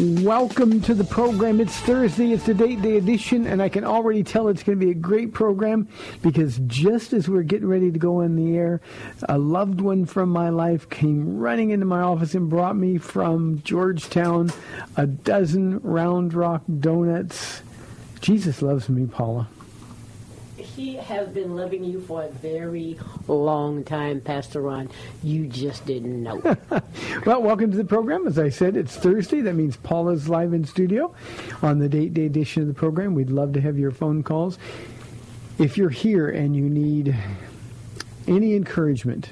Welcome 0.00 0.80
to 0.82 0.94
the 0.94 1.04
program. 1.04 1.60
It's 1.60 1.76
Thursday. 1.76 2.32
It's 2.32 2.46
the 2.46 2.52
date 2.52 2.82
day 2.82 2.96
edition, 2.96 3.46
and 3.46 3.62
I 3.62 3.68
can 3.68 3.84
already 3.84 4.24
tell 4.24 4.48
it's 4.48 4.64
going 4.64 4.76
to 4.76 4.84
be 4.84 4.90
a 4.90 4.94
great 4.94 5.32
program 5.32 5.86
because 6.20 6.58
just 6.66 7.12
as 7.12 7.28
we're 7.28 7.44
getting 7.44 7.68
ready 7.68 7.92
to 7.92 7.98
go 8.00 8.20
in 8.22 8.34
the 8.34 8.56
air, 8.56 8.80
a 9.28 9.38
loved 9.38 9.80
one 9.80 10.04
from 10.04 10.30
my 10.30 10.48
life 10.48 10.90
came 10.90 11.38
running 11.38 11.70
into 11.70 11.86
my 11.86 12.00
office 12.00 12.34
and 12.34 12.50
brought 12.50 12.74
me 12.74 12.98
from 12.98 13.62
Georgetown 13.62 14.50
a 14.96 15.06
dozen 15.06 15.78
Round 15.78 16.34
Rock 16.34 16.64
donuts. 16.80 17.62
Jesus 18.20 18.62
loves 18.62 18.88
me, 18.88 19.06
Paula. 19.06 19.48
He 20.76 20.96
has 20.96 21.28
been 21.28 21.54
loving 21.54 21.84
you 21.84 22.00
for 22.00 22.24
a 22.24 22.28
very 22.28 22.98
long 23.28 23.84
time, 23.84 24.20
Pastor 24.20 24.60
Ron. 24.60 24.90
You 25.22 25.46
just 25.46 25.86
didn't 25.86 26.22
know. 26.22 26.42
Well, 27.26 27.42
welcome 27.42 27.70
to 27.70 27.76
the 27.76 27.84
program. 27.84 28.26
As 28.26 28.38
I 28.38 28.48
said, 28.50 28.76
it's 28.76 28.96
Thursday. 28.96 29.40
That 29.40 29.54
means 29.54 29.76
Paula's 29.76 30.28
live 30.28 30.52
in 30.52 30.64
studio 30.64 31.14
on 31.62 31.78
the 31.78 31.88
date 31.88 32.12
day 32.12 32.26
edition 32.26 32.62
of 32.62 32.68
the 32.68 32.74
program. 32.74 33.14
We'd 33.14 33.30
love 33.30 33.52
to 33.54 33.60
have 33.60 33.78
your 33.78 33.90
phone 33.90 34.22
calls. 34.22 34.58
If 35.58 35.78
you're 35.78 35.90
here 35.90 36.28
and 36.28 36.54
you 36.54 36.68
need 36.68 37.16
any 38.26 38.54
encouragement, 38.54 39.30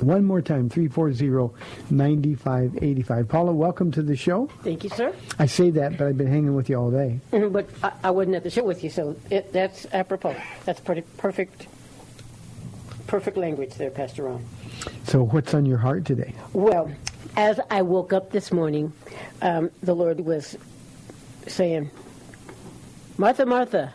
One 0.00 0.24
more 0.24 0.40
time, 0.40 0.70
340-9585. 0.70 3.28
Paula, 3.28 3.52
welcome 3.52 3.90
to 3.92 4.02
the 4.02 4.14
show. 4.14 4.46
Thank 4.62 4.84
you, 4.84 4.90
sir. 4.90 5.12
I 5.40 5.46
say 5.46 5.70
that, 5.70 5.98
but 5.98 6.06
I've 6.06 6.16
been 6.16 6.28
hanging 6.28 6.54
with 6.54 6.68
you 6.68 6.76
all 6.76 6.90
day. 6.92 7.18
But 7.48 7.68
I, 7.82 7.92
I 8.04 8.10
wasn't 8.10 8.36
at 8.36 8.44
the 8.44 8.50
show 8.50 8.62
with 8.62 8.84
you, 8.84 8.90
so 8.90 9.16
it, 9.30 9.52
that's 9.52 9.86
apropos. 9.92 10.36
That's 10.64 10.78
pretty 10.80 11.00
perfect, 11.16 11.66
perfect 13.08 13.36
language 13.36 13.74
there, 13.74 13.90
Pastor 13.90 14.22
Ron. 14.24 14.44
So 15.04 15.24
what's 15.24 15.54
on 15.54 15.66
your 15.66 15.78
heart 15.78 16.04
today? 16.04 16.32
Well, 16.52 16.92
as 17.36 17.58
I 17.70 17.82
woke 17.82 18.12
up 18.12 18.30
this 18.30 18.52
morning, 18.52 18.92
um, 19.42 19.70
the 19.82 19.94
Lord 19.94 20.20
was 20.20 20.56
saying, 21.46 21.90
"Martha, 23.16 23.46
Martha." 23.46 23.92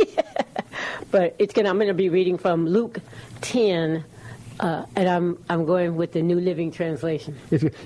but 1.10 1.34
it's 1.38 1.52
gonna. 1.52 1.68
I'm 1.68 1.76
going 1.76 1.88
to 1.88 1.94
be 1.94 2.08
reading 2.08 2.38
from 2.38 2.66
Luke 2.66 2.98
10, 3.42 4.04
uh, 4.60 4.84
and 4.96 5.08
I'm 5.08 5.38
I'm 5.48 5.64
going 5.64 5.96
with 5.96 6.12
the 6.12 6.22
New 6.22 6.38
Living 6.40 6.70
Translation. 6.70 7.36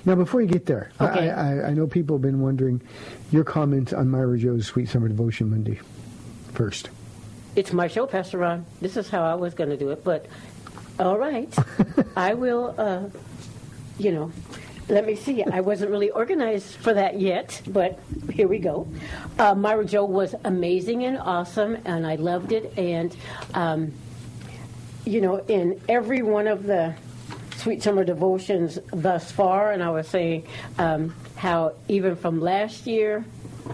Now, 0.05 0.15
before 0.15 0.41
you 0.41 0.47
get 0.47 0.65
there, 0.65 0.91
I- 0.99 1.05
Okay. 1.07 1.29
I, 1.29 1.59
I, 1.59 1.67
I 1.69 1.73
know 1.73 1.87
people 1.87 2.15
have 2.17 2.21
been 2.21 2.41
wondering 2.41 2.81
your 3.31 3.43
comments 3.43 3.93
on 3.93 4.09
Myra 4.09 4.37
Joe's 4.37 4.67
Sweet 4.67 4.89
Summer 4.89 5.07
Devotion 5.07 5.49
Monday 5.49 5.79
first. 6.53 6.89
It's 7.55 7.73
my 7.73 7.87
show, 7.87 8.05
Pastor 8.05 8.37
Ron. 8.39 8.65
This 8.81 8.97
is 8.97 9.09
how 9.09 9.23
I 9.23 9.33
was 9.35 9.53
going 9.53 9.69
to 9.71 9.77
do 9.77 9.89
it, 9.91 10.03
but 10.03 10.27
all 10.99 11.17
right, 11.17 11.53
I 12.15 12.33
will. 12.35 12.75
Uh, 12.77 13.03
you 13.99 14.11
know, 14.11 14.31
let 14.89 15.05
me 15.07 15.15
see. 15.15 15.43
I 15.43 15.61
wasn't 15.61 15.89
really 15.89 16.11
organized 16.11 16.75
for 16.75 16.93
that 16.93 17.19
yet, 17.19 17.61
but 17.67 17.97
here 18.31 18.47
we 18.47 18.59
go. 18.59 18.87
Uh, 19.39 19.55
Myra 19.55 19.85
Joe 19.85 20.05
was 20.05 20.35
amazing 20.45 21.03
and 21.05 21.17
awesome, 21.17 21.77
and 21.85 22.05
I 22.05 22.15
loved 22.15 22.51
it. 22.51 22.77
And 22.77 23.15
um, 23.55 23.91
you 25.07 25.21
know, 25.21 25.37
in 25.47 25.79
every 25.87 26.21
one 26.21 26.47
of 26.47 26.63
the 26.63 26.93
Sweet 27.55 27.81
Summer 27.81 28.03
devotions 28.03 28.77
thus 28.91 29.31
far, 29.31 29.71
and 29.71 29.81
I 29.81 29.89
was 29.89 30.07
saying 30.07 30.45
um, 30.77 31.15
how 31.35 31.73
even 31.87 32.15
from 32.17 32.41
last 32.41 32.85
year 32.85 33.23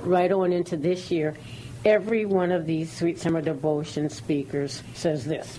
right 0.04 0.32
on 0.32 0.54
into 0.54 0.78
this 0.78 1.10
year, 1.10 1.36
every 1.84 2.26
one 2.26 2.52
of 2.52 2.68
these 2.68 2.92
Sweet 2.92 3.20
Summer 3.20 3.42
devotion 3.42 4.10
speakers 4.10 4.84
says 4.94 5.26
this. 5.26 5.58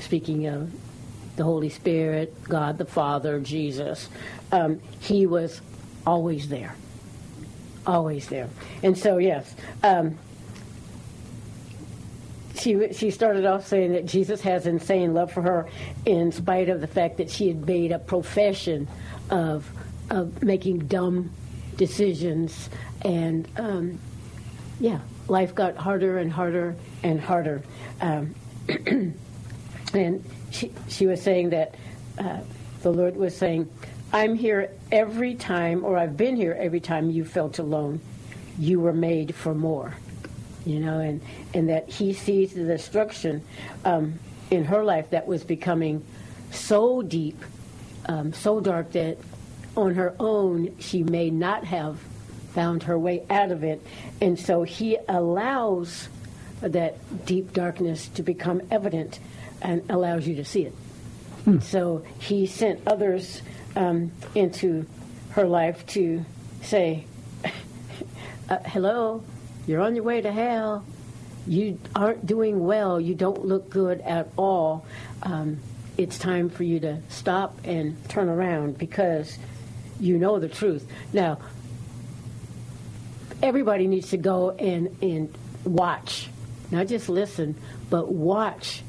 Speaking 0.00 0.46
of 0.46 0.72
the 1.36 1.44
Holy 1.44 1.68
Spirit, 1.68 2.34
God 2.44 2.76
the 2.76 2.84
Father, 2.84 3.38
Jesus, 3.38 4.08
um, 4.50 4.80
He 4.98 5.26
was 5.26 5.60
always 6.04 6.48
there. 6.48 6.74
Always 7.86 8.28
there. 8.28 8.48
And 8.82 8.98
so, 8.98 9.18
yes. 9.18 9.54
Um, 9.84 10.18
she 12.60 12.92
she 12.92 13.10
started 13.10 13.46
off 13.46 13.66
saying 13.66 13.92
that 13.92 14.06
Jesus 14.06 14.40
has 14.42 14.66
insane 14.66 15.14
love 15.14 15.32
for 15.32 15.42
her, 15.42 15.66
in 16.04 16.32
spite 16.32 16.68
of 16.68 16.80
the 16.80 16.86
fact 16.86 17.16
that 17.16 17.30
she 17.30 17.48
had 17.48 17.66
made 17.66 17.92
a 17.92 17.98
profession 17.98 18.88
of 19.30 19.70
of 20.10 20.42
making 20.42 20.80
dumb 20.80 21.30
decisions, 21.76 22.68
and 23.02 23.48
um, 23.56 23.98
yeah, 24.78 25.00
life 25.28 25.54
got 25.54 25.76
harder 25.76 26.18
and 26.18 26.32
harder 26.32 26.76
and 27.02 27.20
harder. 27.20 27.62
Um, 28.00 28.34
and 29.94 30.24
she 30.50 30.72
she 30.88 31.06
was 31.06 31.22
saying 31.22 31.50
that 31.50 31.74
uh, 32.18 32.40
the 32.82 32.90
Lord 32.90 33.16
was 33.16 33.36
saying, 33.36 33.70
"I'm 34.12 34.34
here 34.34 34.72
every 34.92 35.34
time, 35.34 35.84
or 35.84 35.96
I've 35.96 36.16
been 36.16 36.36
here 36.36 36.56
every 36.58 36.80
time 36.80 37.10
you 37.10 37.24
felt 37.24 37.58
alone. 37.58 38.00
You 38.58 38.80
were 38.80 38.92
made 38.92 39.34
for 39.34 39.54
more." 39.54 39.94
You 40.64 40.80
know, 40.80 40.98
and, 40.98 41.20
and 41.54 41.68
that 41.68 41.88
he 41.88 42.12
sees 42.12 42.54
the 42.54 42.64
destruction 42.64 43.42
um, 43.84 44.18
in 44.50 44.64
her 44.64 44.84
life 44.84 45.10
that 45.10 45.26
was 45.26 45.44
becoming 45.44 46.04
so 46.50 47.02
deep, 47.02 47.42
um, 48.06 48.32
so 48.32 48.60
dark 48.60 48.92
that 48.92 49.18
on 49.76 49.94
her 49.94 50.14
own 50.18 50.76
she 50.78 51.02
may 51.02 51.30
not 51.30 51.64
have 51.64 51.98
found 52.52 52.82
her 52.82 52.98
way 52.98 53.24
out 53.30 53.50
of 53.50 53.62
it. 53.62 53.80
And 54.20 54.38
so 54.38 54.64
he 54.64 54.98
allows 55.08 56.08
that 56.60 56.96
deep 57.24 57.52
darkness 57.52 58.08
to 58.08 58.22
become 58.22 58.60
evident 58.70 59.20
and 59.62 59.82
allows 59.88 60.26
you 60.26 60.34
to 60.36 60.44
see 60.44 60.64
it. 60.64 60.74
So 61.62 62.04
he 62.18 62.46
sent 62.46 62.86
others 62.86 63.42
um, 63.74 64.12
into 64.34 64.86
her 65.30 65.46
life 65.46 65.86
to 65.88 66.24
say, 66.62 67.06
uh, 68.50 68.58
hello, 68.66 69.24
you're 69.66 69.80
on 69.80 69.94
your 69.94 70.04
way 70.04 70.20
to 70.20 70.32
hell. 70.32 70.84
You 71.46 71.78
aren't 71.94 72.26
doing 72.26 72.64
well. 72.64 73.00
You 73.00 73.14
don't 73.14 73.44
look 73.44 73.70
good 73.70 74.00
at 74.00 74.28
all. 74.36 74.84
Um, 75.22 75.58
it's 75.96 76.18
time 76.18 76.50
for 76.50 76.62
you 76.62 76.80
to 76.80 77.00
stop 77.08 77.58
and 77.64 77.96
turn 78.08 78.28
around 78.28 78.78
because 78.78 79.38
you 79.98 80.18
know 80.18 80.38
the 80.38 80.48
truth. 80.48 80.86
Now, 81.12 81.38
everybody 83.42 83.86
needs 83.86 84.10
to 84.10 84.16
go 84.16 84.50
and, 84.50 84.96
and 85.02 85.34
watch, 85.64 86.28
not 86.70 86.86
just 86.86 87.08
listen, 87.08 87.54
but 87.88 88.10
watch 88.10 88.82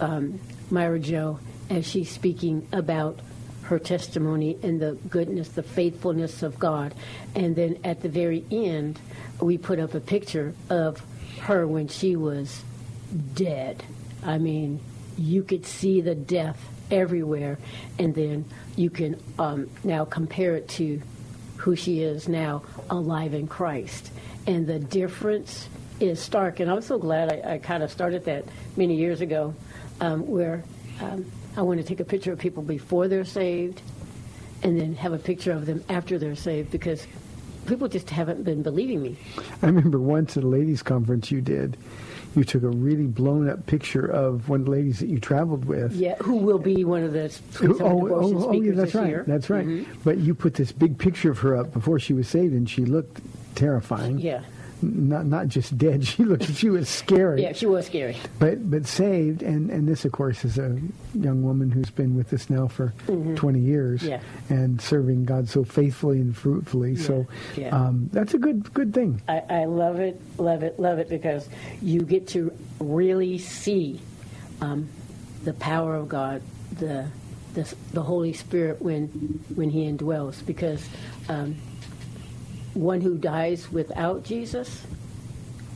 um, 0.00 0.40
Myra 0.70 0.98
Joe 0.98 1.38
as 1.68 1.86
she's 1.86 2.10
speaking 2.10 2.66
about 2.72 3.20
her 3.70 3.78
testimony 3.78 4.58
and 4.64 4.80
the 4.80 4.98
goodness, 5.08 5.48
the 5.50 5.62
faithfulness 5.62 6.42
of 6.42 6.58
God. 6.58 6.92
And 7.36 7.54
then 7.54 7.78
at 7.84 8.02
the 8.02 8.08
very 8.08 8.44
end, 8.50 9.00
we 9.40 9.58
put 9.58 9.78
up 9.78 9.94
a 9.94 10.00
picture 10.00 10.54
of 10.68 11.00
her 11.42 11.68
when 11.68 11.86
she 11.86 12.16
was 12.16 12.64
dead. 13.34 13.84
I 14.24 14.38
mean, 14.38 14.80
you 15.16 15.44
could 15.44 15.64
see 15.64 16.00
the 16.00 16.16
death 16.16 16.58
everywhere. 16.90 17.58
And 17.96 18.12
then 18.12 18.44
you 18.74 18.90
can 18.90 19.22
um, 19.38 19.70
now 19.84 20.04
compare 20.04 20.56
it 20.56 20.68
to 20.70 21.00
who 21.56 21.76
she 21.76 22.02
is 22.02 22.28
now, 22.28 22.64
alive 22.90 23.34
in 23.34 23.46
Christ. 23.46 24.10
And 24.48 24.66
the 24.66 24.80
difference 24.80 25.68
is 26.00 26.20
stark. 26.20 26.58
And 26.58 26.68
I'm 26.68 26.82
so 26.82 26.98
glad 26.98 27.32
I, 27.32 27.54
I 27.54 27.58
kind 27.58 27.84
of 27.84 27.92
started 27.92 28.24
that 28.24 28.46
many 28.76 28.96
years 28.96 29.20
ago, 29.20 29.54
um, 30.00 30.26
where 30.26 30.64
um, 31.00 31.30
I 31.56 31.62
want 31.62 31.80
to 31.80 31.84
take 31.86 32.00
a 32.00 32.04
picture 32.04 32.32
of 32.32 32.38
people 32.38 32.62
before 32.62 33.08
they're 33.08 33.24
saved 33.24 33.82
and 34.62 34.80
then 34.80 34.94
have 34.96 35.12
a 35.12 35.18
picture 35.18 35.52
of 35.52 35.66
them 35.66 35.82
after 35.88 36.18
they're 36.18 36.36
saved 36.36 36.70
because 36.70 37.06
people 37.66 37.88
just 37.88 38.10
haven't 38.10 38.44
been 38.44 38.62
believing 38.62 39.02
me. 39.02 39.16
I 39.62 39.66
remember 39.66 39.98
once 39.98 40.36
at 40.36 40.44
a 40.44 40.46
ladies' 40.48 40.82
conference 40.82 41.30
you 41.30 41.40
did, 41.40 41.76
you 42.36 42.44
took 42.44 42.62
a 42.62 42.68
really 42.68 43.06
blown 43.06 43.48
up 43.48 43.66
picture 43.66 44.06
of 44.06 44.48
one 44.48 44.60
of 44.60 44.66
the 44.66 44.72
ladies 44.72 45.00
that 45.00 45.08
you 45.08 45.18
traveled 45.18 45.64
with. 45.64 45.92
Yeah, 45.92 46.14
who 46.16 46.36
will 46.36 46.58
be 46.58 46.84
one 46.84 47.02
of 47.02 47.12
the 47.12 47.22
Who- 47.22 47.28
Sweet 47.28 47.76
Summer 47.78 47.90
oh, 47.90 48.08
oh, 48.08 48.48
oh, 48.50 48.52
yeah, 48.52 48.72
that's 48.72 48.92
this 48.92 48.94
right. 49.00 49.08
year. 49.08 49.24
That's 49.26 49.50
right. 49.50 49.66
Mhm. 49.66 49.86
But 50.04 50.18
you 50.18 50.34
put 50.34 50.54
this 50.54 50.70
big 50.70 50.96
picture 50.98 51.30
of 51.32 51.38
her 51.40 51.56
up 51.56 51.72
before 51.72 51.98
she 51.98 52.12
was 52.12 52.28
saved, 52.28 52.54
and 52.54 52.70
she 52.70 52.84
looked 52.84 53.20
terrifying. 53.56 54.18
Yeah. 54.20 54.42
Not 54.82 55.26
not 55.26 55.48
just 55.48 55.76
dead. 55.76 56.06
She 56.10 56.24
looked. 56.24 56.44
She 56.54 56.70
was 56.70 56.88
scary. 56.88 57.42
Yeah, 57.42 57.52
she 57.52 57.66
was 57.66 57.86
scary. 57.86 58.16
But 58.38 58.70
but 58.70 58.86
saved, 58.86 59.42
and 59.42 59.70
and 59.70 59.86
this 59.86 60.04
of 60.04 60.12
course 60.12 60.44
is 60.44 60.58
a 60.58 60.78
young 61.14 61.42
woman 61.42 61.70
who's 61.70 61.90
been 61.90 62.14
with 62.16 62.32
us 62.32 62.48
now 62.48 62.66
for 62.68 62.92
20 63.06 63.58
years, 63.60 64.00
Mm-hmm. 64.00 64.08
Yeah. 64.10 64.20
and 64.48 64.80
serving 64.80 65.24
God 65.26 65.48
so 65.48 65.64
faithfully 65.64 66.20
and 66.20 66.36
fruitfully. 66.36 66.96
So 66.96 67.26
Yeah. 67.56 67.68
Um, 67.76 68.08
that's 68.12 68.34
a 68.34 68.38
good 68.38 68.72
good 68.72 68.94
thing. 68.94 69.20
I, 69.28 69.42
I 69.50 69.64
love 69.66 70.00
it, 70.00 70.20
love 70.38 70.62
it, 70.62 70.78
love 70.80 70.98
it 70.98 71.08
because 71.08 71.48
you 71.82 72.00
get 72.02 72.28
to 72.28 72.50
really 72.78 73.36
see 73.38 74.00
um, 74.62 74.88
the 75.44 75.52
power 75.54 75.94
of 75.94 76.08
God, 76.08 76.42
the, 76.78 77.06
the 77.54 77.74
the 77.92 78.02
Holy 78.02 78.32
Spirit 78.32 78.80
when 78.80 79.08
when 79.54 79.68
He 79.70 79.84
indwells. 79.90 80.44
Because 80.44 80.82
um, 81.28 81.56
one 82.74 83.00
who 83.00 83.16
dies 83.18 83.70
without 83.70 84.24
Jesus, 84.24 84.86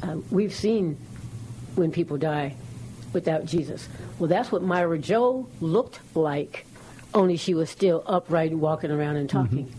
uh, 0.03 0.17
we've 0.31 0.55
seen 0.55 0.97
when 1.75 1.91
people 1.91 2.17
die 2.17 2.55
without 3.13 3.45
Jesus. 3.47 3.89
Well, 4.19 4.29
that's 4.29 4.53
what 4.53 4.63
Myra 4.63 4.99
Joe 4.99 5.47
looked 5.61 6.01
like, 6.15 6.67
only 7.13 7.37
she 7.37 7.55
was 7.55 7.71
still 7.71 8.03
upright, 8.07 8.53
walking 8.53 8.91
around 8.91 9.17
and 9.17 9.29
talking. 9.29 9.73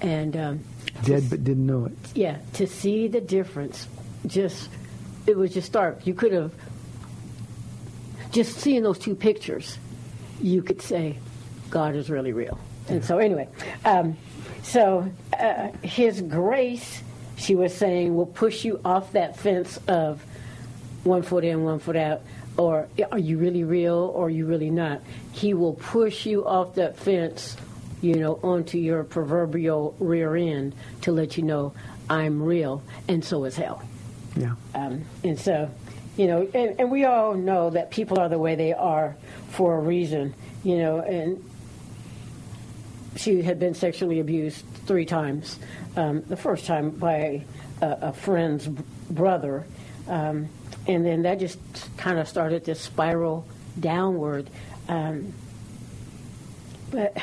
And 0.00 0.36
um, 0.36 0.64
Dead 1.04 1.28
but 1.28 1.44
didn't 1.44 1.66
know 1.66 1.86
it. 1.86 1.92
yeah, 2.14 2.38
to 2.54 2.66
see 2.66 3.08
the 3.08 3.20
difference, 3.20 3.86
just 4.26 4.70
it 5.26 5.36
was 5.36 5.52
just 5.52 5.66
stark. 5.66 6.06
You 6.06 6.14
could 6.14 6.32
have 6.32 6.52
just 8.32 8.56
seeing 8.58 8.82
those 8.82 8.98
two 8.98 9.14
pictures, 9.14 9.78
you 10.40 10.62
could 10.62 10.80
say, 10.80 11.16
God 11.68 11.94
is 11.96 12.08
really 12.10 12.32
real. 12.32 12.58
And 12.88 13.04
so, 13.04 13.18
anyway, 13.18 13.48
um, 13.84 14.16
so 14.62 15.10
uh, 15.38 15.68
His 15.82 16.20
grace, 16.20 17.02
she 17.36 17.54
was 17.54 17.74
saying, 17.74 18.14
will 18.14 18.26
push 18.26 18.64
you 18.64 18.80
off 18.84 19.12
that 19.12 19.36
fence 19.36 19.78
of 19.88 20.22
one 21.04 21.22
foot 21.22 21.44
in, 21.44 21.64
one 21.64 21.78
foot 21.78 21.96
out, 21.96 22.22
or 22.56 22.88
are 23.10 23.18
you 23.18 23.38
really 23.38 23.64
real 23.64 24.12
or 24.14 24.26
are 24.26 24.30
you 24.30 24.46
really 24.46 24.70
not? 24.70 25.00
He 25.32 25.54
will 25.54 25.74
push 25.74 26.26
you 26.26 26.46
off 26.46 26.74
that 26.74 26.98
fence, 26.98 27.56
you 28.02 28.16
know, 28.16 28.38
onto 28.42 28.76
your 28.78 29.04
proverbial 29.04 29.96
rear 29.98 30.36
end 30.36 30.74
to 31.02 31.12
let 31.12 31.36
you 31.36 31.42
know 31.42 31.72
I'm 32.10 32.42
real, 32.42 32.82
and 33.08 33.24
so 33.24 33.44
is 33.44 33.56
hell. 33.56 33.82
Yeah. 34.36 34.54
Um, 34.74 35.04
and 35.24 35.38
so, 35.38 35.70
you 36.16 36.26
know, 36.26 36.48
and, 36.52 36.78
and 36.80 36.90
we 36.90 37.04
all 37.04 37.34
know 37.34 37.70
that 37.70 37.90
people 37.90 38.18
are 38.18 38.28
the 38.28 38.38
way 38.38 38.56
they 38.56 38.72
are 38.72 39.16
for 39.50 39.76
a 39.76 39.80
reason, 39.80 40.34
you 40.64 40.78
know, 40.78 41.00
and 41.00 41.42
she 43.16 43.42
had 43.42 43.58
been 43.58 43.74
sexually 43.74 44.20
abused 44.20 44.64
three 44.86 45.04
times. 45.04 45.58
Um, 45.96 46.22
the 46.22 46.36
first 46.36 46.66
time 46.66 46.90
by 46.90 47.44
a, 47.82 47.98
a 48.02 48.12
friend's 48.12 48.66
brother, 48.66 49.66
um, 50.08 50.48
and 50.86 51.04
then 51.04 51.22
that 51.22 51.38
just 51.38 51.58
kind 51.96 52.18
of 52.18 52.28
started 52.28 52.64
this 52.64 52.80
spiral 52.80 53.46
downward. 53.78 54.48
Um, 54.88 55.32
but 56.90 57.16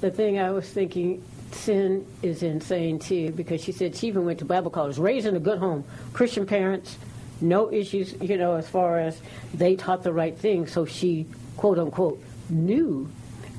the 0.00 0.10
thing 0.10 0.38
I 0.38 0.50
was 0.50 0.68
thinking, 0.68 1.22
sin 1.52 2.06
is 2.22 2.42
insane 2.42 2.98
too, 2.98 3.30
because 3.30 3.62
she 3.62 3.72
said 3.72 3.96
she 3.96 4.08
even 4.08 4.24
went 4.24 4.40
to 4.40 4.44
Bible 4.44 4.70
college, 4.70 4.98
raised 4.98 5.26
in 5.26 5.36
a 5.36 5.40
good 5.40 5.58
home, 5.58 5.84
Christian 6.12 6.46
parents, 6.46 6.98
no 7.40 7.72
issues, 7.72 8.14
you 8.20 8.36
know, 8.36 8.54
as 8.54 8.68
far 8.68 8.98
as 8.98 9.20
they 9.52 9.76
taught 9.76 10.02
the 10.02 10.12
right 10.12 10.36
thing, 10.36 10.66
so 10.66 10.84
she, 10.84 11.26
quote 11.56 11.78
unquote, 11.78 12.22
knew. 12.48 13.08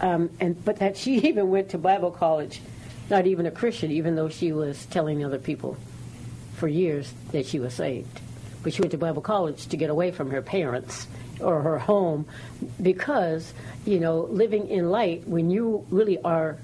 Um, 0.01 0.29
and 0.39 0.63
but 0.65 0.77
that 0.77 0.97
she 0.97 1.17
even 1.27 1.49
went 1.49 1.69
to 1.69 1.77
Bible 1.77 2.11
college, 2.11 2.61
not 3.09 3.27
even 3.27 3.45
a 3.45 3.51
Christian, 3.51 3.91
even 3.91 4.15
though 4.15 4.29
she 4.29 4.51
was 4.51 4.85
telling 4.87 5.23
other 5.23 5.39
people 5.39 5.77
for 6.55 6.67
years 6.67 7.13
that 7.31 7.45
she 7.45 7.59
was 7.59 7.73
saved. 7.73 8.21
But 8.63 8.73
she 8.73 8.81
went 8.81 8.91
to 8.91 8.97
Bible 8.97 9.21
college 9.21 9.67
to 9.67 9.77
get 9.77 9.89
away 9.89 10.11
from 10.11 10.31
her 10.31 10.41
parents 10.41 11.07
or 11.39 11.61
her 11.61 11.77
home 11.77 12.25
because, 12.81 13.53
you 13.85 13.99
know, 13.99 14.21
living 14.21 14.67
in 14.69 14.89
light 14.89 15.27
when 15.27 15.49
you 15.49 15.85
really 15.89 16.19
are 16.21 16.57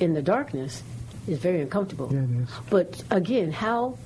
in 0.00 0.14
the 0.14 0.22
darkness 0.22 0.82
is 1.28 1.38
very 1.38 1.60
uncomfortable. 1.60 2.12
Yeah, 2.12 2.24
it 2.24 2.42
is. 2.42 2.48
But 2.70 3.04
again, 3.10 3.52
how 3.52 3.98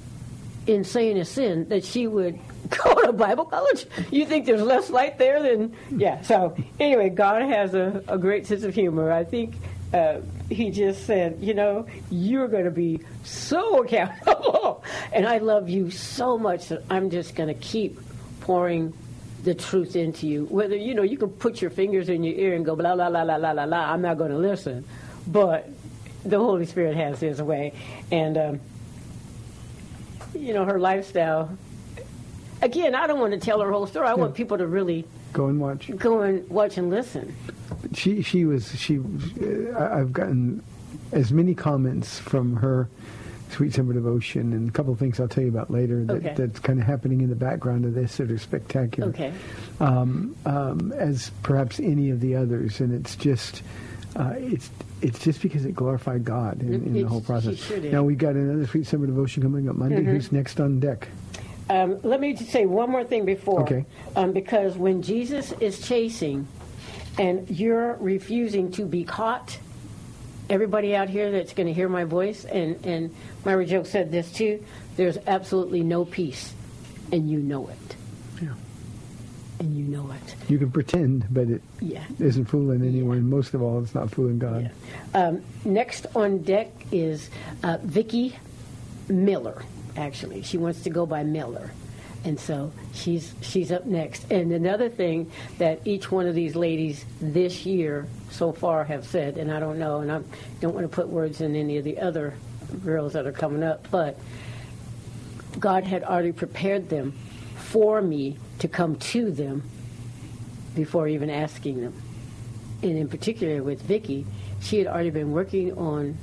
insane 0.66 1.16
is 1.16 1.28
sin 1.28 1.68
that 1.68 1.84
she 1.84 2.06
would 2.06 2.38
go 2.84 3.06
to 3.06 3.12
Bible 3.12 3.44
college? 3.44 3.86
You 4.10 4.26
think 4.26 4.46
there's 4.46 4.62
less 4.62 4.90
light 4.90 5.18
there 5.18 5.42
than. 5.42 5.74
Yeah, 5.90 6.20
so 6.22 6.56
anyway, 6.78 7.10
God 7.10 7.42
has 7.42 7.74
a, 7.74 8.02
a 8.08 8.18
great 8.18 8.46
sense 8.46 8.62
of 8.64 8.74
humor. 8.74 9.12
I 9.12 9.24
think 9.24 9.54
uh, 9.92 10.20
He 10.50 10.70
just 10.70 11.06
said, 11.06 11.38
you 11.40 11.54
know, 11.54 11.86
you're 12.10 12.48
going 12.48 12.64
to 12.64 12.70
be 12.70 13.00
so 13.24 13.82
accountable. 13.82 14.84
and 15.12 15.26
I 15.26 15.38
love 15.38 15.68
you 15.68 15.90
so 15.90 16.38
much 16.38 16.68
that 16.68 16.84
I'm 16.90 17.10
just 17.10 17.34
going 17.34 17.48
to 17.48 17.60
keep 17.60 17.98
pouring 18.40 18.92
the 19.44 19.54
truth 19.54 19.96
into 19.96 20.26
you. 20.26 20.44
Whether, 20.46 20.76
you 20.76 20.94
know, 20.94 21.02
you 21.02 21.16
can 21.16 21.30
put 21.30 21.62
your 21.62 21.70
fingers 21.70 22.08
in 22.08 22.24
your 22.24 22.34
ear 22.34 22.54
and 22.54 22.64
go, 22.64 22.74
blah, 22.76 22.94
blah, 22.94 23.08
blah, 23.08 23.24
blah, 23.24 23.38
blah, 23.38 23.66
blah. 23.66 23.92
I'm 23.92 24.02
not 24.02 24.18
going 24.18 24.30
to 24.30 24.38
listen. 24.38 24.84
But 25.26 25.68
the 26.24 26.38
Holy 26.38 26.66
Spirit 26.66 26.96
has 26.96 27.20
His 27.20 27.40
way. 27.40 27.72
And, 28.10 28.36
um, 28.36 28.60
you 30.34 30.52
know, 30.52 30.64
her 30.64 30.78
lifestyle. 30.78 31.56
Again, 32.60 32.94
I 32.94 33.06
don't 33.06 33.20
want 33.20 33.32
to 33.32 33.38
tell 33.38 33.60
her 33.60 33.70
whole 33.70 33.86
story. 33.86 34.08
I 34.08 34.14
want 34.14 34.34
people 34.34 34.58
to 34.58 34.66
really 34.66 35.04
Go 35.32 35.46
and 35.46 35.60
watch. 35.60 35.90
go 35.96 36.22
and 36.22 36.48
watch 36.48 36.76
and 36.78 36.90
listen. 36.90 37.34
She 37.94 38.22
she 38.22 38.44
was 38.44 38.76
she. 38.78 38.98
Uh, 38.98 39.78
I've 39.94 40.12
gotten 40.12 40.62
as 41.12 41.32
many 41.32 41.54
comments 41.54 42.18
from 42.18 42.56
her 42.56 42.88
Sweet 43.50 43.72
Summer 43.74 43.92
Devotion 43.94 44.52
and 44.52 44.68
a 44.68 44.72
couple 44.72 44.92
of 44.92 44.98
things 44.98 45.20
I'll 45.20 45.28
tell 45.28 45.44
you 45.44 45.50
about 45.50 45.70
later 45.70 46.04
that, 46.04 46.14
Okay. 46.16 46.34
that's 46.36 46.58
kind 46.60 46.80
of 46.80 46.86
happening 46.86 47.20
in 47.22 47.28
the 47.30 47.36
background 47.36 47.84
of 47.84 47.94
this 47.94 48.16
that 48.18 48.30
are 48.30 48.38
spectacular. 48.38 49.08
Okay. 49.10 49.32
um, 49.80 50.34
um, 50.44 50.92
as 50.96 51.30
perhaps 51.42 51.78
any 51.80 52.10
of 52.10 52.20
the 52.20 52.34
others, 52.34 52.80
and 52.80 52.92
it's 52.92 53.14
just 53.16 53.62
uh, 54.16 54.34
it's 54.36 54.68
it's 55.00 55.18
just 55.20 55.40
because 55.42 55.64
it 55.64 55.74
glorified 55.76 56.24
God 56.24 56.60
in, 56.60 56.74
in 56.74 56.92
the 56.94 57.02
whole 57.04 57.20
process. 57.20 57.56
sure. 57.58 57.78
Now 57.78 58.02
we've 58.02 58.18
got 58.18 58.34
another 58.34 58.66
sweet 58.66 58.86
summer 58.86 59.06
devotion 59.06 59.42
coming 59.42 59.68
up 59.68 59.76
Monday. 59.76 60.00
Mm-hmm. 60.00 60.10
Who's 60.10 60.32
next 60.32 60.58
on 60.60 60.80
deck? 60.80 61.06
Um, 61.70 62.00
let 62.02 62.20
me 62.20 62.32
just 62.32 62.50
say 62.50 62.64
one 62.66 62.90
more 62.90 63.04
thing 63.04 63.24
before. 63.24 63.62
Okay. 63.62 63.84
Um, 64.16 64.32
because 64.32 64.76
when 64.76 65.02
Jesus 65.02 65.52
is 65.60 65.86
chasing 65.86 66.46
and 67.18 67.50
you're 67.50 67.94
refusing 67.94 68.70
to 68.72 68.84
be 68.84 69.04
caught. 69.04 69.58
Everybody 70.48 70.96
out 70.96 71.10
here 71.10 71.30
that's 71.30 71.52
going 71.52 71.66
to 71.66 71.74
hear 71.74 71.88
my 71.90 72.04
voice, 72.04 72.46
and, 72.46 72.82
and 72.86 73.14
Myra 73.44 73.66
Joe 73.66 73.82
said 73.82 74.10
this 74.10 74.32
too, 74.32 74.64
there's 74.96 75.18
absolutely 75.26 75.82
no 75.82 76.06
peace, 76.06 76.54
and 77.12 77.28
you 77.30 77.38
know 77.40 77.68
it. 77.68 77.96
Yeah. 78.40 78.54
And 79.58 79.76
you 79.76 79.84
know 79.84 80.10
it. 80.10 80.36
You 80.48 80.56
can 80.56 80.70
pretend, 80.70 81.26
but 81.28 81.50
it 81.50 81.60
Yeah. 81.82 82.02
isn't 82.18 82.46
fooling 82.46 82.80
anyone. 82.82 83.28
Most 83.28 83.52
of 83.52 83.60
all, 83.60 83.82
it's 83.82 83.94
not 83.94 84.10
fooling 84.10 84.38
God. 84.38 84.70
Um, 85.12 85.42
next 85.66 86.06
on 86.14 86.38
deck 86.38 86.68
is 86.92 87.28
uh, 87.62 87.76
Vicki 87.82 88.34
Miller. 89.08 89.62
Actually, 89.98 90.42
she 90.42 90.58
wants 90.58 90.82
to 90.84 90.90
go 90.90 91.04
by 91.06 91.24
Miller, 91.24 91.72
and 92.24 92.38
so 92.38 92.70
she's 92.94 93.34
she's 93.40 93.72
up 93.72 93.84
next. 93.84 94.30
And 94.30 94.52
another 94.52 94.88
thing 94.88 95.28
that 95.58 95.80
each 95.84 96.12
one 96.12 96.28
of 96.28 96.36
these 96.36 96.54
ladies 96.54 97.04
this 97.20 97.66
year 97.66 98.06
so 98.30 98.52
far 98.52 98.84
have 98.84 99.04
said, 99.04 99.38
and 99.38 99.50
I 99.52 99.58
don't 99.58 99.76
know, 99.76 99.98
and 99.98 100.12
I 100.12 100.20
don't 100.60 100.72
want 100.72 100.84
to 100.84 100.88
put 100.88 101.08
words 101.08 101.40
in 101.40 101.56
any 101.56 101.78
of 101.78 101.84
the 101.84 101.98
other 101.98 102.34
girls 102.84 103.14
that 103.14 103.26
are 103.26 103.32
coming 103.32 103.64
up, 103.64 103.88
but 103.90 104.16
God 105.58 105.82
had 105.82 106.04
already 106.04 106.30
prepared 106.30 106.88
them 106.88 107.12
for 107.56 108.00
me 108.00 108.38
to 108.60 108.68
come 108.68 108.94
to 108.96 109.32
them 109.32 109.68
before 110.76 111.08
even 111.08 111.28
asking 111.28 111.80
them. 111.80 112.02
And 112.82 112.96
in 112.96 113.08
particular 113.08 113.64
with 113.64 113.82
Vicky, 113.82 114.26
she 114.60 114.78
had 114.78 114.86
already 114.86 115.10
been 115.10 115.32
working 115.32 115.76
on 115.76 116.16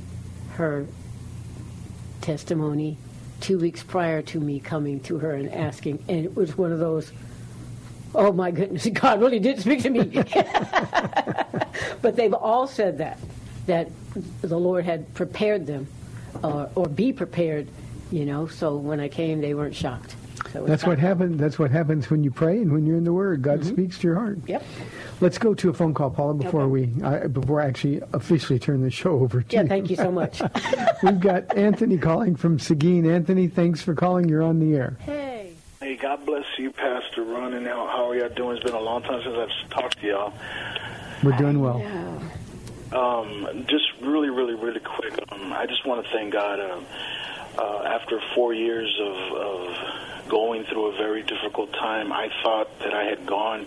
her 0.51 0.85
testimony 2.21 2.97
two 3.45 3.59
weeks 3.59 3.83
prior 3.83 4.23
to 4.23 4.39
me 4.39 4.59
coming 4.59 4.99
to 4.99 5.19
her 5.19 5.35
and 5.35 5.53
asking, 5.53 6.03
and 6.07 6.25
it 6.25 6.35
was 6.35 6.57
one 6.57 6.71
of 6.71 6.79
those, 6.79 7.11
oh 8.15 8.31
my 8.31 8.49
goodness, 8.49 8.87
God 8.93 9.21
really 9.21 9.37
did 9.37 9.61
speak 9.61 9.83
to 9.83 9.91
me. 9.91 10.03
but 12.01 12.15
they've 12.15 12.33
all 12.33 12.65
said 12.65 12.97
that, 12.97 13.19
that 13.67 13.87
the 14.41 14.57
Lord 14.57 14.83
had 14.83 15.13
prepared 15.13 15.67
them, 15.67 15.85
or, 16.43 16.71
or 16.73 16.87
be 16.87 17.13
prepared, 17.13 17.67
you 18.11 18.25
know. 18.25 18.47
So 18.47 18.77
when 18.77 18.99
I 18.99 19.09
came, 19.09 19.41
they 19.41 19.53
weren't 19.53 19.75
shocked. 19.75 20.15
So 20.51 20.65
That's 20.65 20.85
what 20.85 20.99
happens. 20.99 21.39
That's 21.39 21.57
what 21.59 21.71
happens 21.71 22.09
when 22.09 22.23
you 22.23 22.31
pray 22.31 22.57
and 22.61 22.71
when 22.71 22.85
you're 22.85 22.97
in 22.97 23.03
the 23.03 23.13
Word. 23.13 23.41
God 23.41 23.65
speaks 23.65 23.97
to 23.99 24.07
your 24.07 24.15
heart. 24.15 24.39
Yep. 24.47 24.63
Let's 25.21 25.37
go 25.37 25.53
to 25.53 25.69
a 25.69 25.73
phone 25.73 25.93
call, 25.93 26.09
Paula, 26.11 26.33
before 26.33 26.61
Okay. 26.63 26.91
we 26.93 27.03
I, 27.03 27.27
before 27.27 27.61
I 27.61 27.67
actually 27.67 28.01
officially 28.13 28.59
turn 28.59 28.81
the 28.81 28.91
show 28.91 29.11
over 29.19 29.41
to 29.41 29.55
Yeah. 29.55 29.61
you. 29.63 29.67
Thank 29.67 29.89
you 29.89 29.95
so 29.95 30.11
much. 30.11 30.41
We've 31.03 31.19
got 31.19 31.55
Anthony 31.57 31.97
calling 31.97 32.35
from 32.35 32.59
Seguin. 32.59 33.05
Anthony, 33.09 33.47
thanks 33.47 33.81
for 33.81 33.93
calling. 33.95 34.27
You're 34.29 34.43
on 34.43 34.59
the 34.59 34.75
air. 34.77 34.97
hey. 35.01 35.51
Hey, 35.81 35.95
God 35.97 36.25
bless 36.25 36.45
you, 36.57 36.71
Pastor 36.71 37.23
Ron, 37.23 37.53
and 37.53 37.67
how, 37.67 37.85
how 37.87 38.09
are 38.09 38.15
y'all 38.15 38.29
doing? 38.29 38.55
It's 38.57 38.65
been 38.65 38.73
a 38.73 38.79
long 38.79 39.03
time 39.03 39.21
since 39.23 39.35
I've 39.37 39.69
talked 39.69 39.99
to 40.01 40.07
y'all. 40.07 40.33
We're 41.23 41.37
doing 41.37 41.59
well. 41.59 41.77
Um, 42.91 43.65
just 43.67 43.85
really, 44.01 44.29
really, 44.29 44.55
really 44.55 44.79
quick, 44.79 45.13
um, 45.31 45.51
I 45.53 45.65
just 45.65 45.85
want 45.85 46.03
to 46.05 46.11
thank 46.11 46.31
God. 46.33 46.59
Um, 46.59 46.85
uh, 47.57 47.83
after 47.85 48.19
four 48.33 48.53
years 48.53 48.93
of, 49.01 49.37
of 49.37 50.29
going 50.29 50.63
through 50.65 50.87
a 50.87 50.97
very 50.97 51.23
difficult 51.23 51.71
time, 51.73 52.11
I 52.11 52.29
thought 52.43 52.79
that 52.79 52.93
I 52.93 53.03
had 53.05 53.25
gone 53.25 53.65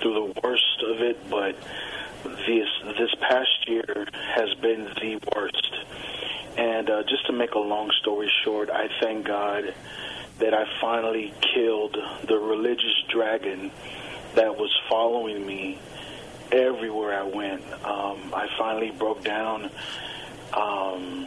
through 0.00 0.14
the 0.14 0.40
worst 0.42 0.82
of 0.86 1.00
it, 1.00 1.30
but 1.30 1.56
this 2.24 2.68
this 2.98 3.14
past 3.20 3.68
year 3.68 4.06
has 4.34 4.52
been 4.60 4.84
the 4.84 5.20
worst. 5.34 5.74
And 6.56 6.90
uh, 6.90 7.02
just 7.04 7.26
to 7.26 7.32
make 7.32 7.52
a 7.52 7.58
long 7.58 7.90
story 8.00 8.30
short, 8.44 8.70
I 8.70 8.88
thank 9.00 9.26
God 9.26 9.74
that 10.38 10.54
I 10.54 10.64
finally 10.80 11.32
killed 11.54 11.96
the 12.26 12.38
religious 12.38 13.02
dragon 13.08 13.70
that 14.34 14.56
was 14.56 14.74
following 14.88 15.46
me 15.46 15.78
everywhere 16.52 17.18
I 17.18 17.22
went. 17.24 17.62
Um, 17.84 18.32
I 18.34 18.48
finally 18.58 18.90
broke 18.90 19.22
down, 19.22 19.70
um, 20.52 21.26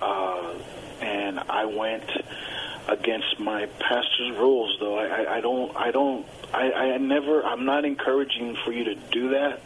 uh, 0.00 0.54
and 1.00 1.38
I 1.38 1.64
went 1.66 2.10
against 2.88 3.38
my 3.38 3.66
pastor's 3.78 4.36
rules. 4.36 4.76
Though 4.80 4.98
I, 4.98 5.06
I, 5.06 5.36
I 5.36 5.40
don't, 5.40 5.76
I 5.76 5.90
don't, 5.90 6.26
I, 6.52 6.72
I 6.72 6.96
never, 6.98 7.44
I'm 7.44 7.64
not 7.64 7.84
encouraging 7.84 8.56
for 8.64 8.72
you 8.72 8.84
to 8.84 8.94
do 8.94 9.30
that. 9.30 9.60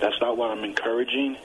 That's 0.00 0.20
not 0.20 0.36
what 0.36 0.50
I'm 0.50 0.64
encouraging. 0.64 1.36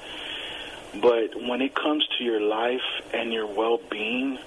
But 1.01 1.35
when 1.35 1.61
it 1.61 1.75
comes 1.75 2.07
to 2.17 2.23
your 2.23 2.41
life 2.41 2.81
and 3.13 3.31
your 3.31 3.45
well-being, 3.45 4.39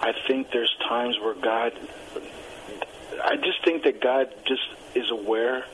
I 0.00 0.12
think 0.26 0.50
there's 0.50 0.74
times 0.88 1.18
where 1.18 1.34
God, 1.34 1.72
I 3.22 3.36
just 3.36 3.64
think 3.64 3.84
that 3.84 4.00
God 4.00 4.32
just 4.44 4.62
is 4.94 5.10
aware 5.10 5.64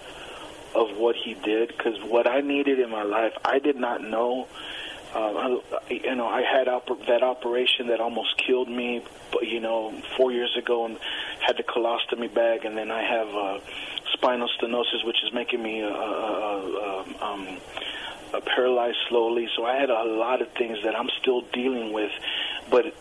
of 0.74 0.96
what 0.96 1.16
He 1.16 1.34
did 1.34 1.68
because 1.68 2.02
what 2.02 2.26
I 2.26 2.40
needed 2.40 2.78
in 2.80 2.90
my 2.90 3.02
life, 3.02 3.32
I 3.44 3.58
did 3.58 3.76
not 3.76 4.02
know. 4.02 4.48
Uh, 5.14 5.60
you 5.88 6.14
know, 6.16 6.26
I 6.26 6.42
had 6.42 6.66
oper- 6.66 7.06
that 7.06 7.22
operation 7.22 7.86
that 7.88 8.00
almost 8.00 8.36
killed 8.36 8.68
me, 8.68 9.02
but 9.30 9.46
you 9.46 9.60
know, 9.60 9.92
four 10.16 10.32
years 10.32 10.56
ago, 10.56 10.86
and 10.86 10.98
had 11.40 11.56
the 11.56 11.62
colostomy 11.62 12.32
bag, 12.32 12.64
and 12.64 12.76
then 12.76 12.90
I 12.90 13.02
have 13.02 13.28
uh, 13.28 13.58
spinal 14.12 14.48
stenosis, 14.58 15.04
which 15.04 15.22
is 15.24 15.32
making 15.32 15.62
me 15.62 15.82
uh, 15.82 15.88
uh, 15.88 15.92
uh, 15.92 17.24
um, 17.24 17.58
uh, 18.32 18.40
paralyzed 18.40 18.98
slowly. 19.08 19.48
So 19.56 19.64
I 19.64 19.76
had 19.76 19.90
a 19.90 20.04
lot 20.04 20.42
of 20.42 20.48
things 20.48 20.78
that 20.82 20.96
I'm 20.96 21.10
still 21.20 21.42
dealing 21.52 21.92
with, 21.92 22.10
but 22.68 22.92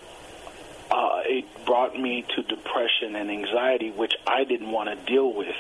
uh, 0.94 1.22
it 1.26 1.46
brought 1.66 2.00
me 2.00 2.24
to 2.36 2.44
depression 2.44 3.16
and 3.16 3.32
anxiety, 3.32 3.90
which 3.90 4.14
I 4.28 4.44
didn't 4.44 4.70
want 4.70 4.90
to 4.90 5.12
deal 5.12 5.34
with 5.34 5.56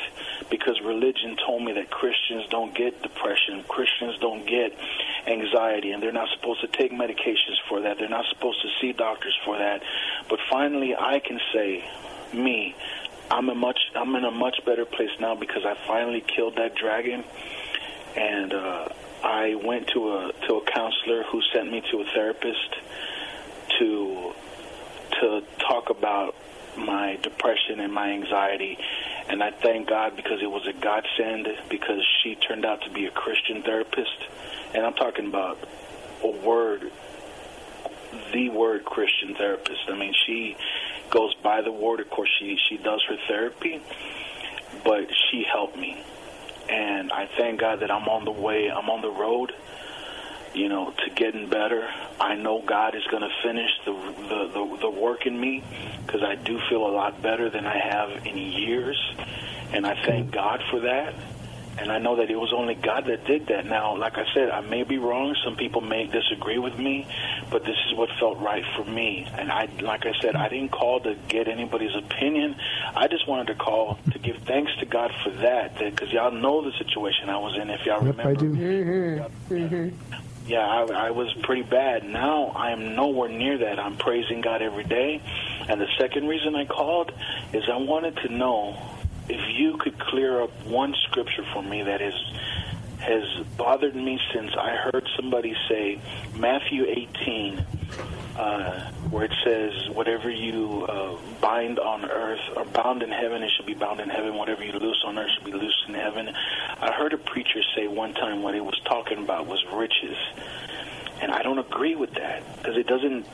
because 0.52 0.80
religion 0.86 1.38
told 1.44 1.63
me 1.63 1.74
that 1.74 1.90
Christians 1.90 2.46
don't 2.52 2.75
get 2.75 3.02
depression, 3.02 3.63
Christians 3.68 4.16
don't 4.22 4.46
get 4.46 4.78
anxiety, 5.25 5.92
and 5.92 6.04
they're 6.04 6.12
not 6.12 6.30
supposed 6.38 6.62
to 6.62 6.68
take 6.68 6.92
medications 6.92 7.58
for 7.68 7.82
that. 7.82 7.98
They're 7.98 8.10
not 8.10 8.25
supposed 8.30 8.62
to 8.62 8.68
see 8.80 8.92
doctors 8.94 9.36
for 9.44 9.58
that. 9.58 9.82
But 10.30 10.38
finally, 10.52 10.96
I 10.96 11.20
can 11.20 11.40
say, 11.52 11.84
me, 12.32 12.75
I'm 13.32 13.50
a 13.50 13.56
much, 13.56 13.80
I'm 13.96 14.16
in 14.16 14.25
a 14.25 14.32
much 14.32 14.63
better 14.68 14.86
place 14.86 15.18
now 15.20 15.34
because 15.34 15.66
I 15.66 15.75
finally 15.88 16.22
killed 16.22 16.58
that 16.58 16.75
dragon, 16.75 17.24
and 18.16 18.54
uh, 18.54 18.90
I 19.24 19.56
went 19.56 19.88
to 19.96 20.13
a 20.13 20.32
to 20.48 20.56
a 20.58 20.66
counselor 20.66 21.24
who 21.24 21.42
sent 21.52 21.72
me 21.72 21.82
to 21.90 22.02
a 22.02 22.06
therapist 22.13 22.75
to 23.80 24.34
to 25.22 25.43
talk 25.60 25.89
about 25.89 26.36
my 26.77 27.17
depression 27.22 27.79
and 27.79 27.93
my 27.93 28.12
anxiety. 28.12 28.77
And 29.29 29.43
I 29.43 29.51
thank 29.51 29.88
God 29.88 30.15
because 30.15 30.41
it 30.41 30.50
was 30.50 30.65
a 30.67 30.74
godsend 30.74 31.48
because 31.70 32.05
she 32.22 32.36
turned 32.36 32.65
out 32.65 32.82
to 32.84 32.89
be 32.89 33.05
a 33.05 33.12
Christian 33.12 33.62
therapist. 33.62 34.17
And 34.74 34.86
I'm 34.86 34.93
talking 34.93 35.27
about 35.27 35.60
a 36.24 36.27
word, 36.27 36.91
the 38.34 38.50
word 38.50 38.86
Christian 38.86 39.36
therapist. 39.36 39.82
I 39.88 39.96
mean, 39.96 40.13
she 40.25 40.58
goes 41.10 41.34
by 41.36 41.62
the 41.62 41.72
word. 41.72 42.00
Of 42.00 42.10
course, 42.10 42.29
she, 42.39 42.58
she 42.70 42.77
does 42.77 43.03
her 43.08 43.17
therapy, 43.27 43.82
but 44.84 45.08
she 45.29 45.43
helped 45.43 45.77
me. 45.77 46.03
And 46.70 47.12
I 47.12 47.27
thank 47.38 47.60
God 47.60 47.82
that 47.82 47.91
I'm 47.91 48.08
on 48.08 48.25
the 48.25 48.32
way, 48.32 48.72
I'm 48.72 48.89
on 48.89 49.01
the 49.01 49.12
road 49.12 49.53
you 50.53 50.69
know, 50.69 50.91
to 50.91 51.10
getting 51.15 51.50
better. 51.50 51.89
I 52.19 52.36
know 52.36 52.62
God 52.62 52.95
is 52.95 53.03
going 53.12 53.24
to 53.24 53.31
finish 53.43 53.72
the, 53.86 53.91
the 53.91 54.51
the 54.53 54.77
the 54.81 54.89
work 54.89 55.25
in 55.25 55.39
me 55.39 55.63
because 56.05 56.24
I 56.24 56.36
do 56.36 56.60
feel 56.69 56.86
a 56.86 56.93
lot 56.93 57.22
better 57.22 57.50
than 57.50 57.65
I 57.65 57.77
have 57.77 58.25
in 58.25 58.38
years, 58.38 58.98
and 59.72 59.86
I 59.86 60.01
thank 60.05 60.31
God 60.31 60.62
for 60.69 60.81
that. 60.81 61.13
And 61.75 61.91
I 61.91 61.98
know 61.98 62.17
that 62.17 62.29
it 62.29 62.36
was 62.36 62.53
only 62.53 62.75
God 62.75 63.05
that 63.07 63.25
did 63.25 63.48
that. 63.48 63.65
Now, 63.65 63.98
like 63.98 64.15
I 64.15 64.25
said, 64.36 64.51
I 64.51 64.62
may 64.62 64.83
be 64.83 65.00
wrong. 65.00 65.36
Some 65.43 65.55
people 65.55 65.81
may 65.81 66.05
disagree 66.05 66.60
with 66.60 66.77
me, 66.77 67.07
but 67.50 67.63
this 67.63 67.75
is 67.89 67.98
what 67.98 68.10
felt 68.19 68.38
right 68.38 68.63
for 68.75 68.86
me. 68.86 69.27
And 69.33 69.51
I, 69.51 69.67
like 69.81 70.05
I 70.05 70.13
said, 70.22 70.36
I 70.36 70.50
didn't 70.50 70.69
call 70.69 71.00
to 71.00 71.15
get 71.29 71.48
anybody's 71.48 71.95
opinion. 71.95 72.57
I 72.95 73.07
just 73.07 73.27
wanted 73.27 73.48
to 73.48 73.55
call 73.55 73.98
to 74.12 74.19
give 74.19 74.38
thanks 74.45 74.72
to 74.81 74.86
God 74.86 75.12
for 75.24 75.31
that, 75.31 75.79
because 75.79 76.12
y'all 76.12 76.29
know 76.29 76.63
the 76.63 76.77
situation 76.77 77.27
I 77.29 77.39
was 77.39 77.57
in. 77.60 77.72
If 77.72 77.88
y'all 77.88 78.05
Yep, 78.05 78.17
remember, 78.17 78.29
I 78.29 78.33
do. 78.36 78.55
Mm-hmm. 78.55 79.53
Mm-hmm. 79.55 80.24
Yeah, 80.45 80.59
I, 80.59 81.07
I 81.07 81.12
was 81.12 81.33
pretty 81.43 81.63
bad. 81.63 82.03
Now 82.03 82.47
I 82.55 82.71
am 82.71 82.95
nowhere 82.95 83.29
near 83.29 83.57
that. 83.59 83.79
I'm 83.79 83.97
praising 83.97 84.41
God 84.41 84.62
every 84.62 84.83
day. 84.83 85.21
And 85.67 85.79
the 85.79 85.88
second 85.97 86.27
reason 86.27 86.55
I 86.55 86.65
called 86.65 87.12
is 87.53 87.63
I 87.71 87.77
wanted 87.77 88.17
to 88.17 88.29
know 88.29 88.77
if 89.29 89.41
you 89.57 89.77
could 89.77 89.97
clear 89.97 90.41
up 90.41 90.51
one 90.65 90.93
scripture 91.03 91.45
for 91.53 91.63
me 91.63 91.83
that 91.83 92.01
is 92.01 92.13
has 93.03 93.45
bothered 93.57 93.95
me 93.95 94.19
since 94.33 94.51
I 94.57 94.75
heard 94.75 95.07
somebody 95.17 95.53
say 95.67 96.00
Matthew 96.36 96.86
18, 96.88 97.65
uh, 98.38 98.91
where 99.10 99.25
it 99.25 99.33
says, 99.43 99.89
"Whatever 99.89 100.29
you 100.29 100.86
uh, 100.88 101.17
bind 101.41 101.79
on 101.79 102.05
earth 102.05 102.39
or 102.55 102.65
bound 102.65 103.03
in 103.03 103.12
heaven, 103.12 103.43
it 103.43 103.51
should 103.55 103.65
be 103.65 103.74
bound 103.74 104.00
in 104.00 104.10
heaven. 104.10 104.36
Whatever 104.36 104.63
you 104.63 104.72
loose 104.72 105.03
on 105.05 105.17
earth 105.19 105.29
should 105.36 105.45
be 105.45 105.51
loosed 105.51 105.83
in 105.88 105.93
heaven." 105.93 106.29
I 106.29 106.91
heard 106.93 107.13
a 107.13 107.17
preacher 107.17 107.62
say 107.75 107.88
one 107.88 108.13
time 108.13 108.41
what 108.41 108.53
he 108.53 108.62
was 108.62 108.79
talking 108.86 109.17
about 109.17 109.48
was 109.48 109.63
riches, 109.74 110.17
and 111.22 111.31
I 111.31 111.43
don't 111.43 111.60
agree 111.60 111.95
with 111.95 112.13
that 112.15 112.41
because 112.57 112.77
it 112.77 112.88
doesn't 112.88 113.27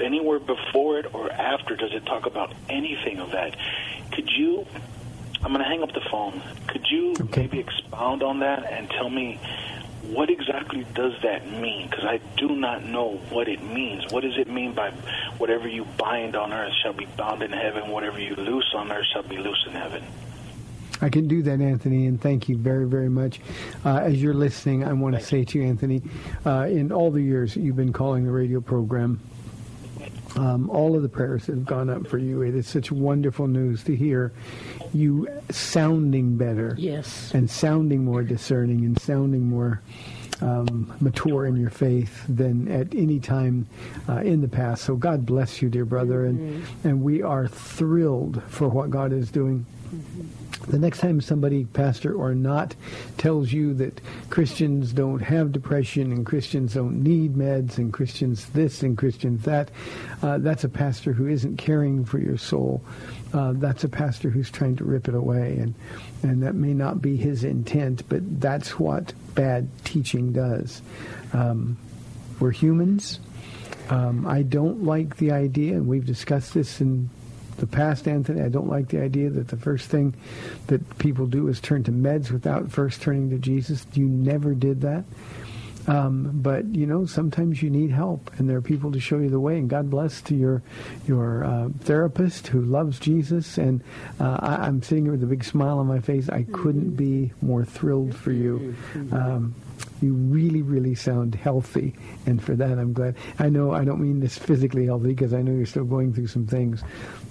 anywhere 0.00 0.38
before 0.38 0.98
it 0.98 1.14
or 1.14 1.32
after 1.32 1.74
does 1.74 1.92
it 1.92 2.04
talk 2.06 2.26
about 2.26 2.52
anything 2.68 3.18
of 3.18 3.32
that. 3.32 3.56
Could 4.12 4.30
you? 4.30 4.66
I'm 5.46 5.52
going 5.52 5.62
to 5.62 5.68
hang 5.70 5.84
up 5.84 5.92
the 5.92 6.00
phone. 6.10 6.42
Could 6.66 6.84
you 6.90 7.12
Okay. 7.20 7.42
maybe 7.42 7.60
expound 7.60 8.24
on 8.24 8.40
that 8.40 8.68
and 8.68 8.90
tell 8.90 9.08
me 9.08 9.38
what 10.02 10.28
exactly 10.28 10.84
does 10.92 11.12
that 11.22 11.48
mean? 11.48 11.88
Because 11.88 12.04
I 12.04 12.18
do 12.36 12.48
not 12.56 12.84
know 12.84 13.20
what 13.30 13.46
it 13.46 13.62
means. 13.62 14.10
What 14.12 14.24
does 14.24 14.36
it 14.38 14.48
mean 14.48 14.72
by 14.72 14.90
whatever 15.38 15.68
you 15.68 15.86
bind 15.98 16.34
on 16.34 16.52
earth 16.52 16.72
shall 16.82 16.94
be 16.94 17.06
bound 17.16 17.44
in 17.44 17.52
heaven, 17.52 17.90
whatever 17.90 18.18
you 18.18 18.34
loose 18.34 18.72
on 18.74 18.90
earth 18.90 19.06
shall 19.12 19.22
be 19.22 19.36
loose 19.36 19.64
in 19.68 19.72
heaven? 19.74 20.02
I 21.00 21.10
can 21.10 21.28
do 21.28 21.42
that, 21.44 21.60
Anthony, 21.60 22.08
and 22.08 22.20
thank 22.20 22.48
you 22.48 22.56
very, 22.56 22.86
very 22.88 23.08
much. 23.08 23.40
Uh, 23.84 23.98
as 23.98 24.20
you're 24.20 24.34
listening, 24.34 24.82
I 24.82 24.94
want 24.94 25.14
to 25.14 25.20
say 25.20 25.44
to 25.44 25.58
you, 25.60 25.64
Anthony, 25.64 26.02
uh, 26.44 26.66
in 26.68 26.90
all 26.90 27.12
the 27.12 27.22
years 27.22 27.54
that 27.54 27.60
you've 27.60 27.76
been 27.76 27.92
calling 27.92 28.24
the 28.24 28.32
radio 28.32 28.60
program, 28.60 29.20
um, 30.36 30.68
all 30.70 30.94
of 30.94 31.02
the 31.02 31.08
prayers 31.08 31.46
that 31.46 31.54
have 31.54 31.64
gone 31.64 31.88
up 31.90 32.06
for 32.06 32.18
you, 32.18 32.42
it 32.42 32.54
is 32.54 32.66
such 32.66 32.92
wonderful 32.92 33.46
news 33.46 33.82
to 33.84 33.96
hear 33.96 34.32
you 34.92 35.28
sounding 35.50 36.36
better 36.36 36.74
Yes. 36.78 37.32
and 37.34 37.50
sounding 37.50 38.04
more 38.04 38.22
discerning 38.22 38.84
and 38.84 39.00
sounding 39.00 39.48
more 39.48 39.80
um, 40.42 40.92
mature 41.00 41.46
in 41.46 41.56
your 41.56 41.70
faith 41.70 42.24
than 42.28 42.68
at 42.70 42.94
any 42.94 43.18
time 43.18 43.66
uh, 44.08 44.16
in 44.18 44.42
the 44.42 44.48
past. 44.48 44.84
So 44.84 44.94
God 44.96 45.24
bless 45.24 45.62
you, 45.62 45.70
dear 45.70 45.86
brother, 45.86 46.26
and 46.26 46.64
and 46.84 47.02
we 47.02 47.22
are 47.22 47.48
thrilled 47.48 48.42
for 48.48 48.68
what 48.68 48.90
God 48.90 49.12
is 49.14 49.30
doing. 49.30 49.64
The 50.68 50.78
next 50.78 50.98
time 50.98 51.20
somebody, 51.20 51.64
pastor 51.64 52.14
or 52.14 52.34
not, 52.34 52.74
tells 53.18 53.52
you 53.52 53.74
that 53.74 54.00
Christians 54.30 54.92
don't 54.92 55.20
have 55.20 55.52
depression 55.52 56.10
and 56.12 56.26
Christians 56.26 56.74
don't 56.74 57.02
need 57.02 57.34
meds 57.34 57.78
and 57.78 57.92
Christians 57.92 58.46
this 58.46 58.82
and 58.82 58.98
Christians 58.98 59.44
that, 59.44 59.70
uh, 60.22 60.38
that's 60.38 60.64
a 60.64 60.68
pastor 60.68 61.12
who 61.12 61.28
isn't 61.28 61.56
caring 61.56 62.04
for 62.04 62.18
your 62.18 62.36
soul. 62.36 62.82
Uh, 63.32 63.52
that's 63.56 63.84
a 63.84 63.88
pastor 63.88 64.30
who's 64.30 64.50
trying 64.50 64.76
to 64.76 64.84
rip 64.84 65.08
it 65.08 65.14
away, 65.14 65.58
and 65.58 65.74
and 66.22 66.42
that 66.42 66.54
may 66.54 66.72
not 66.72 67.02
be 67.02 67.16
his 67.16 67.44
intent, 67.44 68.02
but 68.08 68.40
that's 68.40 68.78
what 68.78 69.12
bad 69.34 69.68
teaching 69.84 70.32
does. 70.32 70.80
Um, 71.32 71.76
we're 72.40 72.52
humans. 72.52 73.20
Um, 73.90 74.26
I 74.26 74.42
don't 74.42 74.84
like 74.84 75.16
the 75.16 75.32
idea, 75.32 75.74
and 75.74 75.86
we've 75.86 76.06
discussed 76.06 76.54
this 76.54 76.80
in 76.80 77.10
the 77.56 77.66
past, 77.66 78.06
Anthony. 78.08 78.42
I 78.42 78.48
don't 78.48 78.68
like 78.68 78.88
the 78.88 79.00
idea 79.00 79.30
that 79.30 79.48
the 79.48 79.56
first 79.56 79.88
thing 79.88 80.14
that 80.66 80.98
people 80.98 81.26
do 81.26 81.48
is 81.48 81.60
turn 81.60 81.84
to 81.84 81.92
meds 81.92 82.30
without 82.30 82.70
first 82.70 83.02
turning 83.02 83.30
to 83.30 83.38
Jesus. 83.38 83.86
You 83.94 84.06
never 84.06 84.54
did 84.54 84.82
that. 84.82 85.04
Um, 85.88 86.30
but 86.34 86.64
you 86.74 86.86
know, 86.86 87.06
sometimes 87.06 87.62
you 87.62 87.70
need 87.70 87.90
help, 87.90 88.30
and 88.38 88.50
there 88.50 88.56
are 88.56 88.62
people 88.62 88.92
to 88.92 89.00
show 89.00 89.18
you 89.18 89.28
the 89.28 89.40
way. 89.40 89.56
And 89.58 89.70
God 89.70 89.88
bless 89.88 90.20
to 90.22 90.34
your 90.34 90.62
your 91.06 91.44
uh, 91.44 91.68
therapist 91.80 92.48
who 92.48 92.62
loves 92.62 92.98
Jesus. 92.98 93.56
And 93.56 93.82
uh, 94.18 94.38
I, 94.40 94.66
I'm 94.66 94.82
sitting 94.82 95.04
here 95.04 95.12
with 95.12 95.22
a 95.22 95.26
big 95.26 95.44
smile 95.44 95.78
on 95.78 95.86
my 95.86 96.00
face. 96.00 96.28
I 96.28 96.44
couldn't 96.52 96.96
be 96.96 97.32
more 97.40 97.64
thrilled 97.64 98.14
for 98.14 98.32
you. 98.32 98.74
Um, 99.12 99.54
you 100.02 100.14
really, 100.14 100.62
really 100.62 100.94
sound 100.94 101.34
healthy, 101.34 101.94
and 102.26 102.42
for 102.42 102.54
that 102.56 102.78
I'm 102.78 102.92
glad. 102.92 103.16
I 103.38 103.48
know 103.48 103.72
I 103.72 103.84
don't 103.84 104.00
mean 104.00 104.20
this 104.20 104.36
physically 104.36 104.86
healthy 104.86 105.08
because 105.08 105.32
I 105.32 105.42
know 105.42 105.52
you're 105.52 105.66
still 105.66 105.84
going 105.84 106.12
through 106.12 106.26
some 106.26 106.46
things, 106.46 106.82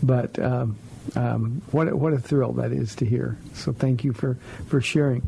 but 0.04 0.38
um, 0.40 0.78
um, 1.16 1.62
what 1.72 1.88
a, 1.88 1.96
what 1.96 2.14
a 2.14 2.18
thrill 2.18 2.54
that 2.54 2.72
is 2.72 2.96
to 2.96 3.06
hear. 3.06 3.38
So 3.54 3.72
thank 3.72 4.04
you 4.04 4.14
for 4.14 4.38
for 4.68 4.82
sharing. 4.82 5.22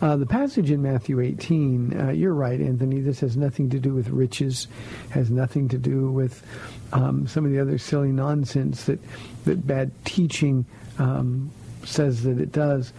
Uh, 0.00 0.16
the 0.16 0.26
passage 0.26 0.70
in 0.70 0.82
Matthew 0.82 1.20
18, 1.20 2.00
uh, 2.00 2.10
you're 2.10 2.34
right, 2.34 2.60
Anthony. 2.60 3.00
This 3.00 3.20
has 3.20 3.36
nothing 3.36 3.70
to 3.70 3.78
do 3.78 3.94
with 3.94 4.08
riches, 4.08 4.66
has 5.10 5.30
nothing 5.30 5.68
to 5.68 5.78
do 5.78 6.10
with 6.10 6.44
um, 6.92 7.26
some 7.26 7.44
of 7.44 7.52
the 7.52 7.60
other 7.60 7.78
silly 7.78 8.12
nonsense 8.12 8.84
that 8.84 8.98
that 9.44 9.66
bad 9.66 9.92
teaching 10.04 10.64
um, 10.98 11.50
says 11.84 12.22
that 12.24 12.40
it 12.40 12.52
does. 12.52 12.92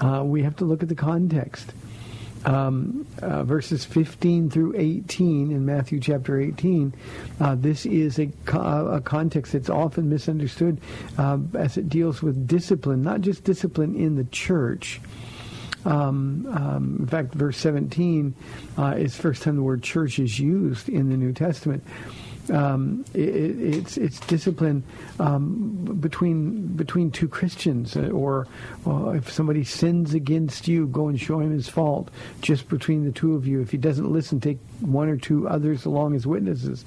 Uh, 0.00 0.22
we 0.24 0.42
have 0.42 0.56
to 0.56 0.64
look 0.64 0.82
at 0.82 0.88
the 0.88 0.94
context 0.94 1.72
um, 2.44 3.06
uh, 3.22 3.44
verses 3.44 3.84
15 3.84 4.50
through 4.50 4.74
18 4.76 5.50
in 5.50 5.64
Matthew 5.64 6.00
chapter 6.00 6.40
18. 6.40 6.94
Uh, 7.40 7.54
this 7.54 7.86
is 7.86 8.18
a, 8.18 8.26
co- 8.44 8.88
a 8.88 9.00
context 9.00 9.52
that's 9.52 9.70
often 9.70 10.08
misunderstood 10.08 10.80
uh, 11.18 11.38
as 11.54 11.76
it 11.76 11.88
deals 11.88 12.22
with 12.22 12.46
discipline, 12.46 13.02
not 13.02 13.20
just 13.20 13.44
discipline 13.44 13.94
in 13.96 14.16
the 14.16 14.24
church. 14.24 15.00
Um, 15.84 16.46
um, 16.50 16.96
in 17.00 17.06
fact, 17.06 17.34
verse 17.34 17.58
17 17.58 18.34
uh, 18.78 18.94
is 18.96 19.14
the 19.14 19.22
first 19.22 19.42
time 19.42 19.56
the 19.56 19.62
word 19.62 19.82
church 19.82 20.18
is 20.18 20.38
used 20.38 20.88
in 20.88 21.10
the 21.10 21.16
New 21.16 21.32
Testament. 21.32 21.84
Um, 22.50 23.04
it, 23.14 23.20
it's 23.20 23.96
it's 23.96 24.20
discipline 24.20 24.82
um, 25.18 25.98
between 26.00 26.68
between 26.68 27.10
two 27.10 27.28
Christians, 27.28 27.96
uh, 27.96 28.08
or 28.08 28.46
uh, 28.86 29.10
if 29.10 29.30
somebody 29.30 29.64
sins 29.64 30.14
against 30.14 30.68
you, 30.68 30.86
go 30.88 31.08
and 31.08 31.18
show 31.18 31.40
him 31.40 31.52
his 31.52 31.68
fault. 31.68 32.10
Just 32.42 32.68
between 32.68 33.04
the 33.04 33.12
two 33.12 33.34
of 33.34 33.46
you. 33.46 33.60
If 33.60 33.70
he 33.70 33.78
doesn't 33.78 34.10
listen, 34.10 34.40
take 34.40 34.58
one 34.80 35.08
or 35.08 35.16
two 35.16 35.48
others 35.48 35.84
along 35.84 36.14
as 36.14 36.26
witnesses. 36.26 36.84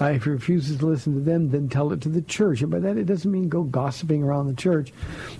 Uh, 0.00 0.06
if 0.06 0.24
he 0.24 0.30
refuses 0.30 0.78
to 0.78 0.86
listen 0.86 1.14
to 1.14 1.20
them, 1.20 1.50
then 1.50 1.68
tell 1.68 1.92
it 1.92 2.00
to 2.02 2.08
the 2.08 2.22
church. 2.22 2.62
And 2.62 2.70
by 2.70 2.78
that, 2.78 2.96
it 2.96 3.04
doesn't 3.04 3.30
mean 3.30 3.48
go 3.48 3.64
gossiping 3.64 4.22
around 4.22 4.46
the 4.46 4.54
church, 4.54 4.92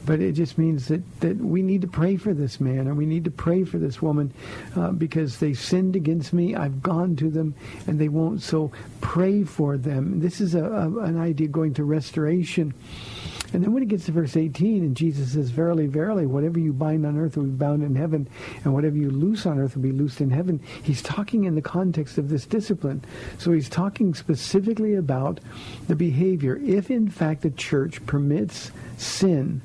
but 0.05 0.21
it 0.21 0.33
just 0.33 0.59
means 0.59 0.88
that, 0.88 1.21
that 1.21 1.37
we 1.37 1.62
need 1.62 1.83
to 1.83 1.88
pray 1.88 2.16
for 2.16 2.35
this 2.35 2.61
man 2.61 2.88
and 2.88 2.97
we 2.97 3.07
need 3.07 3.25
to 3.25 3.31
pray 3.31 3.64
for 3.64 3.79
this 3.79 4.03
woman 4.03 4.33
uh, 4.75 4.90
because 4.90 5.38
they 5.38 5.55
sinned 5.55 5.94
against 5.94 6.33
me. 6.33 6.57
I've 6.57 6.83
gone 6.83 7.14
to 7.16 7.31
them 7.31 7.55
and 7.87 8.01
they 8.01 8.09
won't. 8.09 8.42
So 8.42 8.73
pray 9.01 9.44
for 9.48 9.76
them. 9.76 10.20
This 10.20 10.40
is 10.40 10.54
a, 10.54 10.64
a, 10.64 10.98
an 11.00 11.18
idea 11.18 11.48
going 11.48 11.74
to 11.74 11.84
restoration. 11.84 12.74
And 13.52 13.64
then 13.64 13.72
when 13.72 13.82
it 13.82 13.88
gets 13.88 14.04
to 14.06 14.12
verse 14.12 14.37
18, 14.37 14.84
and 14.84 14.96
Jesus 14.96 15.32
says, 15.32 15.50
Verily, 15.50 15.87
verily, 15.87 16.26
whatever 16.26 16.58
you 16.58 16.72
bind 16.72 17.06
on 17.06 17.18
earth 17.18 17.37
will 17.37 17.44
be 17.44 17.50
bound 17.50 17.82
in 17.82 17.94
heaven, 17.94 18.28
and 18.62 18.74
whatever 18.74 18.96
you 18.96 19.11
loose 19.11 19.46
on 19.46 19.58
earth 19.58 19.74
will 19.74 19.82
be 19.82 19.92
loosed 19.92 20.20
in 20.20 20.30
heaven. 20.30 20.61
He's 20.82 21.00
talking 21.00 21.44
in 21.44 21.54
the 21.54 21.62
context 21.62 22.18
of 22.18 22.28
this 22.28 22.44
discipline. 22.44 23.02
So 23.38 23.52
he's 23.52 23.70
talking 23.70 24.14
specifically 24.14 24.94
about 24.94 25.40
the 25.87 25.96
behavior. 25.96 26.61
If, 26.62 26.90
in 26.90 27.08
fact, 27.08 27.40
the 27.40 27.50
church 27.50 28.04
permits 28.04 28.70
sin, 28.98 29.62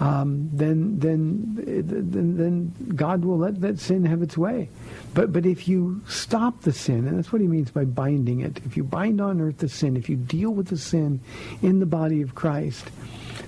um, 0.00 0.48
then, 0.50 0.98
then, 0.98 1.54
then, 1.56 2.36
then 2.36 2.94
God 2.96 3.22
will 3.22 3.36
let 3.36 3.60
that 3.60 3.78
sin 3.78 4.06
have 4.06 4.22
its 4.22 4.36
way. 4.36 4.70
But, 5.12 5.30
but 5.30 5.44
if 5.44 5.68
you 5.68 6.00
stop 6.08 6.62
the 6.62 6.72
sin, 6.72 7.06
and 7.06 7.18
that's 7.18 7.32
what 7.32 7.42
he 7.42 7.46
means 7.46 7.70
by 7.70 7.84
binding 7.84 8.40
it, 8.40 8.60
if 8.64 8.78
you 8.78 8.82
bind 8.82 9.20
on 9.20 9.42
earth 9.42 9.58
the 9.58 9.68
sin, 9.68 9.98
if 9.98 10.08
you 10.08 10.16
deal 10.16 10.52
with 10.52 10.68
the 10.68 10.78
sin 10.78 11.20
in 11.60 11.80
the 11.80 11.86
body 11.86 12.22
of 12.22 12.34
Christ, 12.34 12.90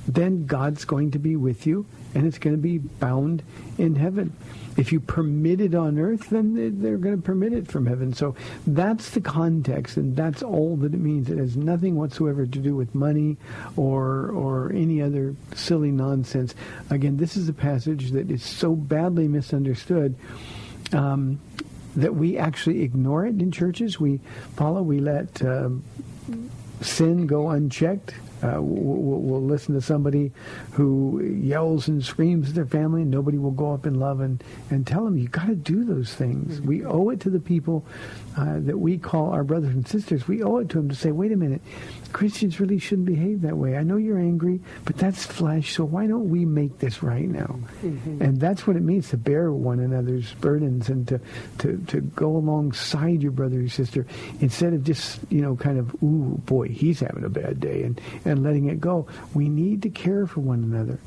then 0.06 0.46
God's 0.46 0.84
going 0.84 1.10
to 1.12 1.18
be 1.18 1.36
with 1.36 1.66
you, 1.66 1.86
and 2.14 2.26
it's 2.26 2.38
going 2.38 2.56
to 2.56 2.62
be 2.62 2.78
bound 2.78 3.42
in 3.78 3.94
heaven. 3.96 4.32
If 4.76 4.90
you 4.90 5.00
permit 5.00 5.60
it 5.60 5.74
on 5.74 5.98
earth, 5.98 6.30
then 6.30 6.54
they- 6.54 6.70
they're 6.70 6.96
going 6.96 7.16
to 7.16 7.22
permit 7.22 7.52
it 7.52 7.68
from 7.68 7.86
heaven. 7.86 8.14
So 8.14 8.34
that's 8.66 9.10
the 9.10 9.20
context, 9.20 9.96
and 9.98 10.16
that's 10.16 10.42
all 10.42 10.76
that 10.76 10.94
it 10.94 11.00
means. 11.00 11.28
It 11.28 11.38
has 11.38 11.56
nothing 11.56 11.94
whatsoever 11.96 12.46
to 12.46 12.58
do 12.58 12.74
with 12.74 12.94
money 12.94 13.36
or 13.76 14.30
or 14.30 14.72
any 14.72 15.02
other 15.02 15.34
silly 15.54 15.90
nonsense. 15.90 16.54
Again, 16.90 17.18
this 17.18 17.36
is 17.36 17.48
a 17.48 17.52
passage 17.52 18.12
that 18.12 18.30
is 18.30 18.42
so 18.42 18.74
badly 18.74 19.28
misunderstood 19.28 20.14
um, 20.92 21.38
that 21.96 22.14
we 22.14 22.38
actually 22.38 22.82
ignore 22.82 23.26
it 23.26 23.40
in 23.40 23.50
churches. 23.50 24.00
We 24.00 24.20
follow. 24.56 24.82
We 24.82 25.00
let 25.00 25.42
um, 25.42 25.84
sin 26.80 27.26
go 27.26 27.50
unchecked. 27.50 28.14
Uh, 28.42 28.60
we'll, 28.60 29.20
we'll 29.20 29.42
listen 29.42 29.74
to 29.74 29.80
somebody 29.80 30.32
who 30.72 31.22
yells 31.22 31.86
and 31.88 32.04
screams 32.04 32.48
at 32.48 32.54
their 32.54 32.66
family, 32.66 33.02
and 33.02 33.10
nobody 33.10 33.38
will 33.38 33.52
go 33.52 33.72
up 33.72 33.86
in 33.86 34.00
love 34.00 34.20
and, 34.20 34.42
and 34.70 34.86
tell 34.86 35.04
them, 35.04 35.16
you 35.16 35.28
got 35.28 35.46
to 35.46 35.54
do 35.54 35.84
those 35.84 36.12
things. 36.14 36.60
We 36.60 36.84
owe 36.84 37.10
it 37.10 37.20
to 37.20 37.30
the 37.30 37.38
people 37.40 37.86
uh, 38.36 38.58
that 38.60 38.78
we 38.78 38.98
call 38.98 39.30
our 39.30 39.44
brothers 39.44 39.74
and 39.74 39.86
sisters. 39.86 40.26
We 40.26 40.42
owe 40.42 40.58
it 40.58 40.68
to 40.70 40.78
them 40.78 40.88
to 40.88 40.94
say, 40.94 41.12
wait 41.12 41.32
a 41.32 41.36
minute, 41.36 41.60
Christians 42.12 42.60
really 42.60 42.78
shouldn't 42.78 43.06
behave 43.06 43.42
that 43.42 43.56
way. 43.56 43.76
I 43.76 43.82
know 43.82 43.96
you're 43.96 44.18
angry, 44.18 44.60
but 44.84 44.96
that's 44.96 45.24
flesh, 45.24 45.74
so 45.74 45.84
why 45.84 46.06
don't 46.06 46.28
we 46.30 46.44
make 46.44 46.78
this 46.78 47.02
right 47.02 47.28
now? 47.28 47.58
And 47.82 48.38
that's 48.40 48.66
what 48.66 48.76
it 48.76 48.82
means 48.82 49.08
to 49.10 49.16
bear 49.16 49.52
one 49.52 49.80
another's 49.80 50.32
burdens 50.34 50.88
and 50.88 51.06
to, 51.08 51.20
to, 51.58 51.78
to 51.88 52.00
go 52.00 52.36
alongside 52.36 53.22
your 53.22 53.32
brother 53.32 53.60
or 53.62 53.68
sister 53.68 54.06
instead 54.40 54.72
of 54.72 54.84
just, 54.84 55.20
you 55.30 55.40
know, 55.40 55.56
kind 55.56 55.78
of, 55.78 55.94
ooh, 56.02 56.40
boy, 56.46 56.68
he's 56.68 57.00
having 57.00 57.24
a 57.24 57.28
bad 57.28 57.60
day 57.60 57.82
and, 57.82 58.00
and 58.24 58.42
letting 58.42 58.66
it 58.68 58.80
go. 58.80 59.06
We 59.34 59.48
need 59.48 59.82
to 59.82 59.88
care 59.90 60.26
for 60.26 60.40
one 60.40 60.62
another. 60.62 60.98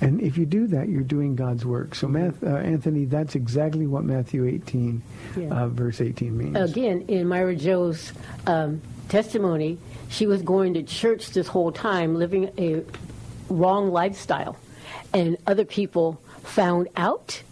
And 0.00 0.20
if 0.20 0.36
you 0.38 0.46
do 0.46 0.66
that, 0.68 0.88
you're 0.88 1.02
doing 1.02 1.36
God's 1.36 1.64
work. 1.64 1.94
So, 1.94 2.08
Math, 2.08 2.42
uh, 2.42 2.56
Anthony, 2.56 3.04
that's 3.04 3.34
exactly 3.34 3.86
what 3.86 4.04
Matthew 4.04 4.46
18, 4.46 5.02
Yeah. 5.36 5.48
uh, 5.50 5.68
verse 5.68 6.00
18 6.00 6.36
means. 6.36 6.56
Again, 6.56 7.04
in 7.08 7.28
Myra 7.28 7.54
Joe's 7.54 8.12
um, 8.46 8.80
testimony, 9.08 9.78
she 10.10 10.26
was 10.26 10.42
going 10.42 10.74
to 10.74 10.82
church 10.82 11.30
this 11.30 11.46
whole 11.46 11.72
time, 11.72 12.16
living 12.16 12.50
a 12.58 12.82
wrong 13.48 13.90
lifestyle. 13.90 14.56
And 15.14 15.38
other 15.46 15.64
people 15.64 16.20
found 16.42 16.88
out, 16.96 17.42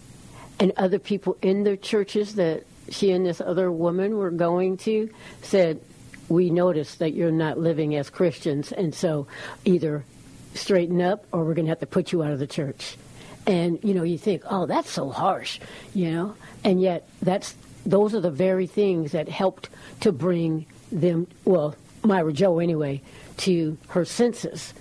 and 0.58 0.72
other 0.76 0.98
people 0.98 1.38
in 1.40 1.62
the 1.62 1.76
churches 1.76 2.34
that 2.34 2.64
she 2.90 3.12
and 3.12 3.24
this 3.24 3.40
other 3.40 3.70
woman 3.70 4.16
were 4.16 4.30
going 4.30 4.76
to 4.78 5.08
said, 5.40 5.80
We 6.28 6.50
noticed 6.50 6.98
that 6.98 7.14
you're 7.14 7.30
not 7.30 7.58
living 7.58 7.94
as 7.94 8.10
Christians, 8.10 8.72
and 8.72 8.92
so 8.92 9.28
either 9.64 10.04
straighten 10.54 11.00
up 11.00 11.24
or 11.30 11.44
we're 11.44 11.54
going 11.54 11.66
to 11.66 11.70
have 11.70 11.80
to 11.80 11.86
put 11.86 12.10
you 12.10 12.24
out 12.24 12.32
of 12.32 12.40
the 12.40 12.46
church. 12.46 12.96
And, 13.46 13.78
you 13.82 13.94
know, 13.94 14.02
you 14.02 14.18
think, 14.18 14.42
oh, 14.50 14.66
that's 14.66 14.90
so 14.90 15.10
harsh, 15.10 15.60
you 15.94 16.10
know? 16.10 16.34
And 16.64 16.80
yet, 16.80 17.08
that's 17.22 17.54
those 17.86 18.14
are 18.14 18.20
the 18.20 18.30
very 18.30 18.66
things 18.66 19.12
that 19.12 19.28
helped 19.28 19.70
to 20.00 20.12
bring 20.12 20.66
them, 20.90 21.26
well, 21.44 21.74
Myra 22.08 22.32
Joe 22.32 22.58
anyway, 22.58 23.02
to 23.38 23.78
her 23.88 24.04
senses. 24.04 24.74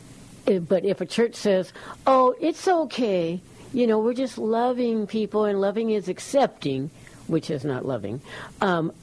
But 0.45 0.85
if 0.85 1.01
a 1.01 1.05
church 1.05 1.35
says, 1.35 1.73
oh, 2.07 2.33
it's 2.39 2.67
okay, 2.67 3.41
you 3.73 3.85
know, 3.85 3.99
we're 3.99 4.13
just 4.13 4.37
loving 4.37 5.05
people 5.05 5.43
and 5.43 5.59
loving 5.59 5.89
is 5.89 6.07
accepting, 6.07 6.89
which 7.27 7.49
is 7.49 7.65
not 7.65 7.85
loving, 7.85 8.21
um, 8.61 8.93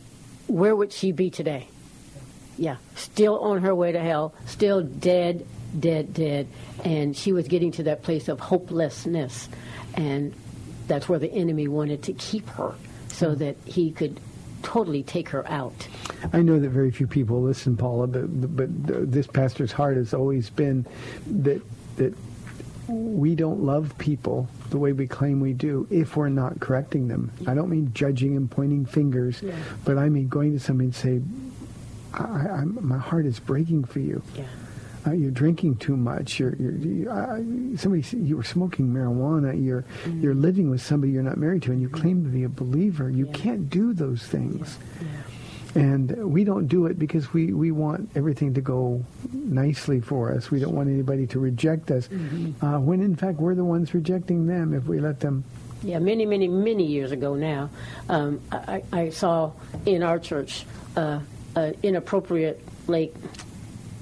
where 0.47 0.75
would 0.75 0.93
she 0.93 1.13
be 1.13 1.31
today? 1.31 1.69
Yeah, 2.57 2.77
still 2.95 3.39
on 3.41 3.61
her 3.63 3.75
way 3.75 3.93
to 3.93 4.01
hell, 4.01 4.35
still 4.47 4.83
dead, 4.83 5.47
dead, 5.79 6.15
dead. 6.15 6.49
And 6.83 7.15
she 7.15 7.33
was 7.33 7.47
getting 7.47 7.73
to 7.73 7.83
that 7.85 8.03
place 8.03 8.29
of 8.29 8.41
hopelessness. 8.41 9.49
And 9.95 10.35
that's 10.87 11.09
where 11.09 11.19
the 11.19 11.31
enemy 11.31 11.69
wanted 11.69 12.03
to 12.05 12.15
keep 12.15 12.49
her 12.51 12.75
so 13.09 13.35
that 13.35 13.57
he 13.67 13.93
could 13.93 14.19
totally 14.65 15.03
take 15.05 15.29
her 15.29 15.49
out. 15.49 15.87
I 16.33 16.41
know 16.43 16.59
that 16.59 16.71
very 16.71 16.91
few 16.91 17.07
people 17.07 17.41
listen, 17.43 17.77
Paula, 17.77 18.07
but, 18.09 18.57
but 18.57 19.13
this 19.13 19.27
pastor's 19.29 19.71
heart 19.71 19.97
has 19.97 20.13
always 20.15 20.51
been 20.51 20.87
that 21.27 21.63
that 21.97 22.13
we 22.89 23.35
don't 23.35 23.61
love 23.61 23.97
people 23.99 24.49
the 24.71 24.79
way 24.79 24.93
we 24.93 25.07
claim 25.07 25.41
we 25.41 25.53
do 25.53 25.87
if 25.91 26.17
we're 26.17 26.29
not 26.29 26.61
correcting 26.61 27.09
them. 27.09 27.31
I 27.47 27.55
don't 27.55 27.71
mean 27.71 27.93
judging 27.95 28.37
and 28.37 28.51
pointing 28.51 28.85
fingers, 28.85 29.41
Yeah. 29.43 29.55
but 29.85 29.97
I 29.97 30.09
mean 30.09 30.29
going 30.29 30.53
to 30.53 30.61
somebody 30.61 30.87
and 30.87 30.95
say, 30.95 31.23
I, 32.13 32.25
I, 32.61 32.65
"My 32.65 32.99
heart 32.99 33.27
is 33.27 33.39
breaking 33.41 33.85
for 33.85 34.01
you." 34.01 34.23
Yeah. 34.37 34.45
Uh, 35.07 35.13
you're 35.13 35.31
drinking 35.31 35.77
too 35.77 35.97
much. 35.97 36.39
You're, 36.39 36.57
you're 36.57 36.77
you, 36.77 37.11
uh, 37.11 37.37
somebody. 37.77 38.05
You 38.17 38.37
were 38.37 38.43
smoking 38.43 38.89
marijuana. 38.89 39.63
You're 39.63 39.85
you're 40.21 40.35
living 40.35 40.71
with 40.71 40.81
somebody 40.81 41.13
you're 41.13 41.23
not 41.23 41.37
married 41.37 41.63
to, 41.65 41.73
and 41.73 41.83
you 41.83 41.89
claim 41.89 42.25
to 42.25 42.31
be 42.31 42.45
a 42.45 42.49
believer. 42.49 43.11
You 43.11 43.27
can't 43.27 43.69
do 43.69 43.93
those 43.93 44.23
things. 44.23 44.79
And 45.75 46.33
we 46.33 46.45
don't 46.45 46.69
do 46.69 46.87
it 46.87 47.01
because 47.01 47.33
we, 47.33 47.53
we 47.53 47.73
want 47.73 48.09
everything 48.15 48.55
to 48.55 48.61
go 48.61 49.05
nicely 49.33 50.01
for 50.01 50.33
us. 50.33 50.49
We 50.49 50.61
don't 50.61 50.75
want 50.75 50.89
anybody 50.89 51.27
to 51.27 51.41
reject 51.41 51.91
us. 51.91 52.09
Uh, 52.63 52.79
when 52.79 53.03
in 53.03 53.17
fact 53.17 53.41
we're 53.41 53.57
the 53.57 53.65
ones 53.65 53.93
rejecting 53.93 54.47
them 54.47 54.73
if 54.73 54.85
we 54.85 55.01
let 55.01 55.19
them. 55.19 55.43
Yeah, 55.83 55.99
many, 55.99 56.27
many, 56.27 56.47
many 56.47 56.87
years 56.87 57.11
ago 57.11 57.35
now, 57.35 57.71
um, 58.09 58.41
I, 58.53 58.83
I 58.93 59.01
I 59.01 59.09
saw 59.11 59.51
in 59.85 60.05
our 60.05 60.21
church 60.21 60.65
uh, 60.97 61.19
an 61.57 61.75
inappropriate, 61.83 62.61
like, 62.87 63.13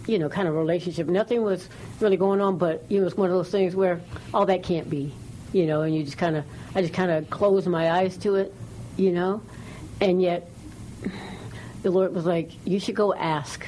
you 0.07 0.19
know, 0.19 0.29
kind 0.29 0.49
of 0.49 0.55
relationship. 0.55 1.07
Nothing 1.07 1.43
was 1.43 1.69
really 2.01 2.17
going 2.17 2.41
on, 2.41 2.59
but 2.59 2.85
you 2.88 3.01
it 3.01 3.05
was 3.05 3.17
one 3.17 3.31
of 3.31 3.37
those 3.37 3.51
things 3.51 3.75
where 3.75 4.01
all 4.35 4.47
that 4.47 4.62
can't 4.62 4.88
be, 4.88 5.12
you 5.53 5.67
know, 5.67 5.83
and 5.83 5.95
you 5.95 6.05
just 6.05 6.19
kind 6.19 6.37
of, 6.37 6.45
I 6.75 6.83
just 6.83 6.95
kind 6.95 7.11
of 7.11 7.29
closed 7.31 7.67
my 7.67 7.91
eyes 7.91 8.17
to 8.19 8.37
it, 8.37 8.55
you 8.97 9.12
know, 9.12 9.43
and 10.01 10.21
yet 10.21 10.49
the 11.83 11.91
Lord 11.91 12.15
was 12.15 12.25
like, 12.25 12.51
you 12.67 12.81
should 12.81 12.97
go 12.97 13.15
ask, 13.15 13.67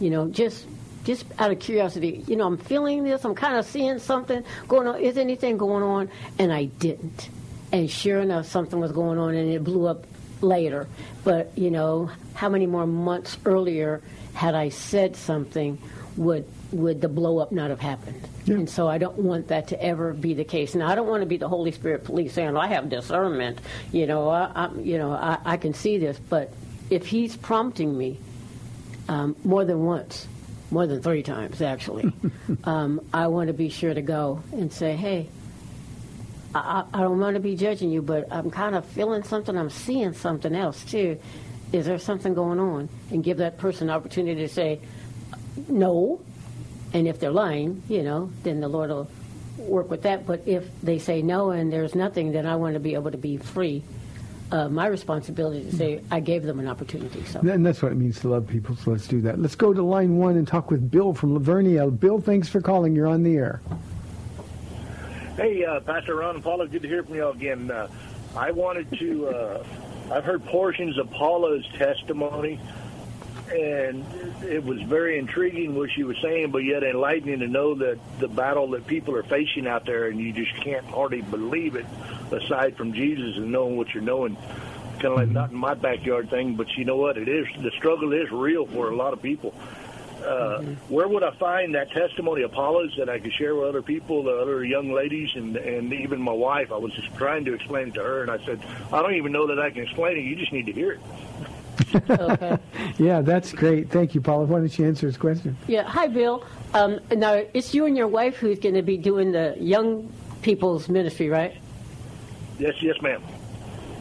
you 0.00 0.10
know, 0.10 0.28
just 0.28 0.66
just 1.04 1.24
out 1.38 1.50
of 1.50 1.58
curiosity, 1.58 2.24
you 2.28 2.36
know, 2.36 2.46
I'm 2.46 2.56
feeling 2.56 3.02
this, 3.02 3.24
I'm 3.24 3.34
kind 3.34 3.56
of 3.56 3.66
seeing 3.66 3.98
something 3.98 4.44
going 4.68 4.86
on. 4.86 5.00
Is 5.00 5.18
anything 5.18 5.56
going 5.56 5.82
on? 5.82 6.08
And 6.38 6.52
I 6.52 6.66
didn't. 6.66 7.28
And 7.72 7.90
sure 7.90 8.20
enough, 8.20 8.46
something 8.46 8.78
was 8.78 8.92
going 8.92 9.18
on, 9.18 9.34
and 9.34 9.50
it 9.50 9.64
blew 9.64 9.86
up 9.86 10.06
later. 10.42 10.88
But 11.24 11.56
you 11.56 11.70
know, 11.70 12.10
how 12.34 12.48
many 12.48 12.66
more 12.66 12.86
months 12.86 13.38
earlier 13.44 14.02
had 14.34 14.54
I 14.54 14.70
said 14.70 15.16
something 15.16 15.78
would 16.16 16.46
would 16.72 17.00
the 17.00 17.08
blow 17.08 17.38
up 17.38 17.52
not 17.52 17.70
have 17.70 17.80
happened? 17.80 18.26
Yeah. 18.44 18.56
And 18.56 18.68
so 18.70 18.88
I 18.88 18.98
don't 18.98 19.18
want 19.18 19.48
that 19.48 19.68
to 19.68 19.82
ever 19.82 20.12
be 20.12 20.34
the 20.34 20.44
case. 20.44 20.74
Now 20.74 20.88
I 20.88 20.94
don't 20.94 21.08
want 21.08 21.22
to 21.22 21.26
be 21.26 21.36
the 21.36 21.48
Holy 21.48 21.72
Spirit 21.72 22.04
police 22.04 22.32
saying 22.34 22.56
I 22.56 22.68
have 22.68 22.88
discernment. 22.88 23.60
You 23.92 24.06
know, 24.06 24.28
I, 24.28 24.50
I 24.54 24.74
you 24.74 24.98
know 24.98 25.12
I, 25.12 25.38
I 25.44 25.56
can 25.56 25.74
see 25.74 25.98
this, 25.98 26.18
but 26.18 26.52
if 26.90 27.06
He's 27.06 27.36
prompting 27.36 27.96
me 27.96 28.18
um, 29.08 29.36
more 29.44 29.64
than 29.64 29.84
once, 29.84 30.26
more 30.70 30.86
than 30.86 31.02
three 31.02 31.22
times 31.22 31.62
actually, 31.62 32.12
um, 32.64 33.00
I 33.12 33.28
want 33.28 33.48
to 33.48 33.54
be 33.54 33.68
sure 33.68 33.92
to 33.92 34.02
go 34.02 34.42
and 34.52 34.72
say, 34.72 34.96
hey. 34.96 35.28
I, 36.54 36.84
I 36.92 37.00
don't 37.00 37.18
want 37.18 37.34
to 37.34 37.40
be 37.40 37.56
judging 37.56 37.90
you, 37.90 38.02
but 38.02 38.28
I'm 38.30 38.50
kind 38.50 38.74
of 38.74 38.84
feeling 38.84 39.22
something. 39.22 39.56
I'm 39.56 39.70
seeing 39.70 40.12
something 40.12 40.54
else 40.54 40.84
too. 40.84 41.18
Is 41.72 41.86
there 41.86 41.98
something 41.98 42.34
going 42.34 42.60
on? 42.60 42.88
And 43.10 43.24
give 43.24 43.38
that 43.38 43.58
person 43.58 43.88
an 43.88 43.94
opportunity 43.94 44.40
to 44.42 44.48
say 44.48 44.80
no. 45.68 46.20
And 46.92 47.08
if 47.08 47.18
they're 47.18 47.30
lying, 47.30 47.82
you 47.88 48.02
know, 48.02 48.30
then 48.42 48.60
the 48.60 48.68
Lord 48.68 48.90
will 48.90 49.08
work 49.56 49.90
with 49.90 50.02
that. 50.02 50.26
But 50.26 50.42
if 50.46 50.68
they 50.82 50.98
say 50.98 51.22
no 51.22 51.50
and 51.50 51.72
there's 51.72 51.94
nothing, 51.94 52.32
then 52.32 52.46
I 52.46 52.56
want 52.56 52.74
to 52.74 52.80
be 52.80 52.94
able 52.94 53.10
to 53.10 53.18
be 53.18 53.38
free. 53.38 53.82
Uh, 54.50 54.68
my 54.68 54.86
responsibility 54.86 55.64
to 55.64 55.74
say 55.74 56.00
I 56.10 56.20
gave 56.20 56.42
them 56.42 56.60
an 56.60 56.68
opportunity. 56.68 57.24
So 57.24 57.40
And 57.40 57.64
that's 57.64 57.80
what 57.80 57.92
it 57.92 57.94
means 57.94 58.20
to 58.20 58.28
love 58.28 58.46
people, 58.46 58.76
so 58.76 58.90
let's 58.90 59.06
do 59.06 59.22
that. 59.22 59.40
Let's 59.40 59.54
go 59.54 59.72
to 59.72 59.82
line 59.82 60.18
one 60.18 60.36
and 60.36 60.46
talk 60.46 60.70
with 60.70 60.90
Bill 60.90 61.14
from 61.14 61.32
La 61.32 61.40
Vernia. 61.40 61.88
Bill, 61.98 62.20
thanks 62.20 62.50
for 62.50 62.60
calling. 62.60 62.94
You're 62.94 63.06
on 63.06 63.22
the 63.22 63.34
air. 63.34 63.62
Hey, 65.42 65.64
uh, 65.64 65.80
Pastor 65.80 66.14
Ron 66.14 66.36
and 66.36 66.44
Paula, 66.44 66.68
good 66.68 66.82
to 66.82 66.88
hear 66.88 67.02
from 67.02 67.16
you 67.16 67.24
all 67.24 67.32
again. 67.32 67.68
Uh, 67.68 67.88
I 68.36 68.52
wanted 68.52 68.96
to, 69.00 69.26
uh, 69.26 69.64
I've 70.12 70.22
heard 70.22 70.44
portions 70.44 70.96
of 70.98 71.10
Paula's 71.10 71.66
testimony, 71.74 72.60
and 73.52 74.06
it 74.44 74.62
was 74.62 74.80
very 74.82 75.18
intriguing 75.18 75.74
what 75.74 75.90
she 75.90 76.04
was 76.04 76.16
saying, 76.22 76.52
but 76.52 76.58
yet 76.58 76.84
enlightening 76.84 77.40
to 77.40 77.48
know 77.48 77.74
that 77.74 77.98
the 78.20 78.28
battle 78.28 78.70
that 78.70 78.86
people 78.86 79.16
are 79.16 79.24
facing 79.24 79.66
out 79.66 79.84
there, 79.84 80.06
and 80.06 80.20
you 80.20 80.32
just 80.32 80.54
can't 80.62 80.86
hardly 80.86 81.22
believe 81.22 81.74
it, 81.74 81.86
aside 82.30 82.76
from 82.76 82.92
Jesus 82.92 83.36
and 83.36 83.50
knowing 83.50 83.76
what 83.76 83.92
you're 83.92 84.04
knowing. 84.04 84.36
Kind 85.00 85.06
of 85.06 85.16
like 85.16 85.30
not 85.30 85.50
in 85.50 85.56
my 85.56 85.74
backyard 85.74 86.30
thing, 86.30 86.54
but 86.54 86.68
you 86.76 86.84
know 86.84 86.98
what? 86.98 87.18
It 87.18 87.28
is 87.28 87.48
the 87.60 87.72
struggle 87.72 88.12
is 88.12 88.30
real 88.30 88.64
for 88.64 88.90
a 88.90 88.94
lot 88.94 89.12
of 89.12 89.20
people. 89.20 89.52
Uh, 90.22 90.62
where 90.88 91.08
would 91.08 91.22
I 91.22 91.32
find 91.32 91.74
that 91.74 91.90
testimony 91.90 92.42
of 92.42 92.52
Paula's 92.52 92.94
that 92.98 93.08
I 93.08 93.18
could 93.18 93.32
share 93.32 93.54
with 93.54 93.68
other 93.68 93.82
people, 93.82 94.22
the 94.22 94.36
other 94.36 94.64
young 94.64 94.92
ladies, 94.92 95.30
and 95.34 95.56
and 95.56 95.92
even 95.92 96.20
my 96.20 96.32
wife? 96.32 96.72
I 96.72 96.76
was 96.76 96.92
just 96.92 97.14
trying 97.16 97.44
to 97.46 97.54
explain 97.54 97.88
it 97.88 97.94
to 97.94 98.02
her, 98.02 98.22
and 98.22 98.30
I 98.30 98.44
said, 98.44 98.60
I 98.92 99.02
don't 99.02 99.14
even 99.14 99.32
know 99.32 99.46
that 99.48 99.58
I 99.58 99.70
can 99.70 99.82
explain 99.82 100.16
it. 100.16 100.20
You 100.20 100.36
just 100.36 100.52
need 100.52 100.66
to 100.66 100.72
hear 100.72 100.92
it. 100.92 101.00
okay. 102.10 102.58
Yeah, 102.98 103.22
that's 103.22 103.52
great. 103.52 103.90
Thank 103.90 104.14
you, 104.14 104.20
Paula. 104.20 104.44
Why 104.44 104.58
don't 104.58 104.78
you 104.78 104.86
answer 104.86 105.06
his 105.06 105.16
question? 105.16 105.56
Yeah. 105.66 105.84
Hi, 105.84 106.06
Bill. 106.06 106.44
Um, 106.74 107.00
now 107.10 107.42
it's 107.54 107.74
you 107.74 107.86
and 107.86 107.96
your 107.96 108.06
wife 108.08 108.36
who's 108.36 108.58
going 108.58 108.74
to 108.74 108.82
be 108.82 108.96
doing 108.98 109.32
the 109.32 109.56
young 109.58 110.12
people's 110.42 110.88
ministry, 110.88 111.28
right? 111.28 111.56
Yes, 112.58 112.74
yes, 112.80 113.00
ma'am. 113.00 113.22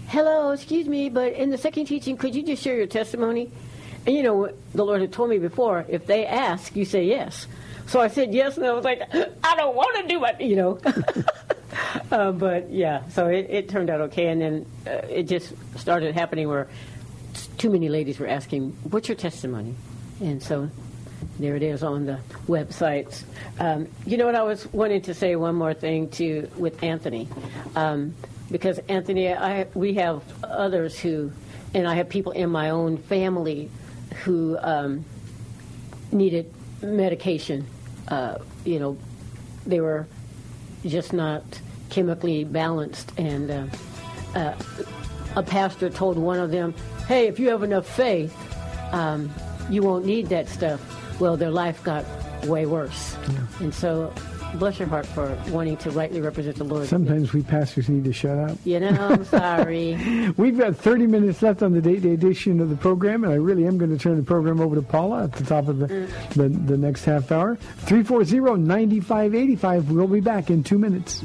hello, 0.09 0.53
excuse 0.53 0.89
me, 0.89 1.11
but 1.11 1.35
in 1.35 1.51
the 1.51 1.59
second 1.59 1.85
teaching, 1.85 2.17
could 2.17 2.35
you 2.35 2.43
just 2.43 2.63
share 2.63 2.77
your 2.77 2.87
testimony? 2.87 3.51
And 4.07 4.17
you 4.17 4.23
know, 4.23 4.51
the 4.75 4.85
Lord 4.85 5.03
had 5.03 5.13
told 5.13 5.29
me 5.29 5.39
before, 5.39 5.85
if 5.89 6.07
they 6.07 6.27
ask, 6.27 6.75
you 6.75 6.85
say 6.85 7.05
yes. 7.05 7.47
So 7.87 8.01
I 8.01 8.09
said 8.09 8.33
yes, 8.35 8.57
and 8.57 8.67
I 8.67 8.73
was 8.73 8.85
like, 8.85 9.03
I 9.13 9.57
don't 9.57 9.77
want 9.77 9.97
to 9.97 10.09
do 10.09 10.25
it, 10.25 10.41
you 10.41 10.57
know. 10.57 10.81
uh, 12.11 12.33
but 12.33 12.71
yeah, 12.71 13.07
so 13.09 13.27
it, 13.27 13.47
it 13.51 13.69
turned 13.69 13.91
out 13.91 14.01
okay, 14.03 14.29
and 14.29 14.41
then 14.41 14.67
uh, 14.87 15.07
it 15.09 15.25
just 15.25 15.53
started 15.77 16.15
happening 16.15 16.49
where 16.49 16.69
too 17.59 17.71
many 17.71 17.89
ladies 17.89 18.19
were 18.19 18.27
asking, 18.27 18.71
"What's 18.85 19.09
your 19.09 19.17
testimony?" 19.17 19.75
And 20.21 20.43
so 20.43 20.71
there 21.39 21.57
it 21.57 21.63
is 21.63 21.83
on 21.83 22.07
the 22.07 22.19
websites. 22.47 23.25
Um, 23.59 23.89
you 24.07 24.17
know 24.17 24.27
what? 24.27 24.35
I 24.35 24.43
was 24.43 24.71
wanting 24.73 25.03
to 25.03 25.15
say 25.15 25.37
one 25.37 25.55
more 25.55 25.75
thing 25.75 26.09
to 26.11 26.49
with 26.57 26.83
Anthony, 26.83 27.29
um, 27.77 28.15
because 28.51 28.79
Anthony, 28.89 29.33
I 29.33 29.67
we 29.75 29.95
have 29.95 30.23
others 30.43 30.99
who, 30.99 31.33
and 31.75 31.87
I 31.87 31.95
have 31.95 32.09
people 32.09 32.33
in 32.33 32.51
my 32.51 32.71
own 32.71 32.97
family 32.97 33.71
who 34.25 34.59
um, 34.61 35.05
needed 36.13 36.53
medication. 36.83 37.67
Uh, 38.09 38.39
you 38.65 38.79
know, 38.79 38.97
they 39.67 39.81
were 39.81 40.07
just 40.85 41.13
not 41.13 41.43
chemically 41.91 42.45
balanced, 42.45 43.13
and 43.19 43.51
uh, 43.51 43.67
uh, 44.35 44.55
a 45.37 45.43
pastor 45.43 45.91
told 45.91 46.17
one 46.17 46.39
of 46.39 46.51
them, 46.51 46.75
"Hey, 47.07 47.29
if 47.29 47.39
you 47.39 47.51
have 47.51 47.63
enough 47.63 47.87
faith, 47.87 48.35
um, 48.93 49.31
you 49.71 49.83
won't 49.83 50.07
need 50.07 50.29
that 50.29 50.49
stuff." 50.49 50.81
Well, 51.21 51.37
their 51.37 51.51
life 51.51 51.83
got 51.83 52.05
way 52.47 52.65
worse, 52.65 53.17
and 53.61 53.75
so 53.75 54.13
bless 54.55 54.79
your 54.79 54.89
heart 54.89 55.07
for 55.07 55.37
wanting 55.51 55.77
to 55.79 55.91
rightly 55.91 56.21
represent 56.21 56.57
the 56.57 56.65
Lord. 56.65 56.87
Sometimes 56.89 57.33
we 57.33 57.43
pastors 57.43 57.89
need 57.89 58.05
to 58.05 58.13
shut 58.13 58.37
up. 58.39 58.59
You 58.65 58.81
know, 58.81 58.89
I'm 58.89 59.25
sorry. 59.25 60.33
We've 60.37 60.59
got 60.59 60.77
30 60.77 61.07
minutes 61.07 61.41
left 61.43 61.63
on 61.63 61.73
the 61.73 61.81
date 61.81 62.03
day 62.03 62.13
edition 62.13 62.61
of 62.61 62.69
the 62.71 62.77
program, 62.77 63.25
and 63.25 63.33
I 63.33 63.37
really 63.37 63.67
am 63.67 63.79
going 63.79 63.91
to 63.91 63.99
turn 63.99 64.17
the 64.17 64.23
program 64.23 64.61
over 64.61 64.75
to 64.75 64.83
Paula 64.83 65.25
at 65.25 65.33
the 65.33 65.45
top 65.45 65.69
of 65.69 65.79
the, 65.79 65.87
mm. 65.87 66.35
the, 66.35 66.49
the 66.49 66.77
next 66.77 67.05
half 67.05 67.33
hour. 67.33 67.57
340-9585. 67.87 69.89
We'll 69.89 70.07
be 70.07 70.21
back 70.21 70.51
in 70.51 70.63
two 70.63 70.79
minutes. 70.79 71.25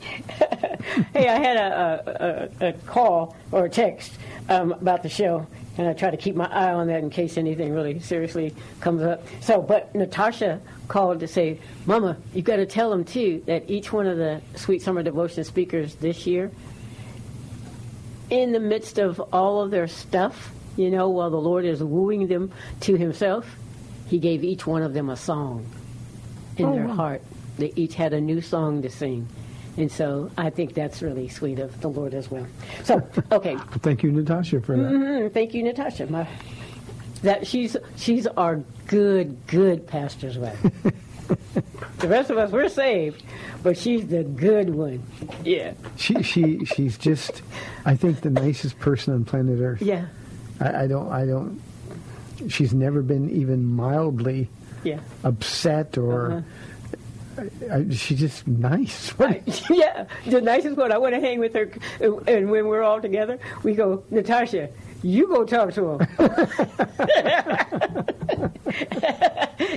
hey, 1.13 1.29
I 1.29 1.39
had 1.39 1.57
a, 1.57 2.51
a, 2.61 2.67
a, 2.67 2.69
a 2.69 2.73
call 2.73 3.37
or 3.53 3.67
a 3.67 3.71
text 3.71 4.13
um, 4.49 4.73
about 4.73 5.03
the 5.03 5.09
show, 5.09 5.47
and 5.79 5.87
I 5.87 5.93
try 5.93 6.11
to 6.11 6.17
keep 6.17 6.35
my 6.37 6.47
eye 6.47 6.73
on 6.73 6.87
that 6.89 7.01
in 7.01 7.11
case 7.11 7.37
anything 7.37 7.73
really 7.73 8.01
seriously 8.01 8.55
comes 8.81 9.03
up. 9.03 9.27
So, 9.41 9.61
but 9.61 9.95
Natasha 9.95 10.61
called 10.89 11.21
to 11.21 11.29
say, 11.29 11.61
Mama, 11.85 12.17
you've 12.33 12.45
got 12.45 12.57
to 12.57 12.67
tell 12.67 12.91
them 12.91 13.05
too 13.05 13.43
that 13.47 13.69
each 13.69 13.93
one 13.93 14.07
of 14.07 14.17
the 14.17 14.41
Sweet 14.55 14.83
Summer 14.83 15.03
Devotion 15.03 15.45
speakers 15.45 15.95
this 15.97 16.27
year, 16.27 16.51
in 18.31 18.53
the 18.53 18.61
midst 18.61 18.99
of 18.99 19.21
all 19.33 19.61
of 19.63 19.71
their 19.71 19.87
stuff, 19.87 20.51
you 20.77 20.91
know, 20.91 21.09
while 21.11 21.31
the 21.31 21.37
Lord 21.37 21.65
is 21.65 21.83
wooing 21.83 22.27
them 22.27 22.53
to 22.81 22.97
Himself, 22.97 23.47
He 24.09 24.19
gave 24.19 24.45
each 24.45 24.67
one 24.67 24.83
of 24.83 24.95
them 24.95 25.11
a 25.11 25.17
song 25.17 25.67
in 26.57 26.67
Oh, 26.67 26.73
their 26.75 26.87
wow. 26.87 26.95
heart. 26.95 27.23
They 27.59 27.73
each 27.77 27.95
had 27.95 28.13
a 28.13 28.21
new 28.21 28.41
song 28.41 28.83
to 28.83 28.91
sing. 28.91 29.29
And 29.77 29.93
so 29.93 30.31
I 30.39 30.51
think 30.51 30.73
that's 30.75 31.03
really 31.03 31.29
sweet 31.29 31.59
of 31.59 31.81
the 31.81 31.89
Lord 31.89 32.15
as 32.15 32.31
well. 32.31 32.47
So, 32.85 33.07
okay. 33.31 33.57
Thank 33.81 34.03
you, 34.03 34.11
Natasha, 34.13 34.61
for 34.63 34.77
that. 34.77 34.91
Mhm, 34.91 35.33
Thank 35.33 35.53
you, 35.55 35.63
Natasha. 35.63 36.07
My, 36.07 36.27
that 37.23 37.47
she's 37.47 37.77
she's 37.97 38.27
our 38.27 38.57
good, 38.87 39.37
good 39.47 39.87
pastor's 39.87 40.39
wife. 40.39 40.59
the 41.99 42.09
rest 42.09 42.31
of 42.31 42.39
us 42.39 42.51
we're 42.53 42.69
saved, 42.69 43.23
but 43.63 43.77
she's 43.77 44.07
the 44.07 44.23
good 44.25 44.71
one. 44.75 45.03
Yeah. 45.45 45.73
She, 45.97 46.23
she, 46.23 46.65
she's 46.65 46.97
just, 46.97 47.43
I 47.85 47.97
think, 47.97 48.21
the 48.23 48.31
nicest 48.31 48.79
person 48.79 49.13
on 49.15 49.25
planet 49.25 49.61
Earth. 49.61 49.83
Yeah. 49.83 50.07
I, 50.61 50.85
I 50.85 50.87
don't, 50.87 51.11
I 51.13 51.27
don't. 51.27 51.61
She's 52.49 52.73
never 52.73 53.03
been 53.03 53.29
even 53.31 53.65
mildly 53.67 54.49
Yeah. 54.85 55.01
upset 55.25 55.99
or. 55.99 56.33
I, 56.33 56.43
she's 57.91 58.21
just 58.21 58.47
nice. 58.47 59.11
What- 59.19 59.43
yeah. 59.71 60.07
The 60.27 60.41
nicest 60.41 60.77
one. 60.77 60.93
I 60.93 60.99
want 60.99 61.15
to 61.15 61.21
hang 61.21 61.39
with 61.41 61.55
her, 61.55 61.71
and, 62.27 62.51
when 62.51 62.67
we're 62.69 62.83
all 62.83 63.01
together, 63.01 63.39
we 63.63 63.75
go, 63.75 64.05
Natasha. 64.11 64.69
You 65.03 65.29
go 65.29 65.45
talk 65.45 65.73
to 65.75 65.99
them. 66.19 66.19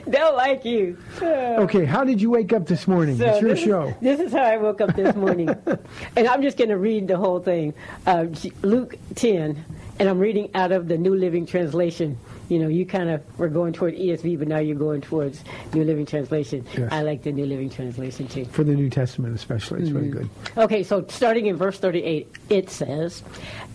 They'll 0.07 0.35
like 0.35 0.65
you. 0.65 0.97
Okay, 1.21 1.85
how 1.85 2.03
did 2.03 2.21
you 2.21 2.29
wake 2.31 2.53
up 2.53 2.65
this 2.65 2.87
morning? 2.87 3.17
So 3.17 3.25
it's 3.25 3.41
your 3.41 3.49
this 3.51 3.59
is- 3.59 3.65
show. 3.65 3.93
this 4.01 4.19
is 4.19 4.31
how 4.31 4.43
I 4.43 4.57
woke 4.57 4.81
up 4.81 4.95
this 4.95 5.15
morning. 5.15 5.49
and 6.15 6.27
I'm 6.27 6.41
just 6.41 6.57
going 6.57 6.69
to 6.69 6.77
read 6.77 7.07
the 7.07 7.17
whole 7.17 7.39
thing. 7.39 7.73
Uh, 8.07 8.25
Luke 8.61 8.95
10, 9.15 9.63
and 9.99 10.09
I'm 10.09 10.19
reading 10.19 10.49
out 10.55 10.71
of 10.71 10.87
the 10.87 10.97
New 10.97 11.15
Living 11.15 11.45
Translation. 11.45 12.17
You 12.49 12.57
know, 12.59 12.67
you 12.67 12.85
kind 12.85 13.09
of 13.11 13.21
were 13.39 13.47
going 13.47 13.73
toward 13.73 13.95
ESV, 13.95 14.39
but 14.39 14.47
now 14.47 14.57
you're 14.57 14.75
going 14.75 15.01
towards 15.01 15.43
New 15.73 15.83
Living 15.83 16.05
Translation. 16.07 16.65
Yes. 16.75 16.91
I 16.91 17.03
like 17.03 17.21
the 17.21 17.31
New 17.31 17.45
Living 17.45 17.69
Translation 17.69 18.27
too. 18.27 18.45
For 18.45 18.63
the 18.63 18.73
New 18.73 18.89
Testament, 18.89 19.35
especially, 19.35 19.81
it's 19.81 19.89
Mm-hmm. 19.89 19.97
really 19.97 20.09
good. 20.09 20.29
Okay, 20.57 20.81
so 20.83 21.05
starting 21.09 21.45
in 21.45 21.55
verse 21.57 21.77
38, 21.79 22.27
it 22.49 22.69
says, 22.71 23.21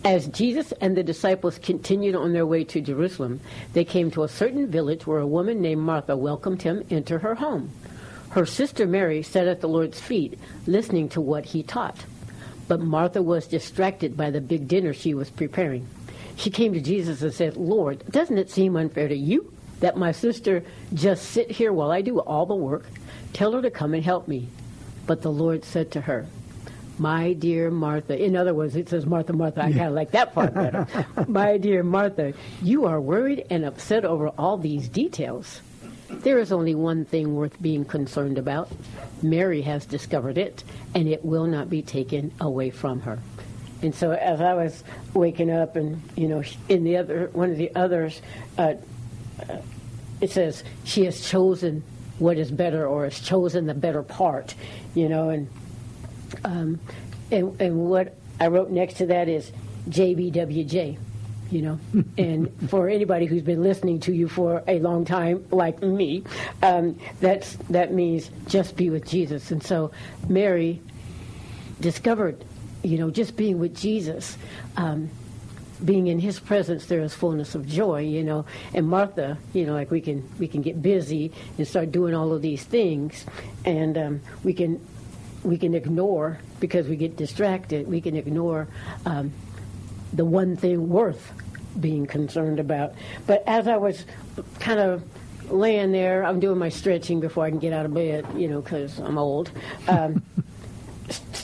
As 0.03 0.27
Jesus 0.27 0.73
and 0.81 0.97
the 0.97 1.03
disciples 1.03 1.57
continued 1.57 2.15
on 2.15 2.33
their 2.33 2.45
way 2.45 2.65
to 2.65 2.81
Jerusalem, 2.81 3.39
they 3.73 3.85
came 3.85 4.11
to 4.11 4.23
a 4.23 4.27
certain 4.27 4.67
village 4.67 5.07
where 5.07 5.19
a 5.19 5.27
woman 5.27 5.61
named 5.61 5.81
Martha 5.81 6.17
welcomed 6.17 6.61
him 6.61 6.83
into 6.89 7.17
her 7.19 7.35
home. 7.35 7.71
Her 8.31 8.45
sister 8.45 8.85
Mary 8.85 9.23
sat 9.23 9.47
at 9.47 9.61
the 9.61 9.69
Lord's 9.69 10.01
feet, 10.01 10.37
listening 10.67 11.07
to 11.09 11.21
what 11.21 11.45
he 11.45 11.63
taught. 11.63 12.03
But 12.67 12.81
Martha 12.81 13.21
was 13.21 13.47
distracted 13.47 14.17
by 14.17 14.31
the 14.31 14.41
big 14.41 14.67
dinner 14.67 14.91
she 14.93 15.13
was 15.13 15.29
preparing. 15.29 15.87
She 16.35 16.49
came 16.49 16.73
to 16.73 16.81
Jesus 16.81 17.21
and 17.21 17.33
said, 17.33 17.57
Lord, 17.57 18.03
doesn't 18.09 18.37
it 18.37 18.49
seem 18.49 18.75
unfair 18.75 19.07
to 19.07 19.15
you 19.15 19.53
that 19.79 19.97
my 19.97 20.11
sister 20.11 20.63
just 20.93 21.31
sit 21.31 21.51
here 21.51 21.71
while 21.71 21.91
I 21.91 22.01
do 22.01 22.19
all 22.19 22.45
the 22.45 22.55
work? 22.55 22.85
Tell 23.33 23.53
her 23.53 23.61
to 23.61 23.71
come 23.71 23.93
and 23.93 24.03
help 24.03 24.27
me. 24.27 24.49
But 25.05 25.21
the 25.21 25.31
Lord 25.31 25.63
said 25.63 25.91
to 25.91 26.01
her, 26.01 26.25
My 26.97 27.33
dear 27.33 27.69
Martha, 27.69 28.21
in 28.21 28.35
other 28.35 28.53
words, 28.53 28.75
it 28.75 28.89
says 28.89 29.05
Martha, 29.05 29.33
Martha, 29.33 29.61
I 29.61 29.71
kind 29.71 29.87
of 29.87 29.93
like 29.93 30.11
that 30.11 30.33
part 30.33 30.53
better. 30.53 30.87
My 31.27 31.57
dear 31.57 31.83
Martha, 31.83 32.33
you 32.61 32.85
are 32.85 32.99
worried 32.99 33.45
and 33.49 33.63
upset 33.63 34.03
over 34.03 34.29
all 34.29 34.57
these 34.57 34.89
details. 34.89 35.61
There 36.09 36.39
is 36.39 36.51
only 36.51 36.75
one 36.75 37.05
thing 37.05 37.35
worth 37.35 37.61
being 37.61 37.85
concerned 37.85 38.37
about. 38.37 38.71
Mary 39.21 39.61
has 39.61 39.85
discovered 39.85 40.37
it, 40.37 40.63
and 40.93 41.07
it 41.07 41.25
will 41.25 41.47
not 41.47 41.69
be 41.69 41.81
taken 41.81 42.31
away 42.39 42.69
from 42.69 43.01
her. 43.01 43.19
And 43.85 43.93
so, 43.95 44.11
as 44.11 44.41
I 44.41 44.53
was 44.55 44.83
waking 45.13 45.51
up, 45.51 45.75
and 45.75 46.01
you 46.15 46.27
know, 46.27 46.43
in 46.67 46.83
the 46.83 46.97
other 46.97 47.29
one 47.33 47.51
of 47.51 47.57
the 47.57 47.73
others, 47.75 48.21
uh, 48.57 48.73
uh, 49.47 49.57
it 50.21 50.31
says 50.31 50.63
she 50.83 51.05
has 51.05 51.21
chosen 51.21 51.83
what 52.17 52.37
is 52.37 52.49
better, 52.51 52.87
or 52.87 53.03
has 53.03 53.19
chosen 53.19 53.67
the 53.67 53.73
better 53.73 54.01
part, 54.01 54.55
you 54.95 55.07
know, 55.07 55.29
and 55.29 55.47
um, 56.43 56.79
and 57.31 57.59
and 57.61 57.77
what 57.89 58.15
I 58.39 58.47
wrote 58.47 58.69
next 58.71 58.95
to 58.95 59.05
that 59.07 59.29
is 59.29 59.51
JBWJ. 59.89 60.97
you 61.51 61.61
know. 61.61 61.79
and 62.17 62.51
for 62.69 62.89
anybody 62.89 63.25
who's 63.27 63.43
been 63.43 63.61
listening 63.61 63.99
to 64.01 64.13
you 64.13 64.27
for 64.27 64.63
a 64.67 64.79
long 64.79 65.05
time, 65.05 65.45
like 65.51 65.81
me, 65.81 66.23
um, 66.63 66.99
that's 67.21 67.55
that 67.69 67.93
means 67.93 68.31
just 68.47 68.75
be 68.75 68.89
with 68.89 69.05
Jesus. 69.07 69.51
And 69.51 69.61
so 69.61 69.91
Mary 70.27 70.81
discovered, 71.79 72.43
you 72.85 72.97
know, 72.99 73.09
just 73.09 73.35
being 73.35 73.59
with 73.59 73.75
Jesus. 73.75 74.37
Um, 74.77 75.09
being 75.83 76.07
in 76.07 76.19
his 76.19 76.39
presence 76.39 76.85
there 76.85 77.01
is 77.01 77.13
fullness 77.13 77.53
of 77.53 77.67
joy 77.67 77.99
you 77.99 78.23
know. 78.23 78.45
And 78.73 78.87
martha 78.87 79.37
you 79.51 79.65
know 79.65 79.73
like 79.73 79.91
we 79.91 79.99
can 79.99 80.23
we 80.39 80.47
can 80.47 80.61
get 80.61 80.81
busy 80.81 81.33
and 81.57 81.67
start 81.67 81.91
doing 81.91 82.15
all 82.15 82.31
of 82.31 82.41
these 82.41 82.63
things. 82.63 83.25
And 83.65 83.97
um, 83.97 84.21
we 84.43 84.53
can 84.53 84.79
we 85.43 85.57
can 85.57 85.73
ignore 85.75 86.39
because 86.61 86.87
we 86.87 86.95
get 86.95 87.17
distracted 87.17 87.87
we 87.87 87.99
can 87.99 88.15
ignore 88.15 88.67
um, 89.05 89.33
the 90.13 90.23
one 90.23 90.55
thing 90.55 90.87
worth 90.87 91.33
being 91.77 92.05
concerned 92.05 92.59
about. 92.59 92.93
But 93.27 93.43
as 93.45 93.67
i 93.67 93.75
was 93.75 94.05
kind 94.59 94.79
of 94.79 95.03
laying 95.49 95.91
there 95.91 96.23
i'm 96.23 96.39
doing 96.39 96.57
my 96.57 96.69
stretching 96.69 97.19
before 97.19 97.45
i 97.45 97.49
can 97.51 97.59
get 97.59 97.71
out 97.71 97.85
of 97.85 97.93
bed 97.93 98.25
you 98.35 98.47
know 98.47 98.61
because 98.61 98.97
i'm 98.99 99.17
old. 99.17 99.51
Um, 99.89 100.23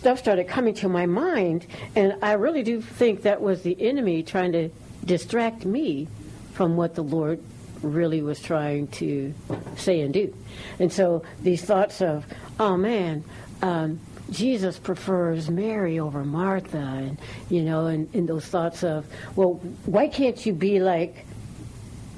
stuff 0.01 0.17
started 0.17 0.47
coming 0.47 0.73
to 0.73 0.89
my 0.89 1.05
mind, 1.05 1.63
and 1.95 2.15
I 2.23 2.31
really 2.31 2.63
do 2.63 2.81
think 2.81 3.21
that 3.21 3.39
was 3.39 3.61
the 3.61 3.79
enemy 3.79 4.23
trying 4.23 4.51
to 4.53 4.69
distract 5.05 5.63
me 5.63 6.07
from 6.53 6.75
what 6.75 6.95
the 6.95 7.03
Lord 7.03 7.39
really 7.83 8.23
was 8.23 8.41
trying 8.41 8.87
to 8.87 9.31
say 9.77 10.01
and 10.01 10.11
do. 10.11 10.35
And 10.79 10.91
so 10.91 11.21
these 11.43 11.63
thoughts 11.63 12.01
of, 12.01 12.25
oh 12.59 12.77
man, 12.77 13.23
um, 13.61 13.99
Jesus 14.31 14.79
prefers 14.79 15.51
Mary 15.51 15.99
over 15.99 16.23
Martha, 16.23 16.79
and 16.79 17.19
you 17.51 17.61
know, 17.61 17.85
and, 17.85 18.09
and 18.15 18.27
those 18.27 18.45
thoughts 18.45 18.83
of, 18.83 19.05
well, 19.35 19.61
why 19.85 20.07
can't 20.07 20.43
you 20.47 20.53
be 20.53 20.79
like 20.79 21.27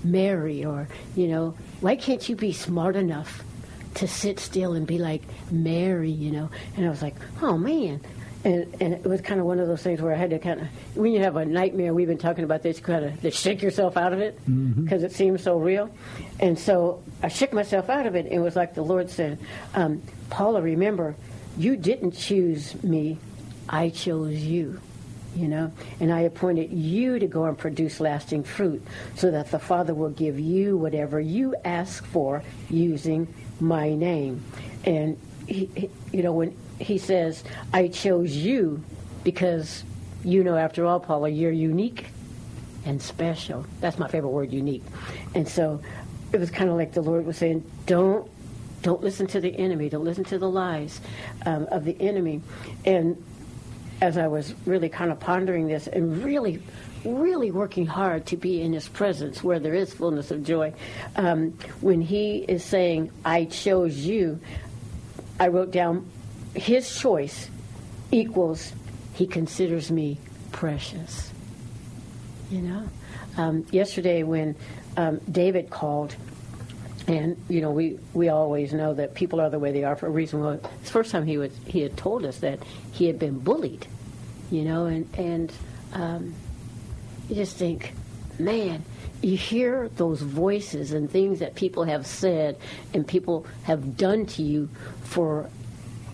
Mary, 0.05 0.63
or 0.63 0.87
you 1.17 1.27
know, 1.27 1.53
why 1.81 1.97
can't 1.97 2.29
you 2.29 2.37
be 2.37 2.53
smart 2.53 2.95
enough 2.95 3.43
to 3.95 4.07
sit 4.07 4.39
still 4.39 4.73
and 4.73 4.85
be 4.85 4.97
like 4.97 5.21
Mary, 5.51 6.11
you 6.11 6.31
know? 6.31 6.49
And 6.75 6.85
I 6.85 6.89
was 6.89 7.01
like, 7.01 7.15
oh 7.41 7.57
man. 7.57 8.01
And, 8.45 8.75
and 8.81 8.93
it 8.93 9.05
was 9.05 9.21
kind 9.21 9.39
of 9.39 9.45
one 9.45 9.59
of 9.59 9.69
those 9.69 9.81
things 9.81 10.01
where 10.01 10.13
I 10.13 10.17
had 10.17 10.31
to 10.31 10.39
kind 10.39 10.59
of, 10.59 10.67
when 10.97 11.13
you 11.13 11.21
have 11.21 11.37
a 11.37 11.45
nightmare, 11.45 11.93
we've 11.93 12.09
been 12.09 12.17
talking 12.17 12.43
about 12.43 12.61
this, 12.61 12.77
you 12.77 12.83
kind 12.83 13.05
of 13.05 13.21
to 13.21 13.31
shake 13.31 13.61
yourself 13.61 13.95
out 13.95 14.11
of 14.11 14.19
it 14.19 14.37
because 14.83 15.03
it 15.03 15.13
seems 15.13 15.41
so 15.41 15.57
real. 15.57 15.89
And 16.41 16.59
so 16.59 17.01
I 17.21 17.29
shook 17.29 17.53
myself 17.53 17.89
out 17.89 18.05
of 18.05 18.15
it. 18.15 18.25
And 18.25 18.33
it 18.33 18.39
was 18.39 18.57
like 18.57 18.75
the 18.75 18.81
Lord 18.81 19.09
said, 19.09 19.39
um, 19.75 20.01
Paula, 20.29 20.61
remember, 20.61 21.15
you 21.57 21.77
didn't 21.77 22.11
choose 22.11 22.81
me, 22.83 23.17
I 23.69 23.89
chose 23.89 24.35
you 24.35 24.81
you 25.35 25.47
know 25.47 25.71
and 25.99 26.13
i 26.13 26.21
appointed 26.21 26.71
you 26.71 27.19
to 27.19 27.27
go 27.27 27.45
and 27.45 27.57
produce 27.57 27.99
lasting 27.99 28.43
fruit 28.43 28.85
so 29.15 29.31
that 29.31 29.49
the 29.51 29.59
father 29.59 29.93
will 29.93 30.09
give 30.09 30.39
you 30.39 30.77
whatever 30.77 31.19
you 31.19 31.55
ask 31.65 32.05
for 32.05 32.43
using 32.69 33.27
my 33.59 33.93
name. 33.93 34.43
And 34.85 35.17
he, 35.47 35.69
he- 35.75 35.89
you 36.11 36.23
know 36.23 36.31
when 36.31 36.55
he 36.79 36.97
says 36.97 37.43
i 37.73 37.87
chose 37.87 38.35
you 38.35 38.83
because 39.23 39.83
you 40.23 40.43
know 40.43 40.55
after 40.55 40.85
all 40.85 40.99
paula 40.99 41.29
you're 41.29 41.51
unique 41.51 42.07
and 42.85 43.01
special. 43.01 43.65
That's 43.79 43.97
my 43.97 44.07
favorite 44.09 44.29
word 44.31 44.51
unique. 44.51 44.83
And 45.35 45.47
so 45.47 45.81
it 46.33 46.39
was 46.39 46.49
kind 46.51 46.69
of 46.69 46.75
like 46.75 46.93
the 46.93 47.01
lord 47.01 47.25
was 47.25 47.37
saying 47.37 47.63
don't 47.85 48.29
don't 48.81 49.01
listen 49.01 49.27
to 49.27 49.39
the 49.39 49.57
enemy. 49.57 49.87
Don't 49.87 50.03
listen 50.03 50.25
to 50.25 50.37
the 50.37 50.49
lies 50.49 50.99
um, 51.45 51.67
of 51.71 51.85
the 51.85 51.95
enemy. 52.01 52.41
And 52.83 53.23
as 54.03 54.17
I 54.17 54.27
was 54.27 54.53
really 54.65 54.89
kind 54.89 55.11
of 55.11 55.19
pondering 55.21 55.67
this 55.67 55.87
and 55.87 56.21
really, 56.25 56.61
really 57.05 57.51
working 57.51 57.85
hard 57.85 58.25
to 58.27 58.37
be 58.37 58.61
in 58.61 58.73
His 58.73 58.89
presence 58.89 59.41
where 59.41 59.59
there 59.59 59.73
is 59.73 59.93
fullness 59.93 60.29
of 60.29 60.43
joy, 60.43 60.73
um, 61.15 61.57
when 61.79 62.01
He 62.01 62.39
is 62.39 62.65
saying, 62.65 63.11
I 63.23 63.45
chose 63.45 63.95
you, 63.95 64.41
I 65.39 65.47
wrote 65.47 65.71
down 65.71 66.05
His 66.53 66.99
choice 66.99 67.49
equals 68.11 68.73
He 69.13 69.25
considers 69.25 69.89
me 69.89 70.19
precious. 70.51 71.31
You 72.51 72.61
know? 72.61 72.89
Um, 73.37 73.65
yesterday, 73.71 74.23
when 74.23 74.57
um, 74.97 75.21
David 75.31 75.69
called, 75.69 76.13
and 77.07 77.37
you 77.47 77.61
know, 77.61 77.71
we, 77.71 77.99
we 78.13 78.27
always 78.27 78.73
know 78.73 78.93
that 78.93 79.13
people 79.13 79.39
are 79.39 79.49
the 79.49 79.59
way 79.59 79.71
they 79.71 79.85
are 79.85 79.95
for 79.95 80.07
a 80.07 80.09
reason. 80.09 80.41
Well, 80.41 80.51
it's 80.51 80.67
the 80.87 80.91
first 80.91 81.11
time 81.11 81.25
he 81.25 81.37
was 81.37 81.51
he 81.65 81.81
had 81.81 81.95
told 81.97 82.25
us 82.25 82.39
that 82.39 82.59
he 82.91 83.07
had 83.07 83.17
been 83.17 83.39
bullied, 83.39 83.87
you 84.51 84.63
know, 84.63 84.85
and 84.85 85.07
and 85.17 85.51
um, 85.93 86.33
you 87.29 87.35
just 87.35 87.57
think, 87.57 87.93
man, 88.39 88.83
you 89.21 89.37
hear 89.37 89.89
those 89.95 90.21
voices 90.21 90.91
and 90.91 91.09
things 91.09 91.39
that 91.39 91.55
people 91.55 91.83
have 91.83 92.05
said 92.05 92.57
and 92.93 93.07
people 93.07 93.45
have 93.63 93.97
done 93.97 94.25
to 94.25 94.43
you 94.43 94.69
for, 95.03 95.49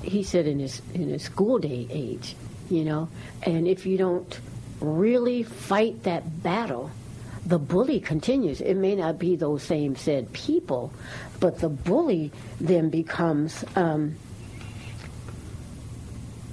he 0.01 0.23
said 0.23 0.47
in 0.47 0.59
his 0.59 0.81
in 0.93 1.09
his 1.09 1.23
school 1.23 1.59
day 1.59 1.87
age, 1.89 2.35
you 2.69 2.85
know, 2.85 3.09
and 3.43 3.67
if 3.67 3.85
you 3.85 3.97
don't 3.97 4.39
really 4.79 5.43
fight 5.43 6.03
that 6.03 6.43
battle 6.43 6.89
the 7.45 7.57
bully 7.57 7.99
continues. 7.99 8.61
It 8.61 8.75
may 8.75 8.95
not 8.95 9.17
be 9.17 9.35
those 9.35 9.63
same 9.63 9.95
said 9.95 10.31
people, 10.33 10.93
but 11.39 11.59
the 11.59 11.69
bully 11.69 12.31
then 12.61 12.89
becomes 12.89 13.65
um, 13.75 14.15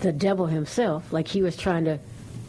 the 0.01 0.13
devil 0.13 0.47
himself, 0.47 1.13
like 1.13 1.29
he 1.29 1.43
was 1.43 1.57
trying 1.57 1.85
to 1.85 1.99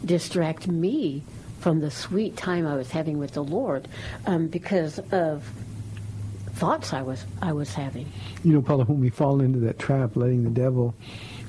distract 0.04 0.68
me 0.68 1.22
from 1.60 1.80
the 1.80 1.90
sweet 1.90 2.36
time 2.36 2.66
I 2.66 2.76
was 2.76 2.90
having 2.90 3.18
with 3.18 3.32
the 3.32 3.42
Lord 3.42 3.88
um, 4.26 4.46
because 4.48 4.98
of 5.10 5.50
thoughts 6.52 6.92
I 6.92 7.02
was 7.02 7.24
I 7.40 7.52
was 7.52 7.72
having. 7.74 8.06
You 8.44 8.52
know, 8.54 8.62
Paula, 8.62 8.84
when 8.84 9.00
we 9.00 9.10
fall 9.10 9.40
into 9.40 9.58
that 9.60 9.78
trap, 9.78 10.16
letting 10.16 10.44
the 10.44 10.50
devil 10.50 10.94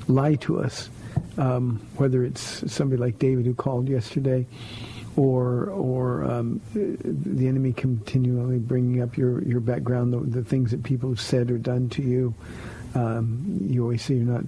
lie 0.08 0.36
to 0.36 0.60
us, 0.60 0.88
um, 1.36 1.86
whether 1.96 2.24
it's 2.24 2.72
somebody 2.72 3.00
like 3.00 3.18
David 3.18 3.46
who 3.46 3.54
called 3.54 3.88
yesterday, 3.88 4.46
or 5.16 5.70
or 5.70 6.24
um, 6.24 6.60
the 6.74 7.48
enemy 7.48 7.72
continually 7.72 8.58
bringing 8.58 9.02
up 9.02 9.16
your 9.16 9.42
your 9.42 9.60
background, 9.60 10.12
the, 10.12 10.20
the 10.20 10.44
things 10.44 10.70
that 10.70 10.82
people 10.82 11.10
have 11.10 11.20
said 11.20 11.50
or 11.50 11.58
done 11.58 11.88
to 11.90 12.02
you. 12.02 12.34
Um, 12.94 13.58
you 13.68 13.82
always 13.82 14.02
say 14.02 14.14
you're 14.14 14.24
not 14.24 14.44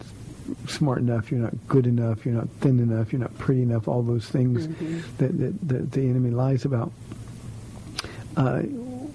smart 0.66 0.98
enough, 0.98 1.30
you're 1.30 1.40
not 1.40 1.54
good 1.68 1.86
enough, 1.86 2.24
you're 2.24 2.34
not 2.34 2.48
thin 2.60 2.78
enough, 2.80 3.12
you're 3.12 3.20
not 3.20 3.36
pretty 3.38 3.62
enough. 3.62 3.88
All 3.88 4.02
those 4.02 4.26
things 4.26 4.68
that, 5.18 5.38
that, 5.38 5.68
that 5.68 5.92
the 5.92 6.00
enemy 6.00 6.30
lies 6.30 6.64
about. 6.64 6.92
Uh, 8.36 8.60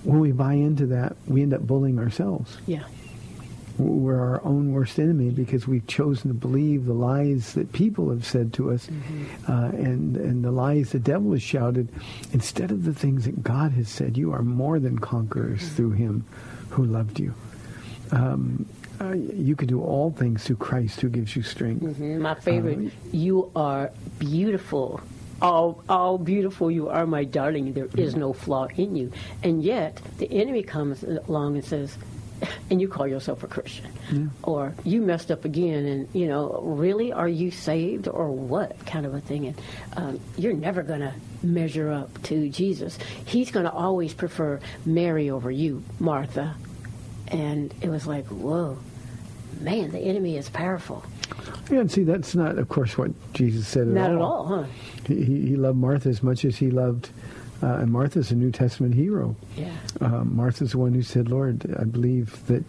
when 0.03 0.19
we 0.19 0.31
buy 0.31 0.53
into 0.53 0.85
that, 0.87 1.15
we 1.27 1.41
end 1.41 1.53
up 1.53 1.61
bullying 1.61 1.99
ourselves. 1.99 2.57
Yeah. 2.65 2.83
We're 3.77 4.19
our 4.19 4.43
own 4.43 4.71
worst 4.73 4.97
enemy 4.97 5.29
because 5.29 5.67
we've 5.67 5.85
chosen 5.85 6.29
to 6.29 6.33
believe 6.33 6.85
the 6.85 6.93
lies 6.93 7.53
that 7.53 7.73
people 7.73 8.09
have 8.09 8.25
said 8.25 8.53
to 8.53 8.71
us 8.71 8.87
uh, 9.47 9.69
and, 9.73 10.17
and 10.17 10.43
the 10.43 10.49
lies 10.49 10.91
the 10.91 10.99
devil 10.99 11.33
has 11.33 11.43
shouted 11.43 11.89
instead 12.33 12.71
of 12.71 12.85
the 12.85 12.93
things 12.93 13.25
that 13.25 13.43
God 13.43 13.73
has 13.73 13.87
said. 13.87 14.17
You 14.17 14.33
are 14.33 14.41
more 14.41 14.79
than 14.79 14.97
conquerors 14.97 15.67
through 15.69 15.91
him 15.91 16.25
who 16.69 16.85
loved 16.85 17.19
you. 17.19 17.35
Um, 18.11 18.65
uh, 18.99 19.13
you 19.13 19.55
can 19.55 19.67
do 19.67 19.81
all 19.81 20.11
things 20.11 20.43
through 20.43 20.57
Christ 20.57 21.01
who 21.01 21.09
gives 21.09 21.35
you 21.35 21.43
strength. 21.43 21.83
Mm-hmm. 21.83 22.21
My 22.21 22.35
favorite. 22.35 22.91
you 23.11 23.51
are 23.55 23.91
beautiful. 24.19 25.01
All, 25.41 25.83
all 25.87 26.17
beautiful. 26.17 26.71
You 26.71 26.89
are 26.89 27.05
my 27.05 27.23
darling. 27.23 27.73
There 27.73 27.89
is 27.95 28.15
no 28.15 28.33
flaw 28.33 28.67
in 28.75 28.95
you. 28.95 29.11
And 29.43 29.63
yet, 29.63 30.01
the 30.17 30.31
enemy 30.31 30.63
comes 30.63 31.03
along 31.03 31.55
and 31.55 31.63
says, 31.65 31.95
and 32.69 32.81
you 32.81 32.87
call 32.87 33.07
yourself 33.07 33.43
a 33.43 33.47
Christian, 33.47 34.31
or 34.43 34.73
you 34.83 35.01
messed 35.01 35.31
up 35.31 35.45
again, 35.45 35.85
and 35.85 36.07
you 36.13 36.27
know, 36.27 36.59
really, 36.63 37.11
are 37.11 37.27
you 37.27 37.51
saved 37.51 38.07
or 38.07 38.31
what 38.31 38.85
kind 38.85 39.05
of 39.05 39.13
a 39.13 39.21
thing? 39.21 39.47
And 39.47 39.61
um, 39.93 40.19
you're 40.37 40.53
never 40.53 40.83
going 40.83 40.99
to 41.01 41.13
measure 41.43 41.91
up 41.91 42.21
to 42.23 42.49
Jesus. 42.49 42.97
He's 43.25 43.51
going 43.51 43.65
to 43.65 43.71
always 43.71 44.13
prefer 44.13 44.59
Mary 44.85 45.29
over 45.29 45.51
you, 45.51 45.83
Martha. 45.99 46.55
And 47.29 47.73
it 47.81 47.89
was 47.89 48.07
like, 48.07 48.25
whoa, 48.27 48.77
man, 49.61 49.91
the 49.91 49.99
enemy 49.99 50.37
is 50.37 50.49
powerful. 50.49 51.03
Yeah, 51.69 51.79
and 51.79 51.91
see, 51.91 52.03
that's 52.03 52.35
not, 52.35 52.57
of 52.57 52.69
course, 52.69 52.97
what 52.97 53.11
Jesus 53.33 53.67
said 53.67 53.83
at 53.83 53.93
Not 53.93 54.11
all. 54.11 54.15
at 54.15 54.21
all, 54.21 54.45
huh? 54.45 54.63
He, 55.07 55.15
he 55.23 55.55
loved 55.55 55.77
Martha 55.77 56.09
as 56.09 56.23
much 56.23 56.45
as 56.45 56.57
he 56.57 56.71
loved, 56.71 57.09
uh, 57.61 57.67
and 57.75 57.91
Martha's 57.91 58.31
a 58.31 58.35
New 58.35 58.51
Testament 58.51 58.93
hero. 58.95 59.35
Yeah. 59.57 59.75
Um, 59.99 60.35
Martha's 60.35 60.71
the 60.71 60.77
one 60.77 60.93
who 60.93 61.01
said, 61.01 61.29
"Lord, 61.29 61.65
I 61.79 61.83
believe 61.83 62.45
that 62.47 62.63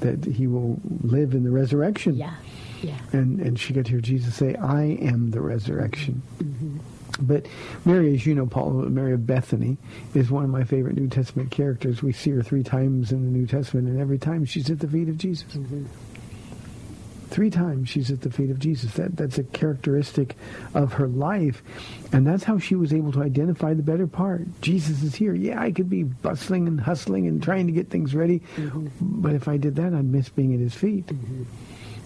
that 0.00 0.24
he 0.24 0.46
will 0.46 0.78
live 1.02 1.34
in 1.34 1.44
the 1.44 1.50
resurrection." 1.50 2.14
Yeah. 2.16 2.34
Yeah. 2.82 2.98
And 3.12 3.40
and 3.40 3.58
she 3.58 3.72
got 3.72 3.86
to 3.86 3.90
hear 3.90 4.00
Jesus 4.00 4.34
say, 4.34 4.54
"I 4.54 4.82
am 4.82 5.30
the 5.32 5.40
resurrection." 5.40 6.22
Mm-hmm. 6.38 6.78
But 7.20 7.46
Mary, 7.84 8.14
as 8.14 8.26
you 8.26 8.34
know, 8.34 8.46
Paul, 8.46 8.70
Mary 8.70 9.12
of 9.12 9.26
Bethany, 9.26 9.76
is 10.14 10.30
one 10.30 10.44
of 10.44 10.50
my 10.50 10.64
favorite 10.64 10.96
New 10.96 11.08
Testament 11.08 11.50
characters. 11.50 12.02
We 12.02 12.12
see 12.12 12.30
her 12.30 12.42
three 12.42 12.62
times 12.62 13.12
in 13.12 13.24
the 13.24 13.38
New 13.38 13.46
Testament, 13.46 13.88
and 13.88 14.00
every 14.00 14.18
time 14.18 14.44
she's 14.44 14.70
at 14.70 14.80
the 14.80 14.88
feet 14.88 15.08
of 15.08 15.18
Jesus. 15.18 15.54
Mm-hmm. 15.54 15.84
Three 17.30 17.50
times 17.50 17.90
she's 17.90 18.10
at 18.10 18.22
the 18.22 18.30
feet 18.30 18.50
of 18.50 18.58
Jesus. 18.58 18.94
That 18.94 19.16
that's 19.16 19.36
a 19.36 19.44
characteristic 19.44 20.34
of 20.72 20.94
her 20.94 21.06
life, 21.06 21.62
and 22.10 22.26
that's 22.26 22.44
how 22.44 22.58
she 22.58 22.74
was 22.74 22.92
able 22.92 23.12
to 23.12 23.22
identify 23.22 23.74
the 23.74 23.82
better 23.82 24.06
part. 24.06 24.46
Jesus 24.62 25.02
is 25.02 25.14
here. 25.14 25.34
Yeah, 25.34 25.60
I 25.60 25.70
could 25.70 25.90
be 25.90 26.04
bustling 26.04 26.66
and 26.66 26.80
hustling 26.80 27.26
and 27.26 27.42
trying 27.42 27.66
to 27.66 27.72
get 27.72 27.90
things 27.90 28.14
ready, 28.14 28.42
but 29.00 29.34
if 29.34 29.46
I 29.46 29.58
did 29.58 29.76
that, 29.76 29.92
I'd 29.92 30.06
miss 30.06 30.30
being 30.30 30.54
at 30.54 30.60
his 30.60 30.74
feet. 30.74 31.04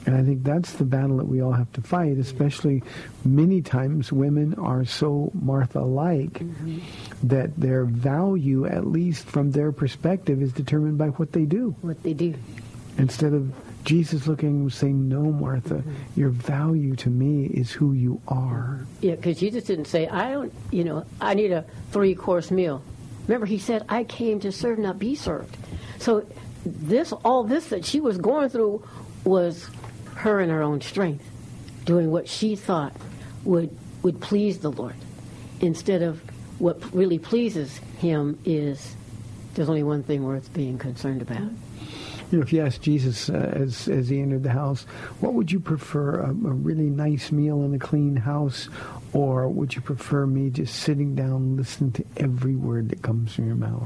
And 0.05 0.17
I 0.17 0.23
think 0.23 0.43
that's 0.43 0.73
the 0.73 0.85
battle 0.85 1.19
that 1.19 1.29
we 1.29 1.41
all 1.43 1.53
have 1.53 1.73
to 1.75 1.81
fight, 1.81 2.19
especially 2.19 2.83
many 3.25 3.63
times 3.63 4.13
women 4.13 4.55
are 4.55 4.85
so 4.85 5.31
Martha-like 5.33 6.33
mm-hmm. 6.33 6.79
that 7.23 7.57
their 7.57 7.85
value, 7.85 8.67
at 8.67 8.87
least 8.87 9.27
from 9.27 9.53
their 9.53 9.71
perspective, 9.71 10.43
is 10.43 10.53
determined 10.53 10.99
by 10.99 11.09
what 11.09 11.33
they 11.33 11.45
do. 11.45 11.77
What 11.83 12.03
they 12.03 12.15
do. 12.15 12.35
Instead 12.99 13.33
of 13.33 13.53
Jesus 13.85 14.27
looking 14.27 14.49
and 14.49 14.73
saying, 14.73 15.09
no, 15.09 15.23
Martha, 15.23 15.77
mm-hmm. 15.77 16.21
your 16.21 16.31
value 16.31 16.97
to 16.97 17.09
me 17.09 17.47
is 17.47 17.71
who 17.71 17.93
you 17.93 18.21
are. 18.27 18.81
Yeah, 19.01 19.15
because 19.15 19.39
Jesus 19.39 19.65
didn't 19.65 19.87
say, 19.87 20.09
I 20.09 20.33
don't, 20.33 20.53
you 20.73 20.85
know, 20.85 21.05
I 21.21 21.35
need 21.35 21.53
a 21.53 21.65
three 21.93 22.15
course 22.15 22.51
meal. 22.51 22.83
Remember, 23.29 23.47
he 23.47 23.59
said, 23.59 23.85
I 23.89 24.03
came 24.03 24.41
to 24.41 24.51
serve, 24.51 24.79
not 24.81 24.99
be 24.99 25.15
served. 25.15 25.57
So 25.99 26.27
this, 26.67 27.13
all 27.13 27.45
this 27.45 27.69
that 27.69 27.85
she 27.85 28.01
was 28.01 28.19
going 28.19 28.49
through 28.49 28.85
was 29.25 29.69
her 30.23 30.41
in 30.41 30.51
her 30.51 30.63
own 30.63 30.81
strength, 30.81 31.25
doing 31.85 32.11
what 32.11 32.29
she 32.29 32.55
thought 32.55 32.95
would, 33.45 33.77
would 34.03 34.21
please 34.21 34.59
the 34.59 34.71
Lord. 34.71 34.95
Instead 35.61 36.03
of 36.03 36.21
what 36.59 36.95
really 36.95 37.19
pleases 37.19 37.79
him 37.99 38.39
is 38.45 38.95
there's 39.55 39.69
only 39.69 39.83
one 39.83 40.03
thing 40.05 40.25
worth 40.25 40.53
being 40.55 40.79
concerned 40.79 41.23
about. 41.23 41.41
You 41.41 42.39
know, 42.39 42.43
if 42.43 42.53
you 42.53 42.63
ask 42.63 42.81
Jesus 42.81 43.29
uh, 43.29 43.53
as 43.55 43.89
as 43.89 44.09
he 44.09 44.21
entered 44.21 44.43
the 44.43 44.53
house, 44.53 44.85
what 45.21 45.35
would 45.35 45.53
you 45.53 45.61
prefer? 45.61 46.21
A, 46.21 46.29
a 46.29 46.33
really 46.33 46.89
nice 46.89 47.31
meal 47.31 47.63
in 47.63 47.75
a 47.75 47.79
clean 47.79 48.17
house, 48.17 48.69
or 49.13 49.49
would 49.49 49.75
you 49.75 49.83
prefer 49.83 50.27
me 50.27 50.51
just 50.51 50.75
sitting 50.77 51.15
down, 51.15 51.57
listening 51.57 51.93
to 51.93 52.05
every 52.17 52.57
word 52.57 52.89
that 52.91 53.03
comes 53.03 53.35
from 53.35 53.47
your 53.47 53.57
mouth? 53.57 53.85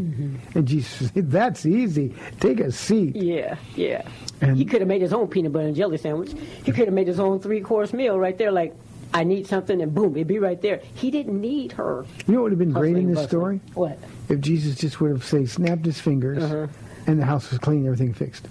And 0.55 0.67
Jesus 0.69 1.11
said, 1.13 1.31
"That's 1.31 1.67
easy. 1.67 2.15
Take 2.41 2.61
a 2.61 2.71
seat." 2.71 3.17
Yeah, 3.17 3.57
yeah. 3.75 4.07
And- 4.41 4.57
he 4.57 4.65
could 4.65 4.81
have 4.81 4.89
made 4.89 5.03
his 5.03 5.13
own 5.13 5.29
peanut 5.29 5.53
butter 5.53 5.67
and 5.67 5.77
jelly 5.77 5.99
sandwich. 5.99 6.33
He 6.65 6.73
could 6.73 6.85
have 6.87 6.95
made 6.95 7.09
his 7.09 7.19
own 7.21 7.41
three 7.41 7.61
course 7.61 7.93
meal 7.93 8.19
right 8.19 8.37
there, 8.39 8.53
like, 8.53 8.75
I 9.15 9.25
need 9.25 9.47
something, 9.47 9.81
and 9.81 9.95
boom, 9.95 10.15
it'd 10.17 10.27
be 10.27 10.39
right 10.41 10.61
there. 10.61 10.81
He 10.95 11.11
didn't 11.11 11.41
need 11.41 11.73
her. 11.73 12.05
You 12.27 12.35
know 12.35 12.41
what 12.43 12.51
would 12.51 12.53
have 12.53 12.59
been 12.59 12.73
great 12.73 12.97
in 12.97 13.13
this 13.15 13.25
story? 13.27 13.61
What? 13.75 13.99
If 14.29 14.41
Jesus 14.41 14.75
just 14.77 15.01
would 15.01 15.11
have 15.11 15.25
say 15.25 15.47
snapped 15.47 15.87
his 15.87 16.01
fingers, 16.01 16.43
Uh-huh. 16.43 16.67
and 17.07 17.19
the 17.21 17.25
house 17.25 17.49
was 17.51 17.59
clean, 17.61 17.87
everything 17.87 18.13
fixed. 18.13 18.47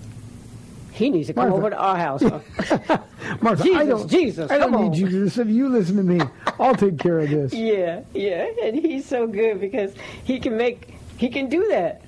He 0.95 1.09
needs 1.09 1.27
to 1.27 1.33
come 1.33 1.49
Martha. 1.49 1.57
over 1.57 1.69
to 1.71 1.77
our 1.77 1.97
house. 1.97 2.21
Martha, 3.41 3.63
I 3.63 3.63
Jesus, 3.63 3.87
don't, 3.87 4.07
Jesus, 4.09 4.51
I 4.51 4.57
don't 4.57 4.71
come 4.71 4.81
need 4.93 5.03
on. 5.03 5.09
to 5.11 5.17
listen. 5.23 5.53
You 5.53 5.69
listen 5.69 5.97
to 5.97 6.03
me. 6.03 6.21
I'll 6.59 6.75
take 6.75 6.97
care 6.99 7.19
of 7.19 7.29
this. 7.29 7.53
yeah, 7.53 8.01
yeah. 8.13 8.47
And 8.63 8.77
he's 8.77 9.05
so 9.05 9.27
good 9.27 9.59
because 9.59 9.93
he 10.23 10.39
can 10.39 10.55
make, 10.57 10.93
he 11.17 11.29
can 11.29 11.49
do 11.49 11.67
that. 11.69 12.01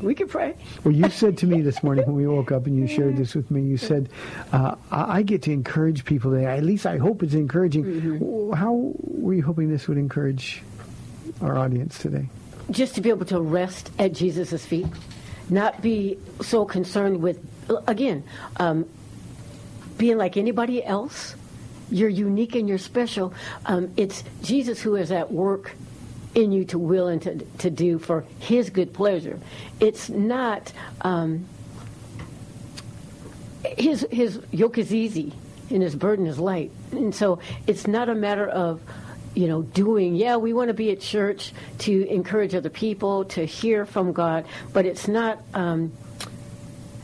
We 0.00 0.14
can 0.16 0.26
pray. 0.26 0.56
Well, 0.82 0.94
you 0.94 1.08
said 1.10 1.38
to 1.38 1.46
me 1.46 1.60
this 1.60 1.82
morning 1.84 2.06
when 2.06 2.16
we 2.16 2.26
woke 2.26 2.50
up, 2.50 2.66
and 2.66 2.76
you 2.76 2.88
shared 2.88 3.16
this 3.16 3.34
with 3.36 3.50
me. 3.52 3.62
You 3.62 3.76
said, 3.76 4.08
uh, 4.52 4.74
"I 4.90 5.18
I 5.18 5.22
get 5.22 5.42
to 5.42 5.52
encourage 5.52 6.04
people 6.04 6.32
today. 6.32 6.46
At 6.46 6.64
least 6.64 6.86
I 6.86 6.96
hope 6.96 7.22
it's 7.22 7.34
encouraging." 7.34 7.84
Mm-hmm. 7.84 8.52
How 8.54 8.92
were 8.98 9.34
you 9.34 9.42
hoping 9.44 9.68
this 9.70 9.86
would 9.86 9.98
encourage 9.98 10.62
our 11.40 11.56
audience 11.56 11.98
today? 11.98 12.28
just 12.70 12.94
to 12.94 13.00
be 13.00 13.10
able 13.10 13.26
to 13.26 13.40
rest 13.40 13.90
at 13.98 14.12
Jesus' 14.12 14.64
feet, 14.64 14.86
not 15.50 15.82
be 15.82 16.16
so 16.40 16.64
concerned 16.64 17.20
with, 17.20 17.38
again, 17.86 18.24
um, 18.56 18.88
being 19.98 20.18
like 20.18 20.36
anybody 20.36 20.84
else. 20.84 21.34
You're 21.90 22.08
unique 22.08 22.54
and 22.54 22.68
you're 22.68 22.78
special. 22.78 23.34
Um, 23.66 23.92
it's 23.96 24.24
Jesus 24.42 24.80
who 24.80 24.96
is 24.96 25.12
at 25.12 25.30
work 25.30 25.72
in 26.34 26.50
you 26.50 26.64
to 26.66 26.78
will 26.78 27.08
and 27.08 27.20
to, 27.22 27.36
to 27.58 27.70
do 27.70 27.98
for 27.98 28.24
his 28.38 28.70
good 28.70 28.94
pleasure. 28.94 29.38
It's 29.78 30.08
not, 30.08 30.72
um, 31.02 31.46
his, 33.64 34.06
his 34.10 34.40
yoke 34.50 34.78
is 34.78 34.94
easy 34.94 35.34
and 35.70 35.82
his 35.82 35.94
burden 35.94 36.26
is 36.26 36.38
light. 36.38 36.70
And 36.92 37.14
so 37.14 37.38
it's 37.66 37.86
not 37.86 38.08
a 38.08 38.14
matter 38.14 38.48
of, 38.48 38.80
you 39.34 39.46
know, 39.46 39.62
doing, 39.62 40.14
yeah, 40.14 40.36
we 40.36 40.52
want 40.52 40.68
to 40.68 40.74
be 40.74 40.90
at 40.90 41.00
church 41.00 41.52
to 41.80 42.06
encourage 42.08 42.54
other 42.54 42.70
people, 42.70 43.26
to 43.26 43.44
hear 43.44 43.84
from 43.84 44.12
God, 44.12 44.46
but 44.72 44.86
it's 44.86 45.08
not, 45.08 45.42
um, 45.52 45.92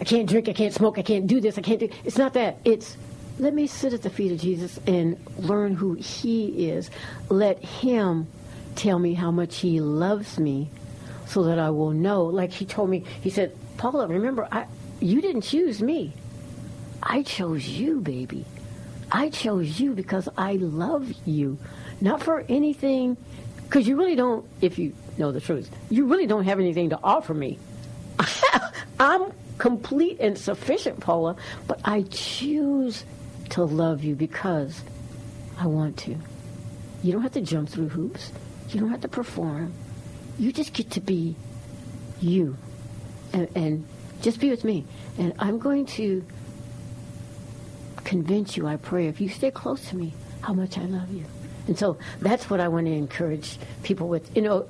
I 0.00 0.04
can't 0.04 0.28
drink, 0.28 0.48
I 0.48 0.52
can't 0.52 0.74
smoke, 0.74 0.98
I 0.98 1.02
can't 1.02 1.26
do 1.26 1.40
this, 1.40 1.58
I 1.58 1.62
can't 1.62 1.80
do. 1.80 1.88
It's 2.04 2.18
not 2.18 2.34
that. 2.34 2.58
It's 2.64 2.96
let 3.38 3.54
me 3.54 3.66
sit 3.66 3.92
at 3.92 4.02
the 4.02 4.10
feet 4.10 4.32
of 4.32 4.40
Jesus 4.40 4.80
and 4.86 5.16
learn 5.38 5.74
who 5.74 5.94
He 5.94 6.70
is. 6.70 6.90
Let 7.28 7.64
Him 7.64 8.26
tell 8.74 8.98
me 8.98 9.14
how 9.14 9.30
much 9.30 9.56
He 9.56 9.80
loves 9.80 10.38
me, 10.38 10.70
so 11.26 11.44
that 11.44 11.58
I 11.58 11.70
will 11.70 11.90
know. 11.90 12.24
Like 12.24 12.52
He 12.52 12.64
told 12.64 12.90
me, 12.90 13.04
He 13.20 13.30
said, 13.30 13.56
Paula, 13.76 14.08
remember, 14.08 14.48
I, 14.50 14.66
you 15.00 15.20
didn't 15.20 15.42
choose 15.42 15.80
me. 15.82 16.12
I 17.02 17.22
chose 17.22 17.66
you, 17.68 18.00
baby. 18.00 18.44
I 19.10 19.30
chose 19.30 19.78
you 19.80 19.94
because 19.94 20.28
I 20.36 20.54
love 20.54 21.12
you, 21.24 21.58
not 22.00 22.22
for 22.22 22.44
anything. 22.48 23.16
Because 23.64 23.86
you 23.86 23.96
really 23.96 24.16
don't, 24.16 24.46
if 24.60 24.78
you 24.78 24.94
know 25.16 25.30
the 25.30 25.40
truth, 25.40 25.70
you 25.90 26.06
really 26.06 26.26
don't 26.26 26.44
have 26.44 26.58
anything 26.58 26.90
to 26.90 26.98
offer 27.02 27.34
me. 27.34 27.58
I'm 29.00 29.32
complete 29.58 30.18
and 30.20 30.38
sufficient, 30.38 31.00
Paula, 31.00 31.36
but 31.66 31.80
I 31.84 32.02
choose 32.02 33.04
to 33.50 33.64
love 33.64 34.04
you 34.04 34.14
because 34.14 34.82
I 35.58 35.66
want 35.66 35.96
to. 35.98 36.16
You 37.02 37.12
don't 37.12 37.22
have 37.22 37.32
to 37.32 37.40
jump 37.40 37.68
through 37.68 37.88
hoops. 37.88 38.32
You 38.70 38.80
don't 38.80 38.90
have 38.90 39.00
to 39.02 39.08
perform. 39.08 39.72
You 40.38 40.52
just 40.52 40.72
get 40.72 40.90
to 40.92 41.00
be 41.00 41.36
you 42.20 42.56
and, 43.32 43.48
and 43.54 43.86
just 44.20 44.40
be 44.40 44.50
with 44.50 44.64
me. 44.64 44.84
And 45.18 45.34
I'm 45.38 45.58
going 45.58 45.86
to 45.86 46.24
convince 48.04 48.56
you, 48.56 48.66
I 48.66 48.76
pray, 48.76 49.06
if 49.06 49.20
you 49.20 49.28
stay 49.28 49.50
close 49.50 49.88
to 49.90 49.96
me, 49.96 50.14
how 50.40 50.52
much 50.52 50.78
I 50.78 50.84
love 50.84 51.12
you. 51.12 51.24
And 51.66 51.78
so 51.78 51.98
that's 52.20 52.48
what 52.48 52.60
I 52.60 52.68
want 52.68 52.86
to 52.86 52.92
encourage 52.92 53.58
people 53.82 54.08
with. 54.08 54.34
You 54.34 54.42
know, 54.42 54.68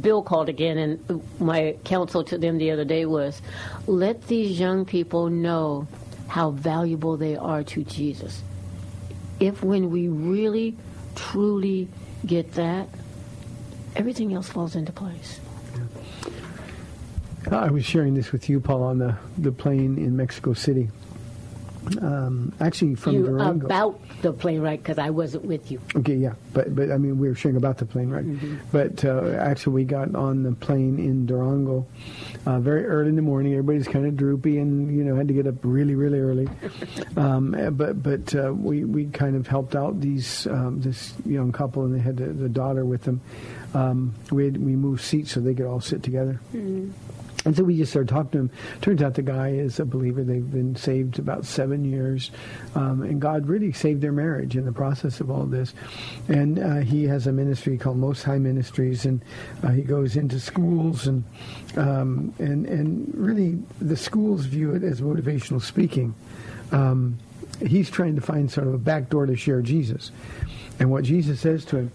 Bill 0.00 0.22
called 0.22 0.48
again, 0.48 0.78
and 0.78 1.22
my 1.40 1.76
counsel 1.84 2.24
to 2.24 2.38
them 2.38 2.58
the 2.58 2.70
other 2.70 2.84
day 2.84 3.06
was 3.06 3.40
let 3.86 4.26
these 4.28 4.58
young 4.58 4.84
people 4.84 5.28
know 5.28 5.86
how 6.28 6.50
valuable 6.50 7.16
they 7.16 7.36
are 7.36 7.62
to 7.62 7.84
Jesus. 7.84 8.42
If 9.40 9.62
when 9.62 9.90
we 9.90 10.08
really, 10.08 10.76
truly 11.14 11.88
get 12.24 12.52
that, 12.54 12.88
everything 13.96 14.32
else 14.32 14.48
falls 14.48 14.76
into 14.76 14.92
place. 14.92 15.40
I 17.50 17.70
was 17.70 17.84
sharing 17.84 18.14
this 18.14 18.32
with 18.32 18.48
you, 18.48 18.60
Paul, 18.60 18.82
on 18.82 18.98
the, 18.98 19.16
the 19.36 19.52
plane 19.52 19.98
in 19.98 20.16
Mexico 20.16 20.54
City. 20.54 20.88
Um, 22.00 22.52
actually, 22.60 22.94
from 22.94 23.14
you 23.14 23.26
Durango. 23.26 23.66
about 23.66 24.00
the 24.22 24.32
plane 24.32 24.60
ride 24.60 24.82
because 24.82 24.98
I 24.98 25.10
wasn't 25.10 25.44
with 25.44 25.70
you. 25.70 25.80
Okay, 25.96 26.14
yeah, 26.14 26.34
but 26.52 26.74
but 26.74 26.90
I 26.90 26.98
mean 26.98 27.18
we 27.18 27.28
were 27.28 27.34
sharing 27.34 27.56
about 27.56 27.78
the 27.78 27.86
plane, 27.86 28.10
right? 28.10 28.24
But 28.70 29.04
uh, 29.04 29.36
actually, 29.38 29.74
we 29.74 29.84
got 29.84 30.14
on 30.14 30.42
the 30.42 30.52
plane 30.52 30.98
in 30.98 31.26
Durango 31.26 31.86
uh, 32.46 32.60
very 32.60 32.86
early 32.86 33.08
in 33.08 33.16
the 33.16 33.22
morning. 33.22 33.52
Everybody's 33.52 33.88
kind 33.88 34.06
of 34.06 34.16
droopy, 34.16 34.58
and 34.58 34.96
you 34.96 35.04
know 35.04 35.16
had 35.16 35.28
to 35.28 35.34
get 35.34 35.46
up 35.46 35.56
really, 35.62 35.94
really 35.94 36.20
early. 36.20 36.48
um, 37.16 37.54
eh, 37.54 37.70
but 37.70 38.02
but 38.02 38.34
uh, 38.34 38.52
we 38.52 38.84
we 38.84 39.06
kind 39.06 39.36
of 39.36 39.46
helped 39.46 39.74
out 39.74 40.00
these 40.00 40.46
um, 40.46 40.80
this 40.80 41.14
young 41.26 41.52
couple, 41.52 41.84
and 41.84 41.94
they 41.94 42.00
had 42.00 42.16
the, 42.16 42.26
the 42.26 42.48
daughter 42.48 42.84
with 42.84 43.02
them. 43.02 43.20
Um, 43.74 44.14
we 44.30 44.44
had, 44.44 44.56
we 44.58 44.76
moved 44.76 45.02
seats 45.02 45.32
so 45.32 45.40
they 45.40 45.54
could 45.54 45.66
all 45.66 45.80
sit 45.80 46.02
together. 46.02 46.40
And 47.44 47.56
so 47.56 47.64
we 47.64 47.76
just 47.76 47.90
started 47.90 48.08
talking 48.08 48.30
to 48.30 48.38
him. 48.38 48.50
Turns 48.80 49.02
out 49.02 49.14
the 49.14 49.22
guy 49.22 49.48
is 49.48 49.80
a 49.80 49.84
believer. 49.84 50.22
They've 50.22 50.48
been 50.48 50.76
saved 50.76 51.18
about 51.18 51.44
seven 51.44 51.84
years, 51.84 52.30
um, 52.74 53.02
and 53.02 53.20
God 53.20 53.48
really 53.48 53.72
saved 53.72 54.00
their 54.00 54.12
marriage 54.12 54.56
in 54.56 54.64
the 54.64 54.72
process 54.72 55.20
of 55.20 55.30
all 55.30 55.44
this. 55.46 55.74
And 56.28 56.58
uh, 56.58 56.76
he 56.76 57.04
has 57.04 57.26
a 57.26 57.32
ministry 57.32 57.78
called 57.78 57.96
Most 57.96 58.22
High 58.22 58.38
Ministries, 58.38 59.04
and 59.04 59.20
uh, 59.64 59.70
he 59.70 59.82
goes 59.82 60.16
into 60.16 60.38
schools 60.38 61.06
and 61.06 61.24
um, 61.76 62.32
and 62.38 62.66
and 62.66 63.12
really 63.14 63.58
the 63.80 63.96
schools 63.96 64.44
view 64.44 64.74
it 64.74 64.84
as 64.84 65.00
motivational 65.00 65.60
speaking. 65.60 66.14
Um, 66.70 67.18
he's 67.66 67.90
trying 67.90 68.14
to 68.14 68.22
find 68.22 68.50
sort 68.50 68.68
of 68.68 68.74
a 68.74 68.78
back 68.78 69.10
door 69.10 69.26
to 69.26 69.34
share 69.34 69.62
Jesus, 69.62 70.12
and 70.78 70.92
what 70.92 71.02
Jesus 71.02 71.40
says 71.40 71.64
to 71.66 71.78
him 71.78 71.92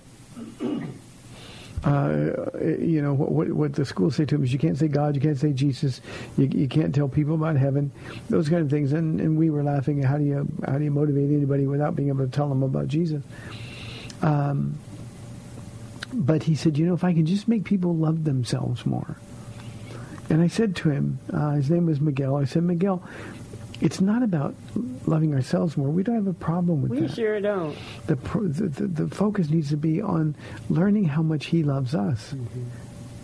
uh, 1.83 2.31
you 2.79 3.01
know 3.01 3.13
what, 3.13 3.31
what 3.31 3.51
what 3.51 3.73
the 3.73 3.85
schools 3.85 4.15
say 4.15 4.25
to 4.25 4.35
him 4.35 4.43
is 4.43 4.51
you 4.51 4.59
can't 4.59 4.77
say 4.77 4.87
God, 4.87 5.15
you 5.15 5.21
can't 5.21 5.37
say 5.37 5.53
Jesus, 5.53 6.01
you, 6.37 6.49
you 6.53 6.67
can't 6.67 6.93
tell 6.93 7.07
people 7.07 7.35
about 7.35 7.55
heaven, 7.55 7.91
those 8.29 8.49
kind 8.49 8.61
of 8.61 8.69
things. 8.69 8.93
And 8.93 9.21
and 9.21 9.37
we 9.37 9.49
were 9.49 9.63
laughing. 9.63 10.01
How 10.01 10.17
do 10.17 10.23
you 10.23 10.47
how 10.65 10.77
do 10.77 10.83
you 10.83 10.91
motivate 10.91 11.29
anybody 11.29 11.67
without 11.67 11.95
being 11.95 12.09
able 12.09 12.25
to 12.25 12.31
tell 12.31 12.49
them 12.49 12.63
about 12.63 12.87
Jesus? 12.87 13.23
Um, 14.21 14.79
but 16.13 16.43
he 16.43 16.55
said, 16.55 16.77
you 16.77 16.85
know, 16.85 16.93
if 16.93 17.03
I 17.03 17.13
can 17.13 17.25
just 17.25 17.47
make 17.47 17.63
people 17.63 17.95
love 17.95 18.23
themselves 18.23 18.85
more. 18.85 19.17
And 20.29 20.41
I 20.41 20.47
said 20.47 20.75
to 20.77 20.89
him, 20.89 21.19
uh, 21.31 21.51
his 21.51 21.69
name 21.69 21.85
was 21.85 22.01
Miguel. 22.01 22.35
I 22.35 22.45
said, 22.45 22.63
Miguel, 22.63 23.01
it's 23.79 24.01
not 24.01 24.23
about 24.23 24.55
loving 25.05 25.33
ourselves 25.33 25.77
more. 25.77 25.89
We 25.89 26.03
don't 26.03 26.15
have 26.15 26.27
a 26.27 26.33
problem 26.33 26.81
with 26.81 26.91
We 26.91 27.01
that. 27.01 27.09
We 27.09 27.15
sure 27.15 27.39
don't. 27.39 27.77
The, 28.07 28.15
pro- 28.15 28.47
the, 28.47 28.67
the 28.67 28.87
the 28.87 29.15
focus 29.15 29.49
needs 29.49 29.69
to 29.69 29.77
be 29.77 30.01
on 30.01 30.35
learning 30.69 31.05
how 31.05 31.21
much 31.21 31.45
He 31.47 31.63
loves 31.63 31.93
us. 31.93 32.33
Mm-hmm. 32.33 32.63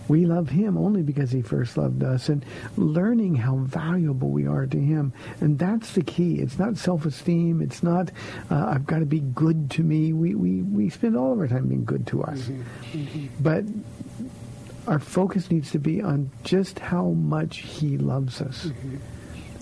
We 0.10 0.26
love 0.26 0.49
Him 0.49 0.78
only 0.78 1.01
because 1.01 1.32
He 1.32 1.41
first 1.41 1.78
loved 1.78 2.04
us, 2.04 2.30
and 2.30 2.45
learning 2.78 3.36
how 3.36 3.56
valuable 3.56 4.30
we 4.30 4.45
are 4.45 4.68
to 4.68 4.78
Him. 4.78 5.14
And 5.39 5.58
that's 5.58 5.93
the 5.93 6.04
key. 6.04 6.36
It's 6.36 6.60
not 6.60 6.78
self-esteem. 6.78 7.62
It's 7.62 7.82
not 7.82 8.12
uh, 8.51 8.66
I've 8.68 8.86
got 8.86 8.99
to 8.99 9.06
be 9.06 9.22
good 9.22 9.72
to 9.72 9.82
me. 9.82 10.14
We 10.14 10.36
we 10.36 10.62
we 10.62 10.89
spend 10.89 11.16
all 11.16 11.34
of 11.34 11.39
our 11.39 11.47
time 11.47 11.68
being 11.68 11.86
good 11.86 12.06
to 12.08 12.24
us, 12.24 12.39
mm-hmm. 12.39 12.97
Mm-hmm. 12.97 13.28
but 13.41 13.64
our 14.86 14.99
focus 14.99 15.49
needs 15.49 15.72
to 15.72 15.80
be 15.80 16.01
on 16.01 16.30
just 16.43 16.80
how 16.80 17.08
much 17.12 17.60
He 17.60 17.97
loves 17.97 18.41
us. 18.41 18.68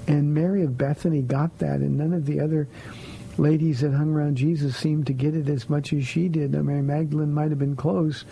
And 0.07 0.33
Mary 0.33 0.63
of 0.63 0.77
Bethany 0.77 1.21
got 1.21 1.59
that, 1.59 1.79
and 1.79 1.97
none 1.97 2.13
of 2.13 2.25
the 2.25 2.39
other 2.39 2.67
ladies 3.37 3.81
that 3.81 3.91
hung 3.91 4.13
around 4.13 4.35
Jesus 4.35 4.75
seemed 4.75 5.07
to 5.07 5.13
get 5.13 5.35
it 5.35 5.47
as 5.47 5.69
much 5.69 5.93
as 5.93 6.05
she 6.05 6.27
did. 6.27 6.51
Now, 6.51 6.61
Mary 6.61 6.81
Magdalene 6.81 7.33
might 7.33 7.49
have 7.49 7.59
been 7.59 7.75
close, 7.75 8.25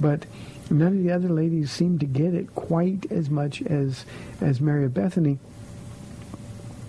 but 0.00 0.26
none 0.70 0.96
of 0.96 1.02
the 1.02 1.12
other 1.12 1.28
ladies 1.28 1.70
seemed 1.70 2.00
to 2.00 2.06
get 2.06 2.34
it 2.34 2.54
quite 2.54 3.10
as 3.10 3.30
much 3.30 3.62
as 3.62 4.04
as 4.40 4.60
Mary 4.60 4.84
of 4.84 4.94
Bethany. 4.94 5.38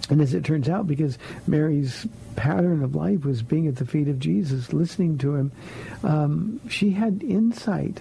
And 0.09 0.21
as 0.21 0.33
it 0.33 0.45
turns 0.45 0.69
out, 0.69 0.87
because 0.87 1.17
Mary's 1.47 2.07
pattern 2.37 2.81
of 2.81 2.95
life 2.95 3.25
was 3.25 3.41
being 3.41 3.67
at 3.67 3.75
the 3.75 3.85
feet 3.85 4.07
of 4.07 4.19
Jesus, 4.19 4.71
listening 4.71 5.17
to 5.17 5.35
him, 5.35 5.51
um, 6.03 6.61
she 6.69 6.91
had 6.91 7.23
insight 7.23 7.99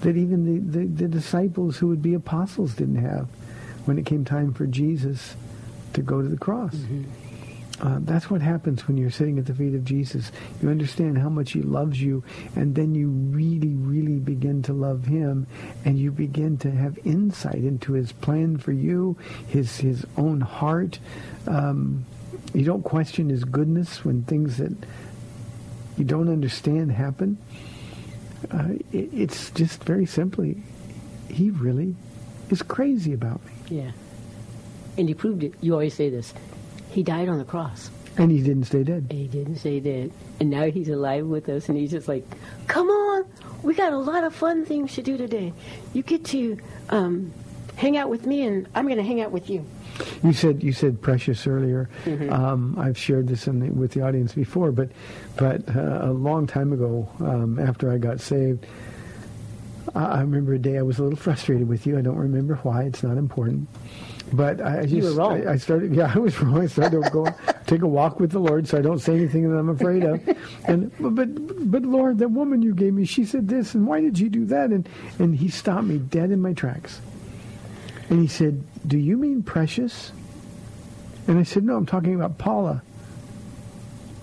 that 0.00 0.16
even 0.16 0.72
the, 0.72 0.78
the, 0.78 0.86
the 0.86 1.08
disciples 1.08 1.76
who 1.76 1.86
would 1.88 2.02
be 2.02 2.14
apostles 2.14 2.74
didn't 2.74 2.96
have 2.96 3.28
when 3.84 3.98
it 3.98 4.06
came 4.06 4.24
time 4.24 4.52
for 4.52 4.66
Jesus 4.66 5.36
to 5.92 6.02
go 6.02 6.22
to 6.22 6.28
the 6.28 6.38
cross. 6.38 6.76
Uh, 7.80 7.98
that's 8.02 8.28
what 8.30 8.42
happens 8.42 8.86
when 8.86 8.98
you're 8.98 9.10
sitting 9.10 9.38
at 9.38 9.46
the 9.46 9.54
feet 9.54 9.74
of 9.74 9.84
Jesus. 9.84 10.30
You 10.60 10.68
understand 10.68 11.16
how 11.16 11.30
much 11.30 11.52
he 11.52 11.62
loves 11.62 12.00
you, 12.00 12.22
and 12.54 12.74
then 12.74 12.94
you 12.94 13.08
really, 13.08 13.74
really 13.74 14.18
begin 14.18 14.62
to 14.64 14.74
love 14.74 15.06
him, 15.06 15.46
and 15.84 15.98
you 15.98 16.10
begin 16.10 16.58
to 16.58 16.70
have 16.70 16.98
insight 17.06 17.54
into 17.64 17.94
his 17.94 18.12
plan 18.12 18.58
for 18.58 18.72
you, 18.72 19.16
his 19.48 19.78
his 19.78 20.04
own 20.18 20.42
heart. 20.42 20.98
Um, 21.46 22.04
you 22.52 22.64
don't 22.64 22.82
question 22.82 23.30
his 23.30 23.44
goodness 23.44 24.04
when 24.04 24.24
things 24.24 24.58
that 24.58 24.76
you 25.96 26.04
don't 26.04 26.28
understand 26.28 26.92
happen. 26.92 27.38
Uh, 28.50 28.74
it, 28.92 29.08
it's 29.12 29.50
just 29.52 29.84
very 29.84 30.06
simply, 30.06 30.62
he 31.30 31.48
really 31.50 31.94
is 32.50 32.60
crazy 32.60 33.14
about 33.14 33.44
me. 33.46 33.52
Yeah. 33.70 33.92
And 35.00 35.08
he 35.08 35.14
proved 35.14 35.42
it. 35.42 35.54
You 35.62 35.72
always 35.72 35.94
say 35.94 36.10
this. 36.10 36.34
He 36.90 37.02
died 37.02 37.30
on 37.30 37.38
the 37.38 37.44
cross. 37.44 37.90
And 38.18 38.30
he 38.30 38.42
didn't 38.42 38.64
stay 38.64 38.82
dead. 38.82 39.06
And 39.08 39.18
he 39.18 39.28
didn't 39.28 39.56
say 39.56 39.80
that. 39.80 40.10
And 40.40 40.50
now 40.50 40.64
he's 40.70 40.90
alive 40.90 41.24
with 41.24 41.48
us, 41.48 41.70
and 41.70 41.78
he's 41.78 41.90
just 41.90 42.06
like, 42.06 42.26
come 42.66 42.90
on, 42.90 43.24
we 43.62 43.72
got 43.72 43.94
a 43.94 43.98
lot 43.98 44.24
of 44.24 44.34
fun 44.34 44.66
things 44.66 44.92
to 44.96 45.02
do 45.02 45.16
today. 45.16 45.54
You 45.94 46.02
get 46.02 46.22
to 46.26 46.58
um, 46.90 47.32
hang 47.76 47.96
out 47.96 48.10
with 48.10 48.26
me, 48.26 48.42
and 48.42 48.68
I'm 48.74 48.84
going 48.84 48.98
to 48.98 49.02
hang 49.02 49.22
out 49.22 49.30
with 49.30 49.48
you. 49.48 49.64
You 50.22 50.34
said 50.34 50.62
you 50.62 50.72
said 50.72 51.00
precious 51.00 51.46
earlier. 51.46 51.88
Mhm. 52.04 52.30
Um, 52.30 52.78
I've 52.78 52.98
shared 52.98 53.26
this 53.28 53.46
in 53.46 53.60
the, 53.60 53.70
with 53.70 53.92
the 53.92 54.02
audience 54.02 54.34
before, 54.34 54.70
but 54.70 54.90
but 55.36 55.74
uh, 55.74 56.00
a 56.02 56.12
long 56.12 56.46
time 56.46 56.72
ago, 56.74 57.08
um, 57.20 57.58
after 57.58 57.90
I 57.90 57.96
got 57.98 58.20
saved, 58.20 58.66
I, 59.94 60.04
I 60.04 60.20
remember 60.20 60.54
a 60.54 60.58
day 60.58 60.78
I 60.78 60.82
was 60.82 60.98
a 60.98 61.02
little 61.02 61.18
frustrated 61.18 61.68
with 61.68 61.86
you. 61.86 61.98
I 61.98 62.02
don't 62.02 62.16
remember 62.16 62.56
why. 62.62 62.84
It's 62.84 63.02
not 63.02 63.16
important. 63.18 63.68
But 64.32 64.60
I 64.60 64.80
I 64.80 64.82
just 64.82 64.94
You 64.94 65.04
were 65.04 65.12
wrong. 65.12 65.46
I, 65.46 65.52
I 65.52 65.56
started. 65.56 65.94
Yeah, 66.00 66.12
I 66.14 66.18
was 66.18 66.40
wrong. 66.40 66.60
I 66.62 66.66
started 66.66 67.02
to 67.02 67.10
go 67.10 67.26
take 67.66 67.82
a 67.82 67.86
walk 67.88 68.20
with 68.20 68.30
the 68.32 68.38
Lord, 68.38 68.68
so 68.68 68.78
I 68.78 68.82
don't 68.82 68.98
say 68.98 69.14
anything 69.14 69.50
that 69.50 69.56
I'm 69.56 69.68
afraid 69.70 70.04
of. 70.04 70.20
And 70.66 70.90
but 71.00 71.14
but, 71.14 71.70
but 71.70 71.82
Lord, 71.82 72.18
that 72.18 72.28
woman 72.30 72.62
you 72.62 72.74
gave 72.74 72.92
me, 72.94 73.04
she 73.04 73.24
said 73.24 73.48
this, 73.48 73.74
and 73.74 73.86
why 73.86 74.00
did 74.00 74.18
you 74.18 74.28
do 74.28 74.44
that? 74.46 74.70
And 74.70 74.88
and 75.18 75.34
He 75.36 75.48
stopped 75.48 75.84
me 75.84 75.98
dead 75.98 76.30
in 76.30 76.40
my 76.40 76.52
tracks. 76.52 77.00
And 78.10 78.20
he 78.20 78.26
said, 78.26 78.62
Do 78.86 78.98
you 78.98 79.16
mean 79.16 79.42
precious? 79.42 80.12
And 81.28 81.38
I 81.38 81.44
said, 81.44 81.62
No, 81.64 81.76
I'm 81.76 81.86
talking 81.86 82.14
about 82.14 82.38
Paula. 82.38 82.82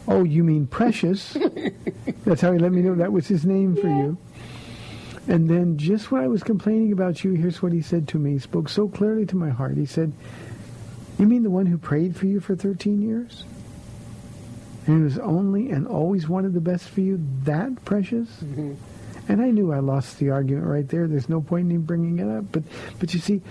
Oh, 0.10 0.24
you 0.24 0.44
mean 0.44 0.68
precious? 0.68 1.36
That's 2.26 2.42
how 2.42 2.52
he 2.52 2.60
let 2.60 2.72
me 2.72 2.82
know 2.82 2.96
that 2.96 3.12
was 3.12 3.28
his 3.28 3.46
name 3.46 3.76
for 3.76 3.88
you. 3.88 4.18
And 5.28 5.50
then 5.50 5.78
just 5.78 6.12
when 6.12 6.24
I 6.24 6.28
was 6.28 6.44
complaining 6.44 6.92
about 6.92 7.24
you, 7.24 7.34
here's 7.34 7.62
what 7.62 7.74
he 7.74 7.82
said 7.82 8.08
to 8.10 8.20
me. 8.20 8.34
He 8.34 8.40
spoke 8.40 8.70
so 8.70 8.88
clearly 8.88 9.26
to 9.26 9.36
my 9.36 9.50
heart. 9.50 9.76
He 9.76 9.86
said, 9.86 10.14
You 11.20 11.28
mean 11.28 11.44
the 11.44 11.50
one 11.50 11.66
who 11.66 11.78
prayed 11.78 12.16
for 12.16 12.28
you 12.28 12.40
for 12.40 12.56
13 12.56 13.02
years? 13.02 13.44
And 14.86 15.04
was 15.04 15.20
only 15.20 15.70
and 15.70 15.86
always 15.86 16.30
wanted 16.30 16.54
the 16.54 16.62
best 16.62 16.88
for 16.88 17.02
you? 17.02 17.20
That 17.44 17.84
precious? 17.84 18.30
Mm-hmm. 18.42 18.76
And 19.28 19.42
I 19.42 19.52
knew 19.52 19.74
I 19.74 19.80
lost 19.80 20.18
the 20.20 20.30
argument 20.30 20.66
right 20.66 20.88
there. 20.88 21.08
There's 21.08 21.28
no 21.28 21.42
point 21.42 21.70
in 21.72 21.82
bringing 21.82 22.20
it 22.20 22.30
up. 22.30 22.46
But, 22.54 22.64
but 23.00 23.14
you 23.14 23.20
see, 23.20 23.42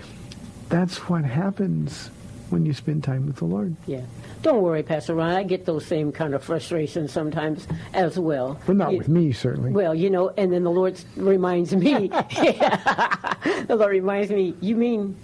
that's 0.69 0.97
what 1.07 1.23
happens 1.23 2.09
when 2.49 2.65
you 2.65 2.73
spend 2.73 3.03
time 3.03 3.25
with 3.27 3.37
the 3.37 3.45
Lord. 3.45 3.75
Yeah. 3.85 4.01
Don't 4.41 4.61
worry, 4.61 4.83
Pastor 4.83 5.15
Ron. 5.15 5.31
I 5.31 5.43
get 5.43 5.65
those 5.65 5.85
same 5.85 6.11
kind 6.11 6.33
of 6.33 6.43
frustrations 6.43 7.11
sometimes 7.11 7.67
as 7.93 8.17
well. 8.17 8.59
But 8.65 8.75
not 8.77 8.91
You- 8.93 8.99
with 8.99 9.09
me, 9.09 9.31
certainly. 9.31 9.71
Well, 9.71 9.93
you 9.93 10.09
know, 10.09 10.29
and 10.37 10.51
then 10.53 10.63
the 10.63 10.71
Lord 10.71 10.99
reminds 11.15 11.75
me. 11.75 12.07
the 12.07 13.75
Lord 13.77 13.91
reminds 13.91 14.31
me. 14.31 14.55
You 14.61 14.75
mean 14.75 15.17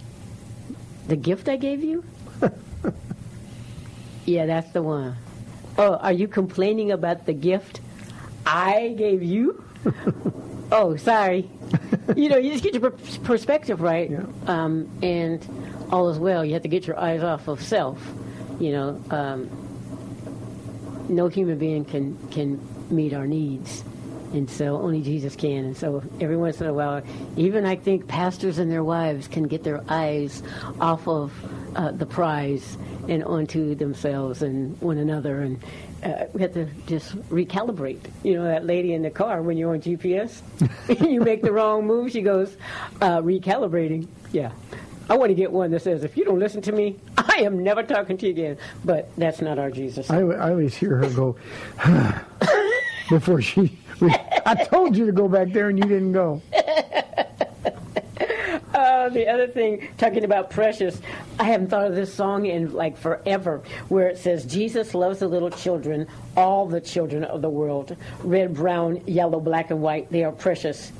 the 1.08 1.16
gift 1.16 1.48
I 1.48 1.56
gave 1.56 1.82
you? 1.82 2.04
yeah, 4.26 4.46
that's 4.46 4.70
the 4.72 4.82
one. 4.82 5.16
Oh, 5.78 5.94
are 5.96 6.12
you 6.12 6.28
complaining 6.28 6.92
about 6.92 7.26
the 7.26 7.32
gift 7.32 7.80
I 8.46 8.94
gave 8.96 9.22
you? 9.22 9.62
oh, 10.72 10.96
sorry. 10.96 11.50
you 12.16 12.28
know, 12.28 12.36
you 12.36 12.52
just 12.52 12.62
get 12.64 12.74
your 12.74 12.90
perspective 12.90 13.80
right, 13.80 14.10
um, 14.46 14.88
and 15.02 15.42
all 15.90 16.08
is 16.10 16.18
well. 16.18 16.44
You 16.44 16.54
have 16.54 16.62
to 16.62 16.68
get 16.68 16.86
your 16.86 16.98
eyes 16.98 17.22
off 17.22 17.48
of 17.48 17.62
self. 17.62 18.00
You 18.60 18.72
know, 18.72 19.02
um, 19.10 19.50
no 21.08 21.28
human 21.28 21.58
being 21.58 21.84
can 21.84 22.16
can 22.30 22.60
meet 22.90 23.12
our 23.12 23.26
needs, 23.26 23.84
and 24.32 24.48
so 24.48 24.76
only 24.76 25.02
Jesus 25.02 25.36
can. 25.36 25.64
And 25.64 25.76
so 25.76 26.02
every 26.20 26.36
once 26.36 26.60
in 26.60 26.66
a 26.66 26.72
while, 26.74 27.02
even 27.36 27.66
I 27.66 27.76
think 27.76 28.08
pastors 28.08 28.58
and 28.58 28.70
their 28.70 28.84
wives 28.84 29.28
can 29.28 29.44
get 29.44 29.64
their 29.64 29.82
eyes 29.88 30.42
off 30.80 31.06
of 31.08 31.32
uh, 31.76 31.90
the 31.90 32.06
prize 32.06 32.76
and 33.08 33.24
onto 33.24 33.74
themselves 33.74 34.42
and 34.42 34.80
one 34.80 34.98
another, 34.98 35.40
and 35.40 35.62
uh, 36.04 36.26
we 36.32 36.42
have 36.42 36.54
to 36.54 36.66
just 36.86 37.16
recalibrate. 37.28 38.00
You 38.22 38.34
know, 38.34 38.44
that 38.44 38.64
lady 38.64 38.92
in 38.92 39.02
the 39.02 39.10
car 39.10 39.42
when 39.42 39.56
you're 39.56 39.72
on 39.72 39.80
GPS, 39.80 40.42
you 41.10 41.20
make 41.20 41.42
the 41.42 41.52
wrong 41.52 41.86
move. 41.86 42.12
She 42.12 42.20
goes, 42.20 42.56
uh, 43.00 43.20
recalibrating. 43.20 44.06
Yeah. 44.32 44.52
I 45.08 45.16
want 45.16 45.30
to 45.30 45.34
get 45.34 45.52
one 45.52 45.70
that 45.72 45.82
says, 45.82 46.04
if 46.04 46.16
you 46.16 46.24
don't 46.24 46.38
listen 46.38 46.62
to 46.62 46.72
me, 46.72 46.96
I 47.18 47.40
am 47.40 47.62
never 47.62 47.82
talking 47.82 48.16
to 48.18 48.26
you 48.26 48.32
again. 48.32 48.58
But 48.84 49.10
that's 49.16 49.40
not 49.40 49.58
our 49.58 49.70
Jesus. 49.70 50.10
I, 50.10 50.20
I 50.20 50.50
always 50.50 50.74
hear 50.74 50.96
her 50.96 51.10
go 51.10 51.36
before 53.10 53.42
she. 53.42 53.78
I 54.46 54.64
told 54.64 54.96
you 54.96 55.06
to 55.06 55.12
go 55.12 55.28
back 55.28 55.52
there 55.52 55.68
and 55.68 55.78
you 55.78 55.84
didn't 55.84 56.12
go. 56.12 56.42
Uh, 58.74 59.08
the 59.10 59.28
other 59.28 59.46
thing, 59.46 59.88
talking 59.98 60.24
about 60.24 60.50
precious, 60.50 61.00
I 61.38 61.44
haven't 61.44 61.68
thought 61.68 61.86
of 61.86 61.94
this 61.94 62.12
song 62.12 62.46
in 62.46 62.72
like 62.72 62.96
forever, 62.96 63.62
where 63.88 64.08
it 64.08 64.18
says, 64.18 64.44
Jesus 64.44 64.94
loves 64.94 65.20
the 65.20 65.28
little 65.28 65.50
children, 65.50 66.06
all 66.36 66.66
the 66.66 66.80
children 66.80 67.24
of 67.24 67.42
the 67.42 67.50
world. 67.50 67.96
Red, 68.22 68.54
brown, 68.54 69.02
yellow, 69.06 69.40
black, 69.40 69.70
and 69.70 69.80
white, 69.80 70.10
they 70.10 70.24
are 70.24 70.32
precious. 70.32 70.92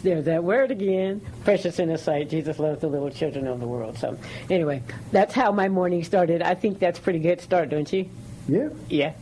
There's 0.00 0.24
that 0.24 0.42
word 0.42 0.70
again, 0.70 1.20
precious 1.44 1.78
in 1.78 1.88
His 1.88 2.02
sight. 2.02 2.30
Jesus 2.30 2.58
loves 2.58 2.80
the 2.80 2.88
little 2.88 3.10
children 3.10 3.46
of 3.46 3.60
the 3.60 3.66
world. 3.66 3.98
So, 3.98 4.16
anyway, 4.50 4.82
that's 5.10 5.34
how 5.34 5.52
my 5.52 5.68
morning 5.68 6.02
started. 6.02 6.42
I 6.42 6.54
think 6.54 6.78
that's 6.78 6.98
a 6.98 7.02
pretty 7.02 7.18
good 7.18 7.40
start, 7.40 7.68
don't 7.68 7.92
you? 7.92 8.08
Yeah. 8.48 8.70
Yeah. 8.88 9.12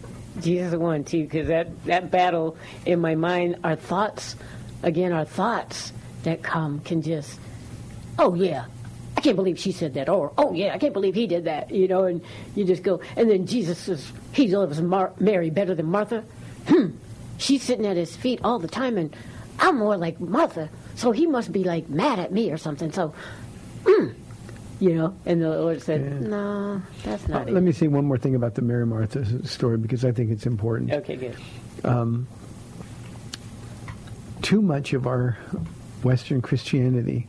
Jesus 0.40 0.74
won 0.78 1.04
too, 1.04 1.24
because 1.24 1.48
that, 1.48 1.84
that 1.84 2.10
battle 2.10 2.56
in 2.86 3.00
my 3.00 3.14
mind, 3.14 3.56
our 3.64 3.76
thoughts, 3.76 4.36
again, 4.82 5.12
our 5.12 5.24
thoughts 5.24 5.92
that 6.22 6.42
come 6.42 6.80
can 6.80 7.02
just, 7.02 7.38
oh 8.18 8.34
yeah, 8.34 8.66
I 9.16 9.20
can't 9.20 9.36
believe 9.36 9.58
she 9.58 9.72
said 9.72 9.94
that, 9.94 10.08
or 10.08 10.32
oh 10.38 10.52
yeah, 10.52 10.72
I 10.72 10.78
can't 10.78 10.92
believe 10.92 11.14
he 11.14 11.26
did 11.26 11.44
that, 11.44 11.70
you 11.70 11.88
know, 11.88 12.04
and 12.04 12.22
you 12.54 12.64
just 12.64 12.82
go, 12.82 13.00
and 13.16 13.28
then 13.28 13.46
Jesus 13.46 13.78
says 13.78 14.12
he 14.32 14.48
loves 14.48 14.80
Mar- 14.80 15.12
Mary 15.18 15.50
better 15.50 15.74
than 15.74 15.86
Martha. 15.86 16.24
Hmm, 16.68 16.90
she's 17.36 17.62
sitting 17.62 17.86
at 17.86 17.96
his 17.96 18.14
feet 18.16 18.40
all 18.44 18.58
the 18.58 18.68
time, 18.68 18.96
and 18.96 19.14
I'm 19.60 19.76
more 19.78 19.96
like 19.96 20.18
Martha, 20.20 20.68
so 20.96 21.12
he 21.12 21.26
must 21.26 21.52
be 21.52 21.64
like 21.64 21.88
mad 21.88 22.18
at 22.18 22.32
me 22.32 22.50
or 22.50 22.56
something. 22.56 22.90
So, 22.92 23.14
mm, 23.84 24.14
you 24.80 24.94
know, 24.94 25.14
and 25.26 25.42
the 25.42 25.50
Lord 25.50 25.82
said, 25.82 26.22
no, 26.22 26.80
that's 27.04 27.24
Uh, 27.26 27.28
not 27.28 27.48
it. 27.48 27.52
let 27.52 27.62
me 27.62 27.72
say 27.72 27.86
one 27.86 28.06
more 28.06 28.16
thing 28.18 28.34
about 28.34 28.54
the 28.54 28.62
Mary 28.62 28.86
Martha 28.86 29.46
story 29.46 29.76
because 29.76 30.04
I 30.04 30.12
think 30.12 30.30
it's 30.30 30.46
important. 30.46 30.90
Okay, 30.92 31.16
good. 31.16 31.36
Um, 31.84 32.26
too 34.42 34.62
much 34.62 34.92
of 34.94 35.06
our 35.06 35.36
Western 36.02 36.40
Christianity 36.40 37.28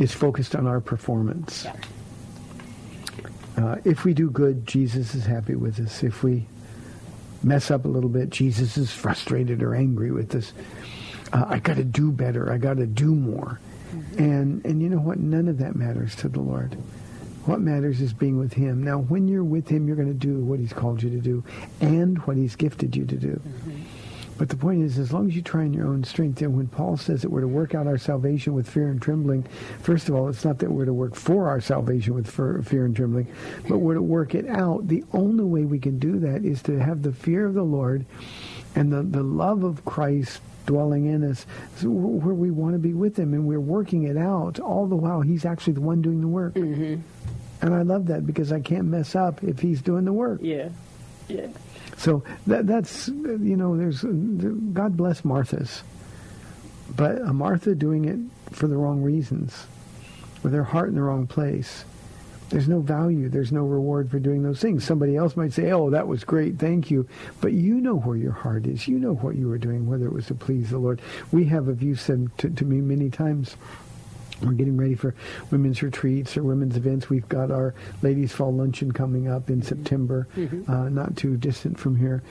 is 0.00 0.12
focused 0.12 0.56
on 0.56 0.66
our 0.66 0.80
performance. 0.80 1.66
Uh, 3.56 3.76
if 3.84 4.04
we 4.04 4.14
do 4.14 4.30
good, 4.30 4.66
Jesus 4.66 5.14
is 5.14 5.24
happy 5.26 5.54
with 5.54 5.78
us. 5.78 6.02
If 6.02 6.22
we 6.24 6.46
mess 7.42 7.70
up 7.70 7.84
a 7.84 7.88
little 7.88 8.10
bit, 8.10 8.30
Jesus 8.30 8.76
is 8.76 8.90
frustrated 8.90 9.62
or 9.62 9.74
angry 9.74 10.10
with 10.10 10.34
us. 10.34 10.52
Uh, 11.32 11.44
I 11.48 11.58
got 11.58 11.76
to 11.76 11.84
do 11.84 12.10
better. 12.10 12.52
I 12.52 12.58
got 12.58 12.76
to 12.78 12.86
do 12.86 13.14
more. 13.14 13.60
And 14.18 14.64
and 14.64 14.80
you 14.80 14.88
know 14.88 14.98
what? 14.98 15.18
None 15.18 15.48
of 15.48 15.58
that 15.58 15.74
matters 15.76 16.14
to 16.16 16.28
the 16.28 16.40
Lord. 16.40 16.76
What 17.46 17.60
matters 17.60 18.00
is 18.00 18.12
being 18.12 18.38
with 18.38 18.52
Him. 18.52 18.84
Now, 18.84 18.98
when 18.98 19.26
you're 19.26 19.44
with 19.44 19.68
Him, 19.68 19.86
you're 19.86 19.96
going 19.96 20.08
to 20.08 20.14
do 20.14 20.38
what 20.38 20.58
He's 20.60 20.72
called 20.72 21.02
you 21.02 21.10
to 21.10 21.18
do 21.18 21.42
and 21.80 22.18
what 22.26 22.36
He's 22.36 22.54
gifted 22.54 22.94
you 22.94 23.04
to 23.06 23.16
do. 23.16 23.40
But 24.38 24.48
the 24.48 24.56
point 24.56 24.82
is, 24.82 24.96
as 24.98 25.12
long 25.12 25.28
as 25.28 25.36
you 25.36 25.42
try 25.42 25.64
in 25.64 25.74
your 25.74 25.86
own 25.86 26.02
strength, 26.02 26.40
and 26.40 26.56
when 26.56 26.66
Paul 26.66 26.96
says 26.96 27.20
that 27.20 27.30
we're 27.30 27.42
to 27.42 27.48
work 27.48 27.74
out 27.74 27.86
our 27.86 27.98
salvation 27.98 28.54
with 28.54 28.66
fear 28.66 28.88
and 28.88 29.00
trembling, 29.00 29.42
first 29.82 30.08
of 30.08 30.14
all, 30.14 30.28
it's 30.30 30.44
not 30.46 30.60
that 30.60 30.70
we're 30.70 30.86
to 30.86 30.94
work 30.94 31.14
for 31.14 31.48
our 31.48 31.60
salvation 31.60 32.14
with 32.14 32.30
fear 32.30 32.86
and 32.86 32.96
trembling, 32.96 33.26
but 33.68 33.78
we're 33.78 33.94
to 33.94 34.02
work 34.02 34.34
it 34.34 34.48
out. 34.48 34.88
The 34.88 35.04
only 35.12 35.44
way 35.44 35.64
we 35.66 35.78
can 35.78 35.98
do 35.98 36.18
that 36.20 36.44
is 36.44 36.62
to 36.62 36.78
have 36.78 37.02
the 37.02 37.12
fear 37.12 37.44
of 37.44 37.52
the 37.52 37.62
Lord 37.62 38.06
and 38.74 38.92
the, 38.92 39.02
the 39.02 39.22
love 39.22 39.64
of 39.64 39.84
Christ 39.84 40.40
dwelling 40.66 41.06
in 41.06 41.24
us 41.28 41.44
where 41.82 42.34
we 42.34 42.50
want 42.50 42.74
to 42.74 42.78
be 42.78 42.94
with 42.94 43.18
him 43.18 43.34
and 43.34 43.46
we're 43.46 43.58
working 43.58 44.04
it 44.04 44.16
out 44.16 44.60
all 44.60 44.86
the 44.86 44.94
while 44.94 45.20
he's 45.20 45.44
actually 45.44 45.72
the 45.72 45.80
one 45.80 46.00
doing 46.02 46.20
the 46.20 46.28
work 46.28 46.54
Mm-hmm. 46.54 47.00
and 47.62 47.74
i 47.74 47.82
love 47.82 48.06
that 48.06 48.24
because 48.26 48.52
i 48.52 48.60
can't 48.60 48.84
mess 48.84 49.16
up 49.16 49.42
if 49.42 49.58
he's 49.58 49.82
doing 49.82 50.04
the 50.04 50.12
work 50.12 50.38
Yeah. 50.42 50.68
Yeah. 51.28 51.48
so 51.96 52.22
that, 52.46 52.66
that's 52.68 53.08
you 53.08 53.56
know 53.56 53.76
there's 53.76 54.02
god 54.02 54.96
bless 54.96 55.22
marthas 55.22 55.82
but 56.94 57.20
a 57.22 57.32
martha 57.32 57.74
doing 57.74 58.04
it 58.04 58.54
for 58.54 58.68
the 58.68 58.76
wrong 58.76 59.02
reasons 59.02 59.66
with 60.44 60.52
her 60.52 60.64
heart 60.64 60.90
in 60.90 60.94
the 60.94 61.02
wrong 61.02 61.26
place 61.26 61.84
there's 62.50 62.68
no 62.68 62.80
value 62.80 63.28
there's 63.28 63.52
no 63.52 63.64
reward 63.64 64.10
for 64.10 64.18
doing 64.18 64.42
those 64.42 64.60
things. 64.60 64.84
Somebody 64.84 65.16
else 65.16 65.36
might 65.36 65.52
say 65.52 65.72
oh 65.72 65.90
that 65.90 66.06
was 66.06 66.24
great 66.24 66.58
thank 66.58 66.90
you. 66.90 67.08
But 67.40 67.52
you 67.52 67.80
know 67.80 67.96
where 67.96 68.16
your 68.16 68.32
heart 68.32 68.66
is. 68.66 68.86
You 68.86 68.98
know 68.98 69.14
what 69.14 69.36
you 69.36 69.48
were 69.48 69.58
doing 69.58 69.86
whether 69.86 70.06
it 70.06 70.12
was 70.12 70.26
to 70.26 70.34
please 70.34 70.70
the 70.70 70.78
lord. 70.78 71.00
We 71.32 71.44
have 71.46 71.68
a 71.68 71.74
you 71.74 71.94
said 71.94 72.30
to, 72.38 72.50
to 72.50 72.64
me 72.64 72.80
many 72.80 73.08
times 73.08 73.56
we're 74.42 74.52
getting 74.52 74.76
ready 74.76 74.94
for 74.94 75.14
women's 75.50 75.82
retreats 75.82 76.36
or 76.36 76.42
women's 76.42 76.76
events. 76.76 77.10
We've 77.10 77.28
got 77.28 77.50
our 77.50 77.74
ladies' 78.02 78.32
fall 78.32 78.54
luncheon 78.54 78.92
coming 78.92 79.28
up 79.28 79.50
in 79.50 79.62
September, 79.62 80.26
uh, 80.66 80.88
not 80.88 81.16
too 81.16 81.36
distant 81.36 81.78
from 81.78 81.96
here, 81.96 82.22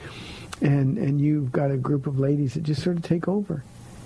and 0.60 0.98
and 0.98 1.20
you've 1.20 1.52
got 1.52 1.70
a 1.70 1.76
group 1.76 2.06
of 2.06 2.18
ladies 2.18 2.54
that 2.54 2.64
just 2.64 2.82
sort 2.82 2.96
of 2.96 3.02
take 3.02 3.28
over 3.28 3.62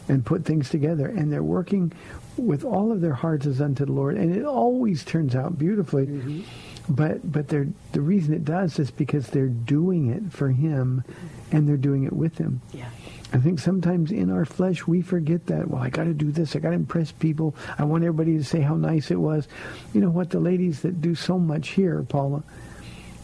and 0.08 0.24
put 0.24 0.44
things 0.44 0.68
together, 0.70 1.06
and 1.06 1.32
they're 1.32 1.42
working 1.42 1.92
with 2.36 2.64
all 2.64 2.92
of 2.92 3.00
their 3.00 3.14
hearts 3.14 3.46
as 3.46 3.60
unto 3.60 3.86
the 3.86 3.92
Lord, 3.92 4.16
and 4.16 4.34
it 4.34 4.44
always 4.44 5.04
turns 5.04 5.34
out 5.34 5.58
beautifully. 5.58 6.06
Mm-hmm. 6.06 6.40
But 6.86 7.32
but 7.32 7.48
they're 7.48 7.68
the 7.92 8.02
reason 8.02 8.34
it 8.34 8.44
does 8.44 8.78
is 8.78 8.90
because 8.90 9.28
they're 9.28 9.46
doing 9.46 10.10
it 10.10 10.32
for 10.32 10.50
Him, 10.50 11.02
and 11.50 11.66
they're 11.66 11.78
doing 11.78 12.04
it 12.04 12.12
with 12.12 12.36
Him. 12.36 12.60
Yeah. 12.72 12.90
I 13.32 13.38
think 13.38 13.58
sometimes 13.58 14.12
in 14.12 14.30
our 14.30 14.44
flesh 14.44 14.86
we 14.86 15.00
forget 15.00 15.46
that. 15.46 15.68
Well, 15.68 15.82
I 15.82 15.88
got 15.88 16.04
to 16.04 16.12
do 16.12 16.30
this. 16.30 16.54
I 16.54 16.60
got 16.60 16.70
to 16.70 16.76
impress 16.76 17.10
people. 17.10 17.56
I 17.78 17.84
want 17.84 18.04
everybody 18.04 18.36
to 18.36 18.44
say 18.44 18.60
how 18.60 18.76
nice 18.76 19.10
it 19.10 19.16
was. 19.16 19.48
You 19.92 20.02
know 20.02 20.10
what? 20.10 20.30
The 20.30 20.38
ladies 20.38 20.82
that 20.82 21.00
do 21.00 21.14
so 21.14 21.38
much 21.38 21.70
here, 21.70 22.02
Paula, 22.02 22.44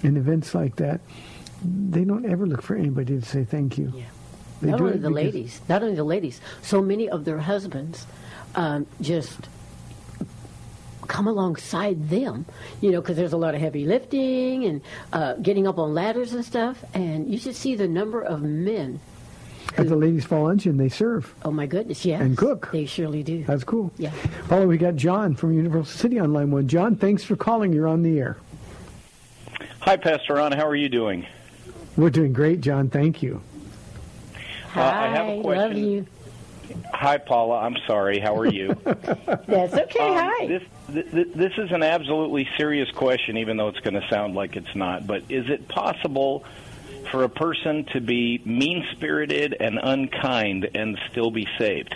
in 0.02 0.16
events 0.16 0.54
like 0.54 0.76
that, 0.76 1.00
they 1.62 2.04
don't 2.04 2.24
ever 2.24 2.46
look 2.46 2.62
for 2.62 2.74
anybody 2.74 3.20
to 3.20 3.24
say 3.24 3.44
thank 3.44 3.76
you. 3.76 3.92
Yeah. 3.94 4.04
They 4.60 4.70
not 4.70 4.78
do 4.78 4.84
only 4.84 4.96
it 4.96 5.02
the 5.02 5.10
ladies, 5.10 5.60
not 5.68 5.82
only 5.82 5.94
the 5.94 6.04
ladies. 6.04 6.40
So 6.62 6.82
many 6.82 7.08
of 7.08 7.24
their 7.24 7.38
husbands 7.38 8.06
um, 8.54 8.86
just 9.00 9.48
come 11.08 11.26
alongside 11.26 12.08
them, 12.08 12.46
you 12.80 12.92
know, 12.92 13.00
because 13.00 13.16
there's 13.16 13.32
a 13.32 13.36
lot 13.36 13.54
of 13.54 13.60
heavy 13.60 13.84
lifting 13.84 14.64
and 14.64 14.80
uh, 15.12 15.34
getting 15.34 15.66
up 15.66 15.78
on 15.78 15.92
ladders 15.92 16.32
and 16.32 16.44
stuff. 16.44 16.84
And 16.94 17.28
you 17.28 17.38
should 17.38 17.56
see 17.56 17.74
the 17.74 17.88
number 17.88 18.22
of 18.22 18.42
men. 18.42 19.00
At 19.76 19.88
the 19.88 19.96
ladies' 19.96 20.24
fall 20.24 20.44
luncheon, 20.44 20.76
they 20.76 20.88
serve. 20.88 21.34
Oh 21.44 21.50
my 21.50 21.66
goodness, 21.66 22.04
yes, 22.04 22.20
And 22.20 22.36
cook. 22.36 22.70
They 22.72 22.86
surely 22.86 23.22
do. 23.22 23.44
That's 23.44 23.64
cool. 23.64 23.92
Yeah. 23.98 24.12
Paula, 24.48 24.66
we 24.66 24.78
got 24.78 24.96
John 24.96 25.34
from 25.34 25.52
Universal 25.52 25.98
City 25.98 26.18
on 26.18 26.32
line 26.32 26.50
one. 26.50 26.66
John, 26.68 26.96
thanks 26.96 27.24
for 27.24 27.36
calling. 27.36 27.72
You're 27.72 27.88
on 27.88 28.02
the 28.02 28.18
air. 28.18 28.36
Hi, 29.80 29.96
Pastor 29.96 30.34
Ron. 30.34 30.52
How 30.52 30.66
are 30.66 30.76
you 30.76 30.88
doing? 30.88 31.26
We're 31.96 32.10
doing 32.10 32.32
great, 32.32 32.60
John. 32.60 32.88
Thank 32.88 33.22
you. 33.22 33.42
Hi, 34.72 34.80
Uh, 34.82 35.04
I 35.04 35.08
have 35.08 35.26
a 35.28 35.32
love 35.32 35.72
you. 35.74 36.06
Hi, 36.94 37.18
Paula. 37.18 37.58
I'm 37.60 37.76
sorry. 37.86 38.20
How 38.20 38.36
are 38.36 38.46
you? 38.46 38.74
That's 38.84 39.74
okay. 39.74 39.98
Um, 40.00 40.16
Hi. 40.16 40.46
This 40.46 40.62
th- 40.92 41.10
th- 41.10 41.28
this 41.34 41.52
is 41.58 41.72
an 41.72 41.82
absolutely 41.82 42.48
serious 42.56 42.90
question, 42.92 43.36
even 43.38 43.56
though 43.56 43.68
it's 43.68 43.80
going 43.80 44.00
to 44.00 44.06
sound 44.08 44.34
like 44.34 44.54
it's 44.56 44.74
not. 44.76 45.06
But 45.06 45.24
is 45.28 45.48
it 45.50 45.66
possible 45.68 46.44
for 47.10 47.24
a 47.24 47.28
person 47.28 47.84
to 47.86 48.00
be 48.00 48.40
mean 48.44 48.86
spirited 48.92 49.56
and 49.58 49.80
unkind 49.82 50.70
and 50.74 50.96
still 51.10 51.30
be 51.32 51.48
saved? 51.58 51.94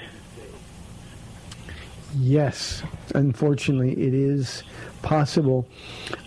Yes, 2.16 2.82
unfortunately, 3.14 3.92
it 3.92 4.14
is 4.14 4.62
possible. 5.04 5.68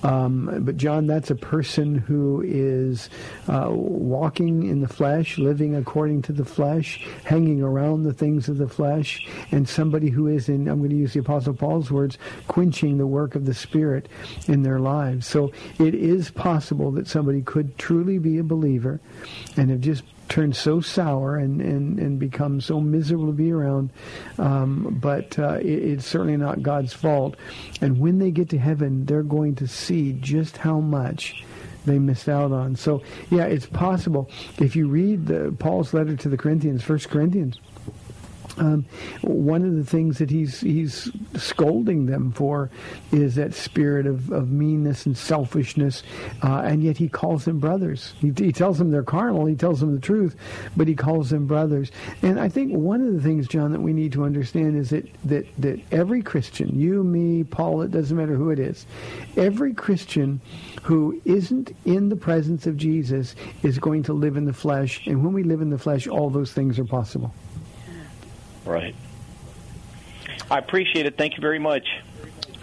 Um, 0.04 0.62
but 0.64 0.78
John, 0.78 1.08
that's 1.08 1.32
a 1.32 1.36
person 1.36 1.96
who 1.96 2.42
is 2.46 3.10
uh, 3.50 3.68
walking 3.70 4.68
in 4.68 4.80
the 4.80 4.88
flesh, 4.88 5.38
living 5.38 5.76
according 5.76 6.22
to 6.24 6.32
the 6.32 6.46
flesh, 6.46 7.06
hanging 7.26 7.62
around 7.62 8.04
the 8.04 8.14
things 8.14 8.48
of 8.48 8.58
the 8.58 8.70
flesh, 8.70 9.28
and 9.52 9.68
somebody 9.68 10.10
who 10.10 10.28
is 10.28 10.48
in, 10.48 10.70
I'm 10.70 10.78
going 10.78 10.92
to 10.92 10.96
use 10.96 11.14
the 11.14 11.20
Apostle 11.20 11.56
Paul's 11.56 11.92
words, 11.92 12.18
quenching 12.48 12.98
the 12.98 13.08
work 13.08 13.36
of 13.36 13.46
the 13.46 13.54
Spirit 13.54 14.08
in 14.48 14.64
their 14.64 14.80
lives. 14.80 15.28
So 15.28 15.52
it 15.80 15.96
is 15.96 16.30
possible 16.30 16.92
that 16.92 17.08
somebody 17.08 17.42
could 17.42 17.78
truly 17.78 18.20
be 18.20 18.38
a 18.38 18.44
believer 18.44 19.02
and 19.58 19.72
have 19.72 19.82
just 19.82 20.04
turned 20.30 20.56
so 20.56 20.82
sour 20.82 21.38
and, 21.38 21.62
and, 21.62 22.00
and 22.00 22.20
become 22.20 22.60
so 22.60 22.80
miserable 22.80 23.28
to 23.28 23.32
be 23.32 23.52
around. 23.52 23.90
Um, 24.38 24.98
but 25.02 25.38
uh, 25.40 25.54
it, 25.62 25.66
it's 25.66 26.06
certainly 26.06 26.38
not 26.38 26.62
God's 26.62 26.94
fault. 26.94 27.36
And 27.82 28.00
when 28.00 28.20
they 28.20 28.32
get 28.32 28.50
to 28.50 28.58
heaven, 28.68 29.06
they're 29.06 29.24
going 29.24 29.56
to 29.56 29.68
see 29.68 30.14
just 30.14 30.58
how 30.58 30.80
much 30.80 31.44
they 31.86 31.98
missed 32.00 32.28
out 32.28 32.52
on. 32.52 32.76
So, 32.76 33.02
yeah, 33.30 33.46
it's 33.46 33.66
possible. 33.66 34.30
If 34.60 34.76
you 34.76 34.88
read 34.88 35.28
the, 35.28 35.56
Paul's 35.58 35.94
letter 35.94 36.16
to 36.18 36.30
the 36.30 36.38
Corinthians, 36.38 36.84
First 36.84 37.10
Corinthians, 37.10 37.60
um, 38.58 38.86
one 39.22 39.64
of 39.64 39.76
the 39.76 39.84
things 39.84 40.18
that 40.18 40.30
he's 40.30 40.62
he's 40.62 41.12
scolding 41.36 42.06
them 42.06 42.32
for 42.32 42.70
is 43.12 43.36
that 43.36 43.54
spirit 43.54 44.08
of, 44.08 44.32
of 44.32 44.50
meanness 44.50 45.06
and 45.06 45.18
selfishness, 45.18 46.04
uh, 46.44 46.62
and 46.66 46.84
yet 46.84 46.98
he 46.98 47.08
calls 47.10 47.46
them 47.46 47.60
brothers. 47.60 48.14
He, 48.20 48.32
he 48.36 48.52
tells 48.52 48.78
them 48.78 48.92
they're 48.92 49.04
carnal. 49.04 49.46
He 49.46 49.56
tells 49.56 49.80
them 49.80 49.94
the 49.94 50.02
truth, 50.02 50.36
but 50.76 50.88
he 50.88 50.96
calls 50.96 51.30
them 51.30 51.48
brothers. 51.48 51.92
And 52.22 52.40
I 52.40 52.50
think 52.50 52.74
one 52.74 53.02
of 53.02 53.14
the 53.14 53.22
things, 53.22 53.48
John, 53.48 53.72
that 53.72 53.82
we 53.82 53.94
need 53.94 54.12
to 54.14 54.24
understand 54.24 54.78
is 54.78 54.90
that 54.90 55.08
that 55.26 55.46
that 55.58 55.80
every 55.92 56.22
Christian, 56.22 56.80
you, 56.80 57.04
me, 57.04 57.44
Paul, 57.44 57.82
it 57.82 57.92
doesn't 57.92 58.16
matter 58.16 58.36
who 58.36 58.50
it 58.50 58.60
is, 58.60 58.86
every 59.36 59.74
Christian 59.74 60.42
who 60.84 61.22
isn't 61.26 61.76
in 61.86 62.10
the 62.10 62.16
presence 62.16 62.66
of 62.66 62.78
Jesus 62.78 63.36
is 63.64 63.78
going 63.80 64.04
to 64.04 64.14
live 64.14 64.38
in 64.38 64.46
the 64.46 64.54
flesh. 64.54 65.06
And 65.06 65.24
when 65.24 65.34
we 65.34 65.44
live 65.44 65.62
in 65.62 65.70
the 65.70 65.78
flesh, 65.78 66.08
all 66.08 66.30
those 66.30 66.54
things 66.54 66.80
are 66.80 66.86
possible. 66.86 67.34
Right. 68.68 68.96
I 70.52 70.60
appreciate 70.60 71.06
it. 71.06 71.18
Thank 71.18 71.36
you 71.36 71.42
very 71.42 71.60
much. 71.60 71.88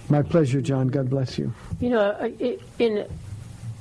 My 0.09 0.23
pleasure, 0.23 0.61
John. 0.61 0.89
God 0.89 1.09
bless 1.11 1.39
you. 1.39 1.53
You 1.81 1.91
know, 1.91 2.01
uh, 2.01 2.29
in 2.79 3.07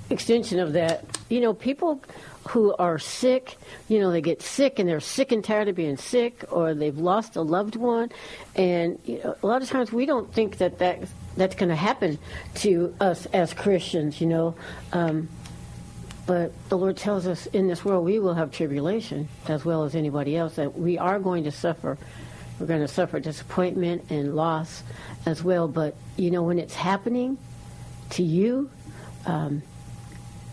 extension 0.10 0.60
of 0.60 0.74
that, 0.74 1.06
you 1.30 1.42
know, 1.42 1.54
people 1.54 2.02
who 2.50 2.74
are 2.76 3.00
sick, 3.00 3.58
you 3.88 4.00
know, 4.00 4.12
they 4.12 4.22
get 4.22 4.42
sick 4.42 4.80
and 4.80 4.88
they're 4.88 5.00
sick 5.00 5.32
and 5.32 5.44
tired 5.44 5.68
of 5.68 5.76
being 5.76 5.98
sick, 5.98 6.46
or 6.50 6.74
they've 6.74 6.98
lost 6.98 7.36
a 7.36 7.42
loved 7.42 7.76
one, 7.76 8.10
and 8.56 9.00
you 9.06 9.20
know, 9.24 9.36
a 9.42 9.48
lot 9.48 9.62
of 9.62 9.70
times 9.70 9.92
we 9.92 10.06
don't 10.06 10.34
think 10.34 10.58
that, 10.58 10.80
that 10.80 11.00
that's 11.38 11.56
going 11.56 11.70
to 11.70 11.76
happen 11.76 12.20
to 12.56 12.94
us 13.00 13.26
as 13.28 13.54
Christians, 13.54 14.22
you 14.22 14.28
know. 14.28 14.56
Um, 14.92 15.30
but 16.26 16.52
the 16.70 16.78
Lord 16.78 16.96
tells 16.96 17.28
us 17.28 17.48
in 17.48 17.68
this 17.68 17.84
world 17.84 18.06
we 18.06 18.20
will 18.20 18.34
have 18.34 18.52
tribulation 18.52 19.28
as 19.48 19.66
well 19.66 19.84
as 19.84 19.96
anybody 19.96 20.38
else, 20.38 20.56
that 20.56 20.78
we 20.78 20.98
are 20.98 21.20
going 21.20 21.44
to 21.44 21.52
suffer. 21.52 21.98
We're 22.60 22.68
going 22.68 22.82
to 22.82 22.88
suffer 22.88 23.20
disappointment 23.20 24.10
and 24.10 24.36
loss 24.36 24.84
as 25.26 25.44
well. 25.44 25.68
But, 25.68 25.96
you 26.16 26.32
know, 26.32 26.44
when 26.44 26.60
it's 26.60 26.76
happening 26.76 27.38
to 28.12 28.24
you, 28.24 28.70
um, 29.26 29.64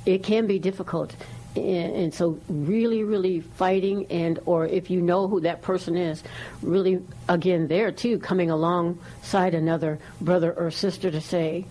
it 0.07 0.25
can 0.25 0.47
be 0.47 0.59
difficult. 0.59 1.15
And, 1.55 1.95
and 1.95 2.15
so 2.15 2.41
really, 2.49 3.05
really 3.05 3.41
fighting 3.41 4.07
and, 4.11 4.39
or 4.47 4.67
if 4.67 4.91
you 4.91 5.01
know 5.01 5.29
who 5.29 5.41
that 5.41 5.63
person 5.63 5.97
is, 5.97 6.23
really, 6.63 7.05
again, 7.29 7.69
there 7.69 7.93
too, 7.93 8.19
coming 8.19 8.51
alongside 8.51 9.55
another 9.55 9.99
brother 10.21 10.53
or 10.53 10.71
sister 10.71 11.11
to 11.11 11.21
say, 11.21 11.67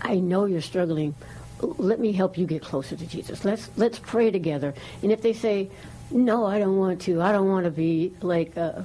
I 0.00 0.16
know 0.16 0.44
you're 0.44 0.60
struggling. 0.60 1.14
Let 1.60 1.98
me 1.98 2.12
help 2.12 2.38
you 2.38 2.46
get 2.46 2.62
closer 2.62 2.96
to 2.96 3.06
Jesus. 3.06 3.44
Let's 3.44 3.68
let's 3.76 3.98
pray 3.98 4.30
together. 4.30 4.74
And 5.02 5.10
if 5.10 5.22
they 5.22 5.32
say, 5.32 5.70
"No, 6.10 6.46
I 6.46 6.58
don't 6.58 6.76
want 6.76 7.00
to. 7.02 7.20
I 7.20 7.32
don't 7.32 7.48
want 7.48 7.64
to 7.64 7.70
be 7.70 8.14
like 8.22 8.56
uh, 8.56 8.82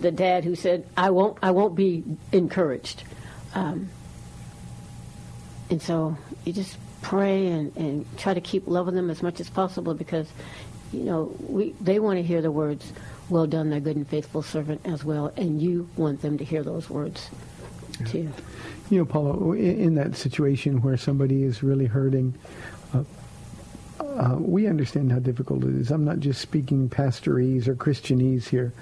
the 0.00 0.10
dad 0.10 0.44
who 0.44 0.54
said, 0.56 0.86
"I 0.96 1.10
won't. 1.10 1.38
I 1.42 1.52
won't 1.52 1.76
be 1.76 2.02
encouraged." 2.32 3.04
Um, 3.54 3.88
and 5.70 5.80
so 5.80 6.16
you 6.44 6.52
just 6.52 6.76
pray 7.02 7.46
and, 7.46 7.76
and 7.76 8.18
try 8.18 8.34
to 8.34 8.40
keep 8.40 8.66
loving 8.66 8.94
them 8.94 9.10
as 9.10 9.22
much 9.22 9.40
as 9.40 9.48
possible 9.48 9.94
because, 9.94 10.28
you 10.92 11.04
know, 11.04 11.34
we 11.40 11.74
they 11.80 12.00
want 12.00 12.18
to 12.18 12.22
hear 12.22 12.42
the 12.42 12.50
words, 12.50 12.92
"Well 13.28 13.46
done, 13.46 13.70
thy 13.70 13.78
good 13.78 13.96
and 13.96 14.08
faithful 14.08 14.42
servant," 14.42 14.80
as 14.84 15.04
well, 15.04 15.32
and 15.36 15.62
you 15.62 15.88
want 15.96 16.22
them 16.22 16.38
to 16.38 16.44
hear 16.44 16.64
those 16.64 16.90
words 16.90 17.30
too. 18.04 18.32
You 18.90 18.98
know, 18.98 19.04
Paula, 19.04 19.52
in, 19.52 19.96
that 19.96 20.14
situation 20.14 20.80
where 20.80 20.96
somebody 20.96 21.42
is 21.42 21.62
really 21.62 21.86
hurting, 21.86 22.34
uh, 22.94 23.02
uh, 24.00 24.36
we 24.38 24.68
understand 24.68 25.10
how 25.10 25.18
difficult 25.18 25.64
it 25.64 25.74
is. 25.74 25.90
I'm 25.90 26.04
not 26.04 26.20
just 26.20 26.40
speaking 26.40 26.88
pastorese 26.88 27.66
or 27.66 27.74
Christianese 27.74 28.48
here, 28.48 28.72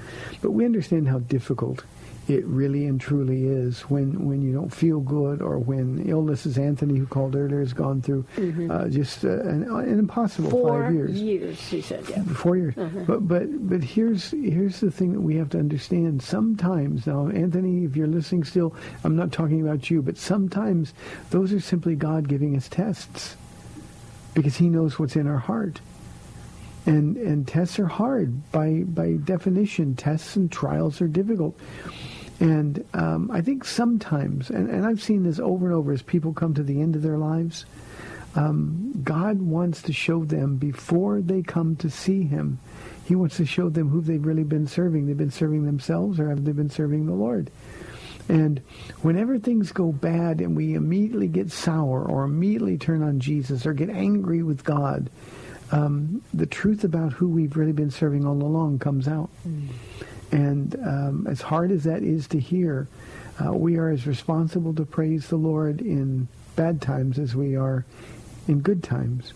but 0.42 0.50
we 0.50 0.64
understand 0.66 1.08
how 1.08 1.20
difficult 1.20 1.84
it 2.26 2.44
really 2.46 2.86
and 2.86 3.00
truly 3.00 3.46
is 3.46 3.82
when, 3.82 4.24
when 4.24 4.40
you 4.40 4.52
don't 4.52 4.72
feel 4.72 5.00
good 5.00 5.42
or 5.42 5.58
when 5.58 6.08
illness, 6.08 6.46
as 6.46 6.56
Anthony, 6.56 6.98
who 6.98 7.06
called 7.06 7.36
earlier, 7.36 7.60
has 7.60 7.72
gone 7.72 8.00
through 8.00 8.24
uh, 8.70 8.88
just 8.88 9.24
uh, 9.24 9.40
an, 9.40 9.64
an 9.64 9.98
impossible 9.98 10.50
Mm-hmm. 10.50 10.50
Four 10.50 10.82
five 10.84 10.94
years. 10.94 11.20
years, 11.20 11.60
he 11.68 11.80
said. 11.80 12.04
Yeah. 12.08 12.22
Four 12.24 12.56
years. 12.56 12.76
Uh-huh. 12.78 13.04
But 13.06 13.28
but 13.28 13.68
but 13.68 13.82
here's 13.84 14.30
here's 14.30 14.80
the 14.80 14.90
thing 14.90 15.12
that 15.12 15.20
we 15.20 15.36
have 15.36 15.50
to 15.50 15.58
understand. 15.58 16.22
Sometimes 16.22 17.06
now, 17.06 17.28
Anthony, 17.28 17.84
if 17.84 17.96
you're 17.96 18.06
listening 18.06 18.44
still, 18.44 18.74
I'm 19.04 19.16
not 19.16 19.32
talking 19.32 19.60
about 19.60 19.90
you, 19.90 20.02
but 20.02 20.16
sometimes 20.16 20.94
those 21.30 21.52
are 21.52 21.60
simply 21.60 21.94
God 21.94 22.28
giving 22.28 22.56
us 22.56 22.68
tests 22.68 23.36
because 24.34 24.56
He 24.56 24.68
knows 24.68 24.98
what's 24.98 25.16
in 25.16 25.26
our 25.26 25.38
heart. 25.38 25.80
And 26.86 27.16
and 27.16 27.48
tests 27.48 27.78
are 27.78 27.86
hard 27.86 28.50
by 28.52 28.82
by 28.86 29.16
definition. 29.24 29.94
Tests 29.94 30.36
and 30.36 30.50
trials 30.52 31.00
are 31.00 31.08
difficult. 31.08 31.58
And 32.44 32.84
um, 32.92 33.30
I 33.30 33.40
think 33.40 33.64
sometimes, 33.64 34.50
and, 34.50 34.68
and 34.68 34.84
I've 34.84 35.02
seen 35.02 35.22
this 35.22 35.38
over 35.38 35.64
and 35.64 35.74
over 35.74 35.92
as 35.92 36.02
people 36.02 36.34
come 36.34 36.52
to 36.52 36.62
the 36.62 36.82
end 36.82 36.94
of 36.94 37.00
their 37.00 37.16
lives, 37.16 37.64
um, 38.34 38.92
God 39.02 39.40
wants 39.40 39.80
to 39.80 39.94
show 39.94 40.26
them 40.26 40.56
before 40.56 41.22
they 41.22 41.40
come 41.40 41.74
to 41.76 41.88
see 41.88 42.24
Him. 42.24 42.58
He 43.06 43.14
wants 43.14 43.38
to 43.38 43.46
show 43.46 43.70
them 43.70 43.88
who 43.88 44.02
they've 44.02 44.22
really 44.22 44.44
been 44.44 44.66
serving. 44.66 45.06
They've 45.06 45.16
been 45.16 45.30
serving 45.30 45.64
themselves 45.64 46.20
or 46.20 46.28
have 46.28 46.44
they 46.44 46.52
been 46.52 46.68
serving 46.68 47.06
the 47.06 47.14
Lord? 47.14 47.50
And 48.28 48.60
whenever 49.00 49.38
things 49.38 49.72
go 49.72 49.90
bad 49.90 50.42
and 50.42 50.54
we 50.54 50.74
immediately 50.74 51.28
get 51.28 51.50
sour 51.50 52.04
or 52.04 52.24
immediately 52.24 52.76
turn 52.76 53.02
on 53.02 53.20
Jesus 53.20 53.64
or 53.64 53.72
get 53.72 53.88
angry 53.88 54.42
with 54.42 54.64
God, 54.64 55.08
um, 55.72 56.20
the 56.34 56.44
truth 56.44 56.84
about 56.84 57.14
who 57.14 57.26
we've 57.26 57.56
really 57.56 57.72
been 57.72 57.90
serving 57.90 58.26
all 58.26 58.42
along 58.42 58.80
comes 58.80 59.08
out. 59.08 59.30
And 60.34 60.74
um, 60.84 61.26
as 61.30 61.40
hard 61.40 61.70
as 61.70 61.84
that 61.84 62.02
is 62.02 62.26
to 62.28 62.40
hear, 62.40 62.88
uh, 63.44 63.52
we 63.52 63.76
are 63.76 63.88
as 63.88 64.04
responsible 64.04 64.74
to 64.74 64.84
praise 64.84 65.28
the 65.28 65.36
Lord 65.36 65.80
in 65.80 66.26
bad 66.56 66.82
times 66.82 67.20
as 67.20 67.36
we 67.36 67.56
are 67.56 67.84
in 68.48 68.60
good 68.60 68.82
times. 68.82 69.32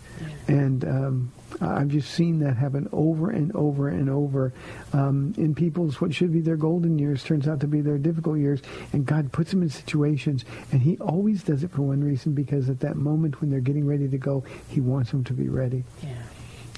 And 0.49 0.83
um, 0.83 1.31
I've 1.61 1.87
just 1.87 2.11
seen 2.11 2.39
that 2.39 2.57
happen 2.57 2.89
over 2.91 3.31
and 3.31 3.55
over 3.55 3.87
and 3.87 4.09
over 4.09 4.53
um, 4.91 5.33
in 5.37 5.55
people's 5.55 6.01
what 6.01 6.13
should 6.13 6.33
be 6.33 6.41
their 6.41 6.57
golden 6.57 6.99
years 6.99 7.23
turns 7.23 7.47
out 7.47 7.61
to 7.61 7.67
be 7.67 7.79
their 7.79 7.97
difficult 7.97 8.37
years. 8.37 8.61
And 8.91 9.05
God 9.05 9.31
puts 9.31 9.51
them 9.51 9.63
in 9.63 9.69
situations, 9.69 10.43
and 10.73 10.81
He 10.81 10.97
always 10.97 11.43
does 11.43 11.63
it 11.63 11.71
for 11.71 11.83
one 11.83 12.03
reason 12.03 12.33
because 12.33 12.69
at 12.69 12.81
that 12.81 12.97
moment 12.97 13.39
when 13.39 13.49
they're 13.49 13.61
getting 13.61 13.87
ready 13.87 14.09
to 14.09 14.17
go, 14.17 14.43
He 14.67 14.81
wants 14.81 15.11
them 15.11 15.23
to 15.23 15.33
be 15.33 15.47
ready. 15.47 15.85
Yeah. 16.03 16.09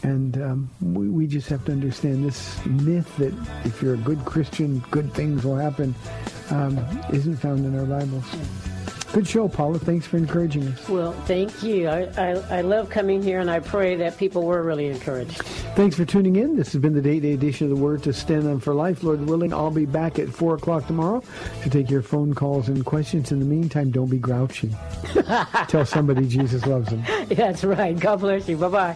And 0.04 0.42
um, 0.42 0.70
we, 0.82 1.08
we 1.10 1.28
just 1.28 1.48
have 1.50 1.64
to 1.66 1.72
understand 1.72 2.26
this 2.26 2.64
myth 2.66 3.16
that 3.18 3.34
if 3.66 3.82
you're 3.82 3.94
a 3.94 3.98
good 3.98 4.24
Christian, 4.26 4.80
good 4.92 5.14
things 5.14 5.44
will 5.44 5.56
happen, 5.56 5.94
um, 6.50 6.78
isn't 7.12 7.38
found 7.38 7.66
in 7.66 7.78
our 7.78 7.86
Bibles. 7.86 8.26
Good 9.14 9.28
show, 9.28 9.50
Paula. 9.50 9.78
Thanks 9.78 10.08
for 10.08 10.16
encouraging 10.16 10.70
us. 10.70 10.88
Well, 10.88 11.12
thank 11.26 11.62
you. 11.62 11.90
I, 11.90 12.04
I, 12.18 12.30
I 12.50 12.62
love 12.62 12.90
coming 12.90 13.22
here, 13.22 13.42
and 13.42 13.52
I 13.52 13.60
pray 13.60 13.98
that 13.98 14.18
people 14.18 14.44
were 14.44 14.64
really 14.64 14.88
encouraged. 14.88 15.38
Thanks 15.76 15.98
for 15.98 16.06
tuning 16.06 16.38
in. 16.38 16.56
This 16.56 16.72
has 16.72 16.82
been 16.82 16.94
the 16.94 17.02
day-to-day 17.02 17.34
edition 17.34 17.70
of 17.70 17.78
the 17.78 17.84
Word 17.84 18.04
to 18.04 18.14
Stand 18.14 18.48
on 18.48 18.62
for 18.62 18.74
Life. 18.74 19.04
Lord 19.04 19.28
willing, 19.28 19.54
I'll 19.54 19.70
be 19.70 19.86
back 19.86 20.18
at 20.18 20.30
4 20.30 20.56
o'clock 20.56 20.88
tomorrow 20.88 21.22
to 21.62 21.70
take 21.70 21.90
your 21.90 22.02
phone 22.02 22.34
calls 22.34 22.70
and 22.70 22.86
questions. 22.86 23.34
In 23.34 23.40
the 23.40 23.46
meantime, 23.46 23.92
don't 23.92 24.10
be 24.10 24.18
grouchy. 24.18 24.74
Tell 25.68 25.86
somebody 25.86 26.26
Jesus 26.26 26.66
loves 26.66 26.90
them. 26.90 27.04
That's 27.28 27.66
right. 27.66 28.00
God 28.00 28.22
bless 28.22 28.48
you. 28.48 28.56
Bye-bye. 28.56 28.96